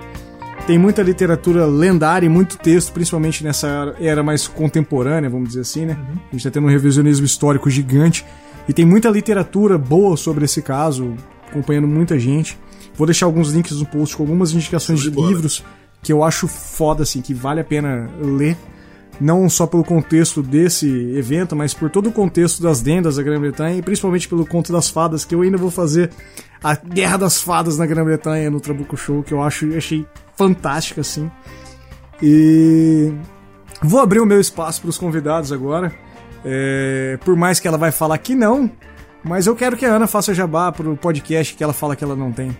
tem 0.67 0.77
muita 0.77 1.01
literatura 1.01 1.65
lendária 1.65 2.27
e 2.27 2.29
muito 2.29 2.57
texto, 2.57 2.91
principalmente 2.91 3.43
nessa 3.43 3.95
era 3.99 4.21
mais 4.21 4.47
contemporânea, 4.47 5.27
vamos 5.27 5.47
dizer 5.49 5.61
assim, 5.61 5.85
né? 5.85 5.93
Uhum. 5.93 6.19
A 6.29 6.31
gente 6.33 6.43
tá 6.43 6.51
tendo 6.51 6.67
um 6.67 6.69
revisionismo 6.69 7.25
histórico 7.25 7.69
gigante. 7.71 8.23
E 8.67 8.73
tem 8.73 8.85
muita 8.85 9.09
literatura 9.09 9.79
boa 9.79 10.15
sobre 10.15 10.45
esse 10.45 10.61
caso, 10.61 11.15
acompanhando 11.49 11.87
muita 11.87 12.19
gente. 12.19 12.59
Vou 12.93 13.07
deixar 13.07 13.25
alguns 13.25 13.49
links 13.51 13.79
no 13.79 13.85
post 13.85 14.15
com 14.15 14.21
algumas 14.21 14.53
indicações 14.53 14.99
de, 14.99 15.09
de 15.09 15.19
livros 15.19 15.63
que 16.03 16.13
eu 16.13 16.23
acho 16.23 16.47
foda, 16.47 17.01
assim, 17.01 17.19
que 17.19 17.33
vale 17.33 17.61
a 17.61 17.63
pena 17.63 18.07
ler. 18.21 18.55
Não 19.19 19.49
só 19.49 19.67
pelo 19.67 19.83
contexto 19.83 20.41
desse 20.41 20.87
evento, 21.15 21.55
mas 21.55 21.73
por 21.73 21.89
todo 21.89 22.07
o 22.07 22.11
contexto 22.11 22.61
das 22.61 22.81
lendas 22.81 23.17
da 23.17 23.23
Grã-Bretanha 23.23 23.77
e 23.77 23.81
principalmente 23.81 24.27
pelo 24.27 24.45
conto 24.45 24.71
das 24.71 24.89
fadas, 24.89 25.25
que 25.25 25.35
eu 25.35 25.41
ainda 25.41 25.57
vou 25.57 25.69
fazer 25.69 26.09
a 26.63 26.75
Guerra 26.75 27.17
das 27.17 27.41
Fadas 27.41 27.77
na 27.77 27.85
Grã-Bretanha 27.85 28.49
no 28.49 28.59
Trabuco 28.59 28.95
Show, 28.95 29.23
que 29.23 29.33
eu 29.33 29.41
acho 29.41 29.75
achei 29.75 30.05
fantástica, 30.37 31.01
assim. 31.01 31.29
E 32.21 33.11
vou 33.81 33.99
abrir 33.99 34.19
o 34.19 34.25
meu 34.25 34.39
espaço 34.39 34.81
para 34.81 34.89
os 34.89 34.97
convidados 34.97 35.51
agora. 35.51 35.93
É, 36.45 37.17
por 37.25 37.35
mais 37.35 37.59
que 37.59 37.67
ela 37.67 37.77
vai 37.77 37.91
falar 37.91 38.17
que 38.17 38.35
não, 38.35 38.71
mas 39.23 39.47
eu 39.47 39.55
quero 39.55 39.75
que 39.75 39.85
a 39.85 39.93
Ana 39.93 40.07
faça 40.07 40.33
jabá 40.33 40.71
pro 40.71 40.95
podcast 40.95 41.55
que 41.55 41.63
ela 41.63 41.73
fala 41.73 41.95
que 41.95 42.03
ela 42.03 42.15
não 42.15 42.31
tem. 42.31 42.57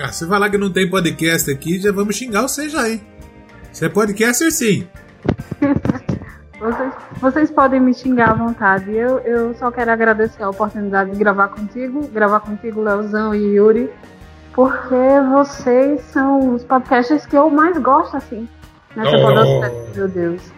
Ah, 0.00 0.12
você 0.12 0.26
falar 0.26 0.50
que 0.50 0.58
não 0.58 0.72
tem 0.72 0.88
podcast 0.88 1.50
aqui, 1.50 1.80
já 1.80 1.90
vamos 1.90 2.16
xingar 2.16 2.42
você 2.42 2.68
já, 2.68 2.88
hein? 2.88 3.00
Você 3.72 3.86
é 3.86 3.88
podcaster 3.88 4.52
sim. 4.52 4.86
Vocês, 6.58 6.92
vocês 7.20 7.50
podem 7.50 7.80
me 7.80 7.94
xingar 7.94 8.30
à 8.30 8.34
vontade. 8.34 8.94
Eu, 8.94 9.18
eu 9.20 9.54
só 9.54 9.70
quero 9.70 9.90
agradecer 9.90 10.42
a 10.42 10.50
oportunidade 10.50 11.10
de 11.10 11.18
gravar 11.18 11.48
contigo, 11.48 12.06
gravar 12.08 12.40
contigo, 12.40 12.82
Leozão 12.82 13.34
e 13.34 13.56
Yuri 13.56 13.90
porque 14.52 15.20
vocês 15.30 16.00
são 16.02 16.54
os 16.54 16.64
podcasts 16.64 17.24
que 17.26 17.36
eu 17.36 17.48
mais 17.50 17.78
gosto, 17.78 18.16
assim, 18.16 18.48
nessa 18.96 19.16
oh. 19.16 19.22
podosfera, 19.22 19.72
meu 19.94 20.08
Deus. 20.08 20.52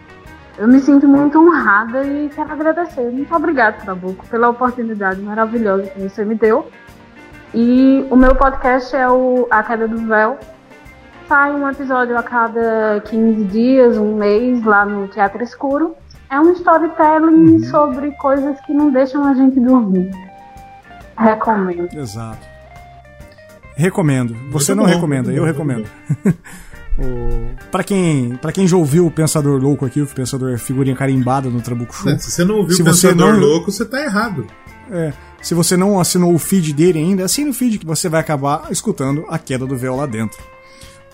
Eu 0.57 0.67
me 0.67 0.79
sinto 0.79 1.07
muito 1.07 1.39
honrada 1.39 2.03
e 2.03 2.29
quero 2.29 2.51
agradecer. 2.51 3.09
Muito 3.09 3.33
obrigada, 3.33 3.77
Trabuco, 3.81 4.25
pela 4.27 4.49
oportunidade 4.49 5.19
maravilhosa 5.21 5.83
que 5.83 6.01
você 6.01 6.23
me 6.23 6.35
deu. 6.35 6.69
E 7.53 8.05
o 8.09 8.15
meu 8.15 8.35
podcast 8.35 8.95
é 8.95 9.07
o 9.09 9.47
A 9.49 9.63
Queda 9.63 9.87
do 9.87 9.97
Véu. 10.07 10.37
Sai 11.27 11.53
um 11.53 11.67
episódio 11.69 12.17
a 12.17 12.23
cada 12.23 13.01
15 13.05 13.43
dias, 13.45 13.97
um 13.97 14.15
mês, 14.15 14.63
lá 14.63 14.85
no 14.85 15.07
Teatro 15.07 15.41
Escuro. 15.43 15.95
É 16.29 16.39
um 16.39 16.51
storytelling 16.53 17.53
uhum. 17.53 17.63
sobre 17.65 18.11
coisas 18.13 18.59
que 18.65 18.73
não 18.73 18.91
deixam 18.91 19.23
a 19.25 19.33
gente 19.33 19.59
dormir. 19.59 20.11
Recomendo. 21.17 21.87
Exato. 21.95 22.45
Recomendo. 23.75 24.35
Você 24.51 24.73
Muito 24.73 24.83
não 24.83 24.89
bom, 24.89 24.95
recomenda, 24.95 25.31
eu 25.31 25.41
bom, 25.41 25.47
recomendo. 25.47 25.87
o... 26.99 27.69
Para 27.71 27.83
quem, 27.83 28.35
pra 28.35 28.51
quem 28.51 28.67
já 28.67 28.75
ouviu 28.75 29.07
o 29.07 29.11
Pensador 29.11 29.61
Louco 29.61 29.85
aqui, 29.85 30.01
o 30.01 30.07
Pensador 30.07 30.53
é 30.53 30.57
figurinha 30.57 30.95
carimbada 30.95 31.49
no 31.49 31.61
Trabuco 31.61 31.93
Show. 31.93 32.11
Né, 32.11 32.17
Se 32.17 32.31
você 32.31 32.43
não 32.43 32.55
ouviu 32.57 32.75
Se 32.75 32.81
o 32.81 32.85
você 32.85 33.07
Pensador 33.09 33.33
não- 33.33 33.39
Louco, 33.39 33.71
você 33.71 33.85
tá 33.85 34.01
errado. 34.03 34.45
É, 34.91 35.13
se 35.41 35.53
você 35.53 35.77
não 35.77 35.99
assinou 35.99 36.33
o 36.33 36.39
feed 36.39 36.73
dele 36.73 36.99
ainda, 36.99 37.25
assine 37.25 37.49
o 37.49 37.53
feed 37.53 37.79
que 37.79 37.85
você 37.85 38.09
vai 38.09 38.19
acabar 38.19 38.67
escutando 38.71 39.23
a 39.29 39.39
queda 39.39 39.65
do 39.65 39.75
véu 39.77 39.95
lá 39.95 40.05
dentro. 40.05 40.37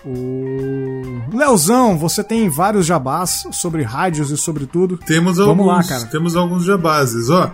O 0.04 1.36
Leozão, 1.36 1.98
você 1.98 2.24
tem 2.24 2.48
vários 2.48 2.86
jabás 2.86 3.46
sobre 3.52 3.82
rádios 3.82 4.30
e 4.30 4.36
sobre 4.36 4.66
tudo. 4.66 4.96
Temos 4.98 5.36
Vamos 5.36 5.50
alguns, 5.50 5.66
lá, 5.66 5.82
cara. 5.84 6.06
temos 6.10 6.36
alguns 6.36 6.64
jabazes, 6.64 7.28
ó. 7.28 7.50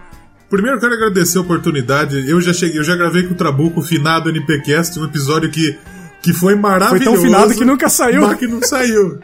Primeiro 0.49 0.79
quero 0.79 0.95
agradecer 0.95 1.39
a 1.39 1.41
oportunidade. 1.41 2.29
Eu 2.31 2.41
já 2.41 2.53
cheguei, 2.53 2.79
eu 2.79 2.85
já 2.85 2.95
gravei 2.95 3.25
com 3.25 3.35
o 3.35 3.37
Trabuco, 3.37 3.83
finado 3.83 4.31
NPcast, 4.31 4.99
um 5.01 5.05
episódio 5.05 5.51
que, 5.51 5.77
que 6.23 6.33
foi 6.33 6.53
Foi 6.53 6.63
maravilhoso. 6.63 7.05
tão 7.05 7.21
finado 7.21 7.55
que 7.55 7.65
nunca 7.65 7.89
saiu. 7.89 8.23
Mas 8.23 8.39
que 8.39 8.47
não 8.47 8.63
saiu. 8.63 9.19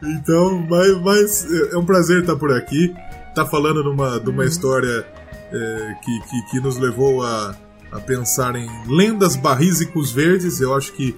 Então, 0.00 0.64
mas, 0.68 1.00
mas 1.02 1.46
é 1.72 1.76
um 1.76 1.84
prazer 1.84 2.20
estar 2.20 2.36
por 2.36 2.52
aqui. 2.52 2.94
Tá 3.34 3.44
falando 3.46 3.82
de 3.82 3.88
uma, 3.88 4.20
de 4.20 4.30
uma 4.30 4.44
história 4.44 5.04
é, 5.52 5.94
que, 6.04 6.20
que, 6.28 6.50
que 6.50 6.60
nos 6.60 6.76
levou 6.78 7.24
a, 7.24 7.56
a 7.90 7.98
pensar 8.00 8.54
em 8.54 8.68
lendas 8.86 9.34
barrísicos 9.34 10.12
verdes. 10.12 10.60
Eu 10.60 10.74
acho 10.76 10.92
que, 10.92 11.16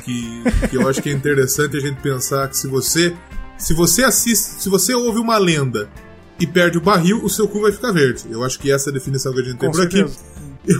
que, 0.00 0.42
que 0.70 0.76
eu 0.76 0.88
acho 0.88 1.00
que 1.02 1.08
é 1.08 1.12
interessante 1.12 1.76
a 1.76 1.80
gente 1.80 2.00
pensar 2.00 2.48
que 2.48 2.56
se 2.56 2.66
você 2.68 3.14
se 3.58 3.74
você 3.74 4.02
assiste, 4.04 4.62
se 4.62 4.68
você 4.70 4.94
ouve 4.94 5.18
uma 5.18 5.36
lenda 5.36 5.88
e 6.38 6.46
perde 6.46 6.78
o 6.78 6.80
barril, 6.80 7.20
o 7.22 7.28
seu 7.28 7.46
cu 7.46 7.60
vai 7.60 7.70
ficar 7.72 7.92
verde. 7.92 8.24
Eu 8.30 8.42
acho 8.42 8.58
que 8.58 8.72
essa 8.72 8.88
é 8.88 8.90
a 8.90 8.94
definição 8.94 9.32
que 9.34 9.40
a 9.40 9.42
gente 9.44 9.58
tem 9.58 9.68
Com 9.68 9.76
por 9.76 9.84
aqui. 9.84 9.96
certeza. 9.98 10.18
Eu, 10.66 10.76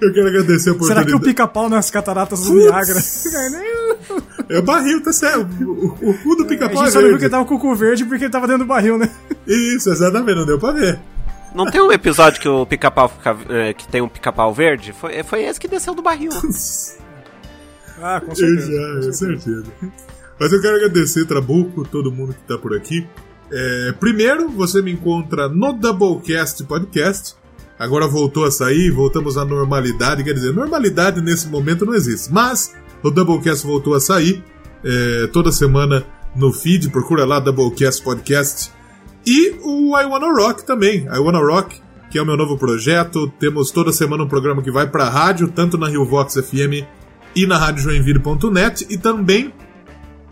eu 0.08 0.12
quero 0.14 0.28
agradecer 0.28 0.54
a 0.54 0.58
Será 0.60 0.74
oportunidade. 0.74 1.06
que 1.08 1.14
o 1.14 1.20
pica-pau 1.20 1.68
nas 1.68 1.90
cataratas 1.90 2.40
do 2.44 2.50
Putz. 2.50 2.64
Niágara? 2.64 3.00
É 4.48 4.62
barril, 4.62 5.02
tá 5.02 5.12
certo. 5.12 5.48
O, 5.64 6.10
o 6.10 6.18
cu 6.18 6.36
do 6.36 6.46
pica-pau 6.46 6.82
é 6.82 6.84
gente 6.86 6.92
só 6.92 7.00
não 7.00 7.08
viu 7.08 7.16
que 7.16 7.20
verde. 7.20 7.24
ele 7.24 7.30
tava 7.30 7.44
com 7.44 7.54
o 7.56 7.58
cu 7.58 7.74
verde 7.74 8.04
porque 8.04 8.24
ele 8.24 8.32
tava 8.32 8.46
dentro 8.46 8.64
do 8.64 8.68
barril, 8.68 8.96
né? 8.98 9.10
Isso, 9.46 9.90
exatamente, 9.90 10.36
não 10.36 10.46
deu 10.46 10.58
pra 10.58 10.70
ver. 10.72 11.00
Não 11.54 11.70
tem 11.70 11.80
um 11.80 11.90
episódio 11.92 12.40
que 12.40 12.48
o 12.48 12.66
pica-pau 12.66 13.08
fica, 13.08 13.36
é, 13.48 13.72
que 13.72 13.86
tem 13.88 14.00
um 14.02 14.08
pica-pau 14.08 14.52
verde? 14.52 14.92
Foi, 14.92 15.22
foi 15.22 15.42
esse 15.44 15.58
que 15.60 15.68
desceu 15.68 15.94
do 15.94 16.02
barril. 16.02 16.30
Ah, 18.00 18.20
com 18.20 18.34
certeza. 18.34 18.72
já, 18.72 19.08
é 19.08 19.12
certeza. 19.12 19.64
Mas 20.38 20.52
eu 20.52 20.60
quero 20.60 20.76
agradecer, 20.76 21.24
Trabuco, 21.26 21.86
todo 21.86 22.10
mundo 22.10 22.34
que 22.34 22.42
tá 22.48 22.58
por 22.58 22.74
aqui. 22.76 23.06
É, 23.52 23.92
primeiro, 24.00 24.48
você 24.48 24.82
me 24.82 24.92
encontra 24.92 25.48
no 25.48 25.72
Doublecast 25.72 26.64
Podcast. 26.64 27.36
Agora 27.78 28.06
voltou 28.06 28.44
a 28.44 28.50
sair, 28.50 28.90
voltamos 28.90 29.36
à 29.36 29.44
normalidade. 29.44 30.24
Quer 30.24 30.34
dizer, 30.34 30.52
normalidade 30.52 31.20
nesse 31.20 31.48
momento 31.48 31.84
não 31.86 31.94
existe. 31.94 32.32
Mas 32.32 32.74
o 33.02 33.10
Doublecast 33.10 33.64
voltou 33.66 33.94
a 33.94 34.00
sair. 34.00 34.42
é, 34.84 35.26
toda 35.28 35.50
semana 35.50 36.04
no 36.36 36.52
feed, 36.52 36.90
procura 36.90 37.24
lá 37.24 37.38
Doublecast 37.38 38.02
Podcast. 38.02 38.70
E 39.26 39.54
o 39.62 39.96
I 39.98 40.04
Wanna 40.04 40.32
Rock 40.34 40.66
também. 40.66 41.06
I 41.06 41.18
Wanna 41.18 41.38
Rock, 41.38 41.80
que 42.10 42.18
é 42.18 42.22
o 42.22 42.26
meu 42.26 42.36
novo 42.36 42.58
projeto. 42.58 43.28
Temos 43.38 43.70
toda 43.70 43.92
semana 43.92 44.24
um 44.24 44.28
programa 44.28 44.62
que 44.62 44.70
vai 44.70 44.86
pra 44.88 45.08
rádio, 45.08 45.48
tanto 45.48 45.78
na 45.78 45.88
Rio 45.88 46.04
Vox 46.04 46.34
FM 46.34 46.84
e 47.34 47.46
na 47.46 47.58
radiojoinville.net 47.58 48.86
e 48.90 48.98
também 48.98 49.52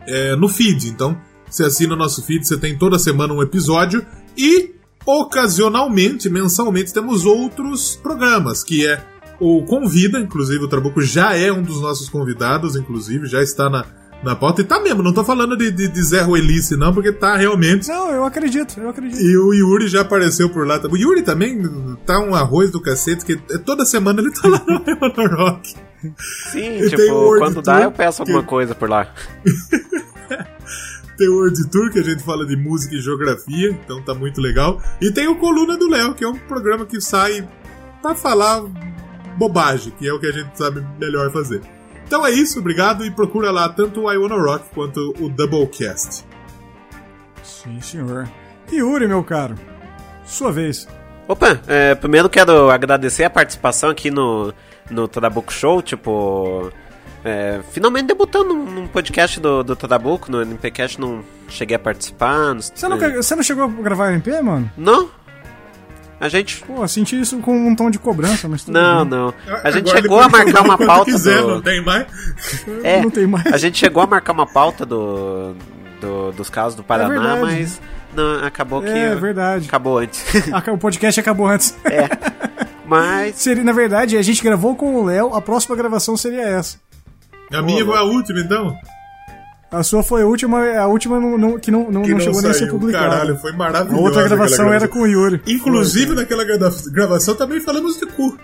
é, 0.06 0.36
no 0.36 0.48
feed. 0.48 0.88
Então, 0.88 1.16
você 1.48 1.64
assina 1.64 1.94
o 1.94 1.96
nosso 1.96 2.22
feed, 2.24 2.46
você 2.46 2.56
tem 2.56 2.76
toda 2.76 2.98
semana 2.98 3.32
um 3.32 3.42
episódio 3.42 4.04
e 4.36 4.74
ocasionalmente, 5.04 6.30
mensalmente, 6.30 6.92
temos 6.92 7.24
outros 7.24 7.96
programas, 7.96 8.62
que 8.62 8.86
é 8.86 9.04
o 9.40 9.64
Convida, 9.64 10.20
inclusive 10.20 10.64
o 10.64 10.68
Trabuco 10.68 11.02
já 11.02 11.36
é 11.36 11.50
um 11.52 11.62
dos 11.62 11.80
nossos 11.80 12.08
convidados, 12.08 12.76
inclusive, 12.76 13.26
já 13.26 13.42
está 13.42 13.68
na, 13.68 13.84
na 14.22 14.36
pauta. 14.36 14.60
E 14.60 14.64
tá 14.64 14.80
mesmo, 14.80 15.02
não 15.02 15.12
tô 15.12 15.24
falando 15.24 15.56
de, 15.56 15.70
de, 15.70 15.88
de 15.88 16.02
Zé 16.02 16.20
Ruelice, 16.22 16.76
não, 16.76 16.94
porque 16.94 17.10
tá 17.10 17.36
realmente. 17.36 17.88
Não, 17.88 18.10
eu 18.10 18.24
acredito, 18.24 18.78
eu 18.78 18.88
acredito. 18.88 19.20
E 19.20 19.36
o 19.36 19.52
Yuri 19.52 19.88
já 19.88 20.02
apareceu 20.02 20.48
por 20.48 20.66
lá. 20.66 20.80
O 20.88 20.96
Yuri 20.96 21.22
também 21.22 21.60
tá 22.06 22.20
um 22.20 22.34
arroz 22.34 22.70
do 22.70 22.80
cacete, 22.80 23.24
que 23.24 23.36
toda 23.58 23.84
semana 23.84 24.20
ele 24.20 24.30
tá 24.30 24.48
lá 24.48 24.62
no 24.64 24.78
Rock. 25.36 25.74
Sim, 26.50 26.78
E 26.80 26.88
tipo, 26.90 27.38
quando 27.38 27.62
dá 27.62 27.82
eu 27.82 27.92
peço 27.92 28.22
alguma 28.22 28.42
que- 28.42 28.48
coisa 28.48 28.74
por 28.74 28.88
lá. 28.88 29.12
Tem 31.16 31.28
o 31.28 31.34
World 31.36 31.68
Tour, 31.70 31.90
que 31.92 31.98
a 31.98 32.02
gente 32.02 32.22
fala 32.22 32.44
de 32.46 32.56
música 32.56 32.94
e 32.94 33.00
geografia, 33.00 33.70
então 33.70 34.02
tá 34.02 34.14
muito 34.14 34.40
legal. 34.40 34.80
E 35.00 35.12
tem 35.12 35.28
o 35.28 35.36
Coluna 35.36 35.76
do 35.76 35.88
Léo, 35.88 36.14
que 36.14 36.24
é 36.24 36.28
um 36.28 36.36
programa 36.38 36.86
que 36.86 37.00
sai 37.00 37.46
pra 38.00 38.14
falar 38.14 38.62
bobagem, 39.36 39.92
que 39.98 40.08
é 40.08 40.12
o 40.12 40.18
que 40.18 40.26
a 40.26 40.32
gente 40.32 40.56
sabe 40.56 40.84
melhor 40.98 41.30
fazer. 41.30 41.60
Então 42.06 42.26
é 42.26 42.30
isso, 42.30 42.58
obrigado, 42.58 43.04
e 43.04 43.10
procura 43.10 43.50
lá 43.50 43.68
tanto 43.68 44.00
o 44.02 44.12
I 44.12 44.16
Wanna 44.16 44.36
Rock 44.36 44.64
quanto 44.74 45.14
o 45.20 45.28
Doublecast. 45.28 46.24
Sim, 47.44 47.80
senhor. 47.80 48.28
Yuri, 48.72 49.06
meu 49.06 49.22
caro, 49.22 49.54
sua 50.24 50.50
vez. 50.50 50.88
Opa, 51.28 51.60
é, 51.68 51.94
primeiro 51.94 52.28
quero 52.28 52.70
agradecer 52.70 53.24
a 53.24 53.30
participação 53.30 53.90
aqui 53.90 54.10
no, 54.10 54.52
no 54.90 55.06
Trabuco 55.08 55.52
Show, 55.52 55.80
tipo. 55.82 56.70
é, 57.24 57.60
finalmente 57.70 58.06
debutando 58.06 58.52
num 58.54 58.86
podcast 58.86 59.38
do, 59.40 59.62
do 59.62 59.76
Trabuco, 59.76 60.30
no 60.30 60.42
NPcast 60.42 61.00
não 61.00 61.22
cheguei 61.48 61.76
a 61.76 61.78
participar. 61.78 62.54
Não, 62.54 62.60
Você 62.60 62.88
não, 62.88 62.96
é, 62.96 63.10
você 63.16 63.34
não 63.36 63.42
chegou 63.42 63.64
a 63.64 63.68
gravar 63.68 64.12
MP, 64.12 64.40
mano? 64.42 64.70
não? 64.76 65.08
A 66.20 66.28
gente. 66.28 66.62
Pô, 66.62 66.86
senti 66.86 67.20
isso 67.20 67.36
com 67.38 67.52
um 67.66 67.74
tom 67.74 67.90
de 67.90 67.98
cobrança, 67.98 68.46
mas 68.48 68.62
tudo 68.62 68.74
Não, 68.80 69.04
bem. 69.04 69.18
não. 69.18 69.34
A 69.64 69.70
gente 69.72 69.88
Agora 69.90 70.00
chegou 70.02 70.20
a 70.20 70.28
marcar 70.28 70.62
uma 70.64 70.78
pauta 70.78 71.10
quiser, 71.10 71.42
do. 71.42 71.48
não 71.54 71.60
tem 71.60 71.82
mais. 71.82 72.06
É, 72.84 73.00
Não 73.02 73.10
tem 73.10 73.26
mais. 73.26 73.46
A 73.46 73.56
gente 73.56 73.76
chegou 73.76 74.04
a 74.04 74.06
marcar 74.06 74.32
uma 74.32 74.46
pauta 74.46 74.86
do, 74.86 75.56
do- 76.00 76.30
dos 76.30 76.48
casos 76.48 76.76
do 76.76 76.84
Paraná, 76.84 77.08
verdade. 77.08 77.40
mas 77.40 77.80
não, 78.14 78.44
acabou 78.44 78.80
que. 78.82 78.88
É 78.88 79.16
verdade. 79.16 79.66
Acabou 79.66 79.98
antes. 79.98 80.24
O 80.72 80.78
podcast 80.78 81.18
acabou 81.18 81.48
antes. 81.48 81.76
mas. 82.96 83.36
Seria, 83.36 83.64
na 83.64 83.72
verdade, 83.72 84.16
a 84.16 84.22
gente 84.22 84.42
gravou 84.42 84.74
com 84.76 84.94
o 84.96 85.04
Léo, 85.04 85.34
a 85.34 85.40
próxima 85.40 85.74
gravação 85.76 86.16
seria 86.16 86.42
essa. 86.42 86.76
A 87.52 87.60
minha 87.62 87.84
foi 87.84 87.96
a 87.96 88.02
última, 88.02 88.40
então. 88.40 88.76
A 89.70 89.82
sua 89.82 90.02
foi 90.02 90.22
a 90.22 90.26
última, 90.26 90.62
a 90.76 90.86
última 90.86 91.18
não- 91.18 91.38
não- 91.38 91.58
que 91.58 91.70
não, 91.70 91.90
não, 91.90 92.02
Que 92.02 92.12
não 92.12 92.20
chegou 92.20 92.42
nem 92.42 92.50
a 92.50 92.54
ser 92.54 92.60
saiu. 92.60 92.72
publicada. 92.72 93.08
Caralho, 93.08 93.36
foi 93.38 93.52
a 93.52 93.54
maravilhoso. 93.56 94.02
outra 94.04 94.22
gravação 94.24 94.72
era 94.72 94.86
com 94.86 95.00
o 95.00 95.06
Yuri. 95.06 95.40
Inclusive, 95.46 96.14
naquela 96.14 96.44
grava- 96.44 96.74
gravação 96.92 97.34
também 97.34 97.58
falamos 97.60 97.98
de 97.98 98.04
cu. 98.06 98.36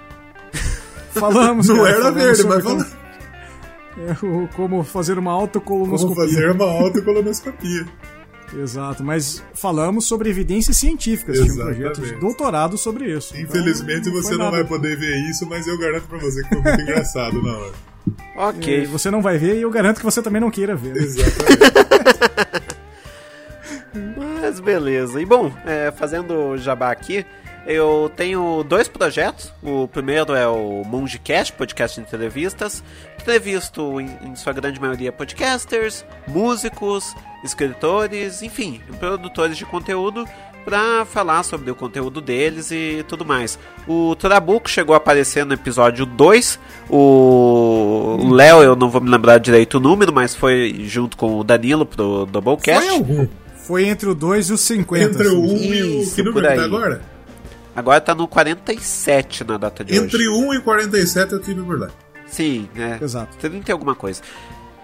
Falamos, 1.13 1.69
Não 1.69 1.77
cara, 1.85 1.91
era 1.91 2.11
verde, 2.13 2.45
mas 2.45 2.63
como, 2.63 2.81
falamos. 2.81 2.87
é, 4.23 4.27
o- 4.27 4.49
como 4.57 4.83
fazer 4.85 5.19
uma 5.19 5.31
Como 5.33 5.41
autocolonoscopia. 5.43 6.25
fazer 6.25 6.51
uma 6.53 6.65
autocolonoscopia. 6.65 7.87
Exato, 8.57 9.05
mas 9.05 9.43
falamos 9.55 10.07
sobre 10.07 10.31
evidências 10.31 10.77
científicas. 10.77 11.39
Tinha 11.39 11.53
um 11.53 11.57
projeto 11.57 12.01
de 12.01 12.13
doutorado 12.15 12.79
sobre 12.79 13.13
isso. 13.13 13.37
Infelizmente 13.37 14.09
Então, 14.09 14.13
você 14.15 14.29
foi 14.29 14.39
não 14.39 14.45
nada. 14.47 14.57
vai 14.59 14.65
poder 14.65 14.97
ver 14.97 15.15
isso, 15.31 15.47
mas 15.47 15.67
eu 15.67 15.77
garanto 15.79 16.05
pra 16.07 16.19
você 16.19 16.43
que 16.43 16.49
foi 16.49 16.61
muito 16.63 16.81
engraçado 16.83 17.43
na 17.43 17.53
hora. 17.57 17.73
E 18.07 18.39
Ok. 18.39 18.87
Você 18.87 19.11
não 19.11 19.21
vai 19.21 19.37
ver 19.37 19.57
e 19.59 19.63
eu 19.63 19.71
garanto 19.71 19.99
que 19.99 20.05
você 20.05 20.23
também 20.23 20.41
não 20.41 20.51
queira 20.51 20.75
ver. 20.75 20.95
né? 20.95 21.01
Exatamente. 21.03 22.79
Mas 24.17 24.61
beleza. 24.61 25.21
E 25.21 25.25
bom, 25.27 25.53
é, 25.67 25.91
fazendo 25.91 26.57
jabá 26.57 26.91
aqui, 26.91 27.25
eu 27.67 28.11
tenho 28.17 28.63
dois 28.65 28.89
projetos. 28.89 29.53
O 29.63 29.89
primeiro 29.89 30.35
é 30.35 30.47
o 30.47 30.83
Mongecast, 30.85 31.53
podcast 31.55 32.01
de 32.01 32.07
entrevistas. 32.07 32.83
Entrevisto, 33.21 34.01
em, 34.01 34.09
em 34.23 34.37
sua 34.37 34.53
grande 34.53 34.81
maioria, 34.81 35.13
podcasters, 35.13 36.05
músicos, 36.27 37.15
escritores, 37.43 38.43
enfim, 38.43 38.81
produtores 38.99 39.57
de 39.57 39.65
conteúdo 39.65 40.27
para 40.65 41.05
falar 41.07 41.43
sobre 41.45 41.71
o 41.71 41.75
conteúdo 41.75 42.21
deles 42.21 42.71
e 42.71 43.05
tudo 43.09 43.25
mais. 43.25 43.59
O 43.87 44.15
Trabuco 44.17 44.69
chegou 44.69 44.95
a 44.95 44.99
aparecer 44.99 45.47
no 45.47 45.55
episódio 45.55 46.05
2. 46.05 46.59
O 46.91 48.29
Léo, 48.33 48.63
eu 48.63 48.77
não 48.77 48.91
vou 48.91 49.01
me 49.01 49.09
lembrar 49.09 49.39
direito 49.39 49.79
o 49.79 49.81
número, 49.81 50.13
mas 50.13 50.35
foi 50.35 50.85
junto 50.87 51.17
com 51.17 51.39
o 51.39 51.45
Danilo 51.45 51.87
pro 51.87 52.27
Doublecast. 52.27 52.87
Foi 52.87 52.95
algum. 52.95 53.29
Foi 53.57 53.85
entre 53.87 54.09
o 54.09 54.15
2 54.15 54.51
e 54.51 54.53
os 54.53 54.61
50. 54.61 55.05
Entre 55.05 55.29
o 55.29 55.41
1 55.41 55.45
assim. 55.45 55.73
e 55.73 55.83
o. 55.83 56.15
Que 56.15 56.23
número 56.23 56.47
tá 56.47 56.65
agora? 56.65 57.03
Agora 57.75 58.01
tá 58.01 58.15
no 58.15 58.27
47 58.27 59.45
na 59.45 59.57
data 59.57 59.85
de 59.85 59.97
Entre 59.97 60.29
hoje. 60.29 60.47
1 60.49 60.55
e 60.55 60.61
47 60.61 61.33
eu 61.33 61.41
tive 61.41 61.63
por 61.63 61.79
lá. 61.79 61.89
Sim, 62.27 62.69
é. 62.77 63.03
Exato. 63.03 63.37
30 63.39 63.71
e 63.71 63.73
alguma 63.73 63.95
coisa. 63.95 64.21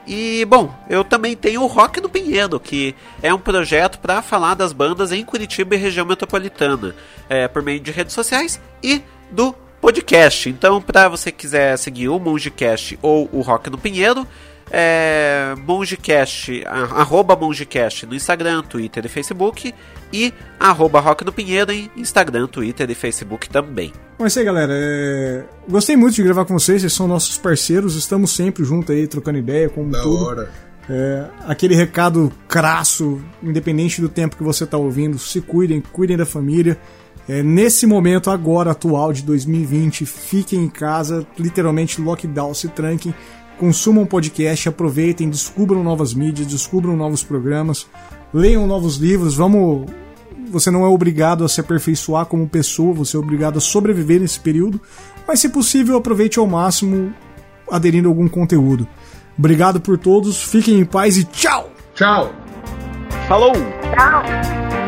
E, 0.07 0.45
bom, 0.45 0.75
eu 0.89 1.03
também 1.03 1.35
tenho 1.35 1.63
o 1.63 1.67
Rock 1.67 2.01
no 2.01 2.09
Pinheiro, 2.09 2.61
que 2.61 2.95
é 3.23 3.33
um 3.33 3.39
projeto 3.39 3.99
para 3.99 4.21
falar 4.21 4.55
das 4.55 4.73
bandas 4.73 5.13
em 5.13 5.25
Curitiba 5.25 5.75
e 5.75 5.79
região 5.79 6.05
metropolitana, 6.05 6.95
é, 7.29 7.49
por 7.49 7.63
meio 7.63 7.81
de 7.81 7.91
redes 7.91 8.15
sociais 8.15 8.61
e 8.83 9.03
do 9.31 9.55
podcast. 9.81 10.49
Então, 10.49 10.81
para 10.81 11.09
você 11.09 11.33
quiser 11.33 11.77
seguir 11.79 12.09
o 12.09 12.19
Mongecast 12.19 12.99
ou 13.01 13.29
o 13.33 13.41
Rock 13.41 13.71
no 13.71 13.79
Pinheiro, 13.79 14.27
é, 14.71 15.55
Mongecast, 15.67 16.65
arroba 16.67 17.37
Mongecast 17.37 18.07
no 18.07 18.15
Instagram, 18.15 18.63
Twitter 18.63 19.05
e 19.05 19.09
Facebook 19.09 19.75
e 20.13 20.33
arroba 20.59 21.01
Rock 21.01 21.25
no 21.25 21.33
Pinheiro 21.33 21.73
em 21.73 21.91
Instagram, 21.97 22.47
Twitter 22.47 22.91
e 22.91 22.95
Facebook 22.95 23.49
também. 23.49 23.93
Bom, 24.19 24.25
é 24.25 24.29
isso 24.29 24.39
aí, 24.39 24.45
galera. 24.45 24.73
É... 24.75 25.45
Gostei 25.69 25.97
muito 25.97 26.15
de 26.15 26.23
gravar 26.23 26.45
com 26.45 26.55
vocês, 26.59 26.81
vocês 26.83 26.93
são 26.93 27.09
nossos 27.09 27.37
parceiros, 27.37 27.97
estamos 27.97 28.31
sempre 28.31 28.65
juntos 28.65 28.95
aí, 28.95 29.07
trocando 29.07 29.39
ideia, 29.39 29.69
como 29.69 29.91
Da 29.91 30.03
tudo. 30.03 30.25
hora. 30.25 30.51
É, 30.89 31.25
aquele 31.49 31.75
recado 31.75 32.31
crasso, 32.47 33.19
independente 33.43 34.01
do 34.03 34.09
tempo 34.09 34.37
que 34.37 34.43
você 34.43 34.65
está 34.65 34.77
ouvindo, 34.77 35.19
se 35.19 35.41
cuidem, 35.41 35.81
cuidem 35.81 36.17
da 36.17 36.27
família. 36.27 36.79
É, 37.27 37.43
nesse 37.43 37.87
momento 37.87 38.31
agora 38.31 38.73
atual 38.73 39.11
de 39.13 39.23
2020, 39.23 40.05
fiquem 40.05 40.63
em 40.65 40.69
casa, 40.69 41.27
literalmente 41.39 42.01
lockdown, 42.03 42.53
se 42.53 42.69
tranquem, 42.69 43.15
consumam 43.59 44.07
podcast, 44.07 44.69
aproveitem, 44.69 45.31
descubram 45.31 45.83
novas 45.83 46.15
mídias, 46.15 46.47
descubram 46.47 46.97
novos 46.97 47.23
programas, 47.23 47.87
leiam 48.33 48.67
novos 48.67 48.97
livros, 48.97 49.35
vamos. 49.35 49.87
Você 50.51 50.71
não 50.71 50.85
é 50.85 50.89
obrigado 50.89 51.45
a 51.45 51.49
se 51.49 51.61
aperfeiçoar 51.61 52.27
como 52.27 52.49
pessoa, 52.49 52.93
você 52.93 53.17
é 53.17 53.21
obrigado 53.21 53.57
a 53.57 53.61
sobreviver 53.61 54.21
nesse 54.21 54.39
período, 54.39 54.81
mas 55.27 55.41
se 55.41 55.49
possível, 55.49 55.97
aproveite 55.97 56.39
ao 56.39 56.47
máximo 56.47 57.13
aderindo 57.71 58.09
a 58.09 58.11
algum 58.11 58.29
conteúdo. 58.29 58.87
Obrigado 59.37 59.81
por 59.81 59.99
todos, 59.99 60.43
fiquem 60.43 60.79
em 60.79 60.85
paz 60.85 61.17
e 61.17 61.25
tchau! 61.25 61.71
Tchau! 61.95 62.33
Falou! 63.27 63.53
Tchau! 63.53 64.84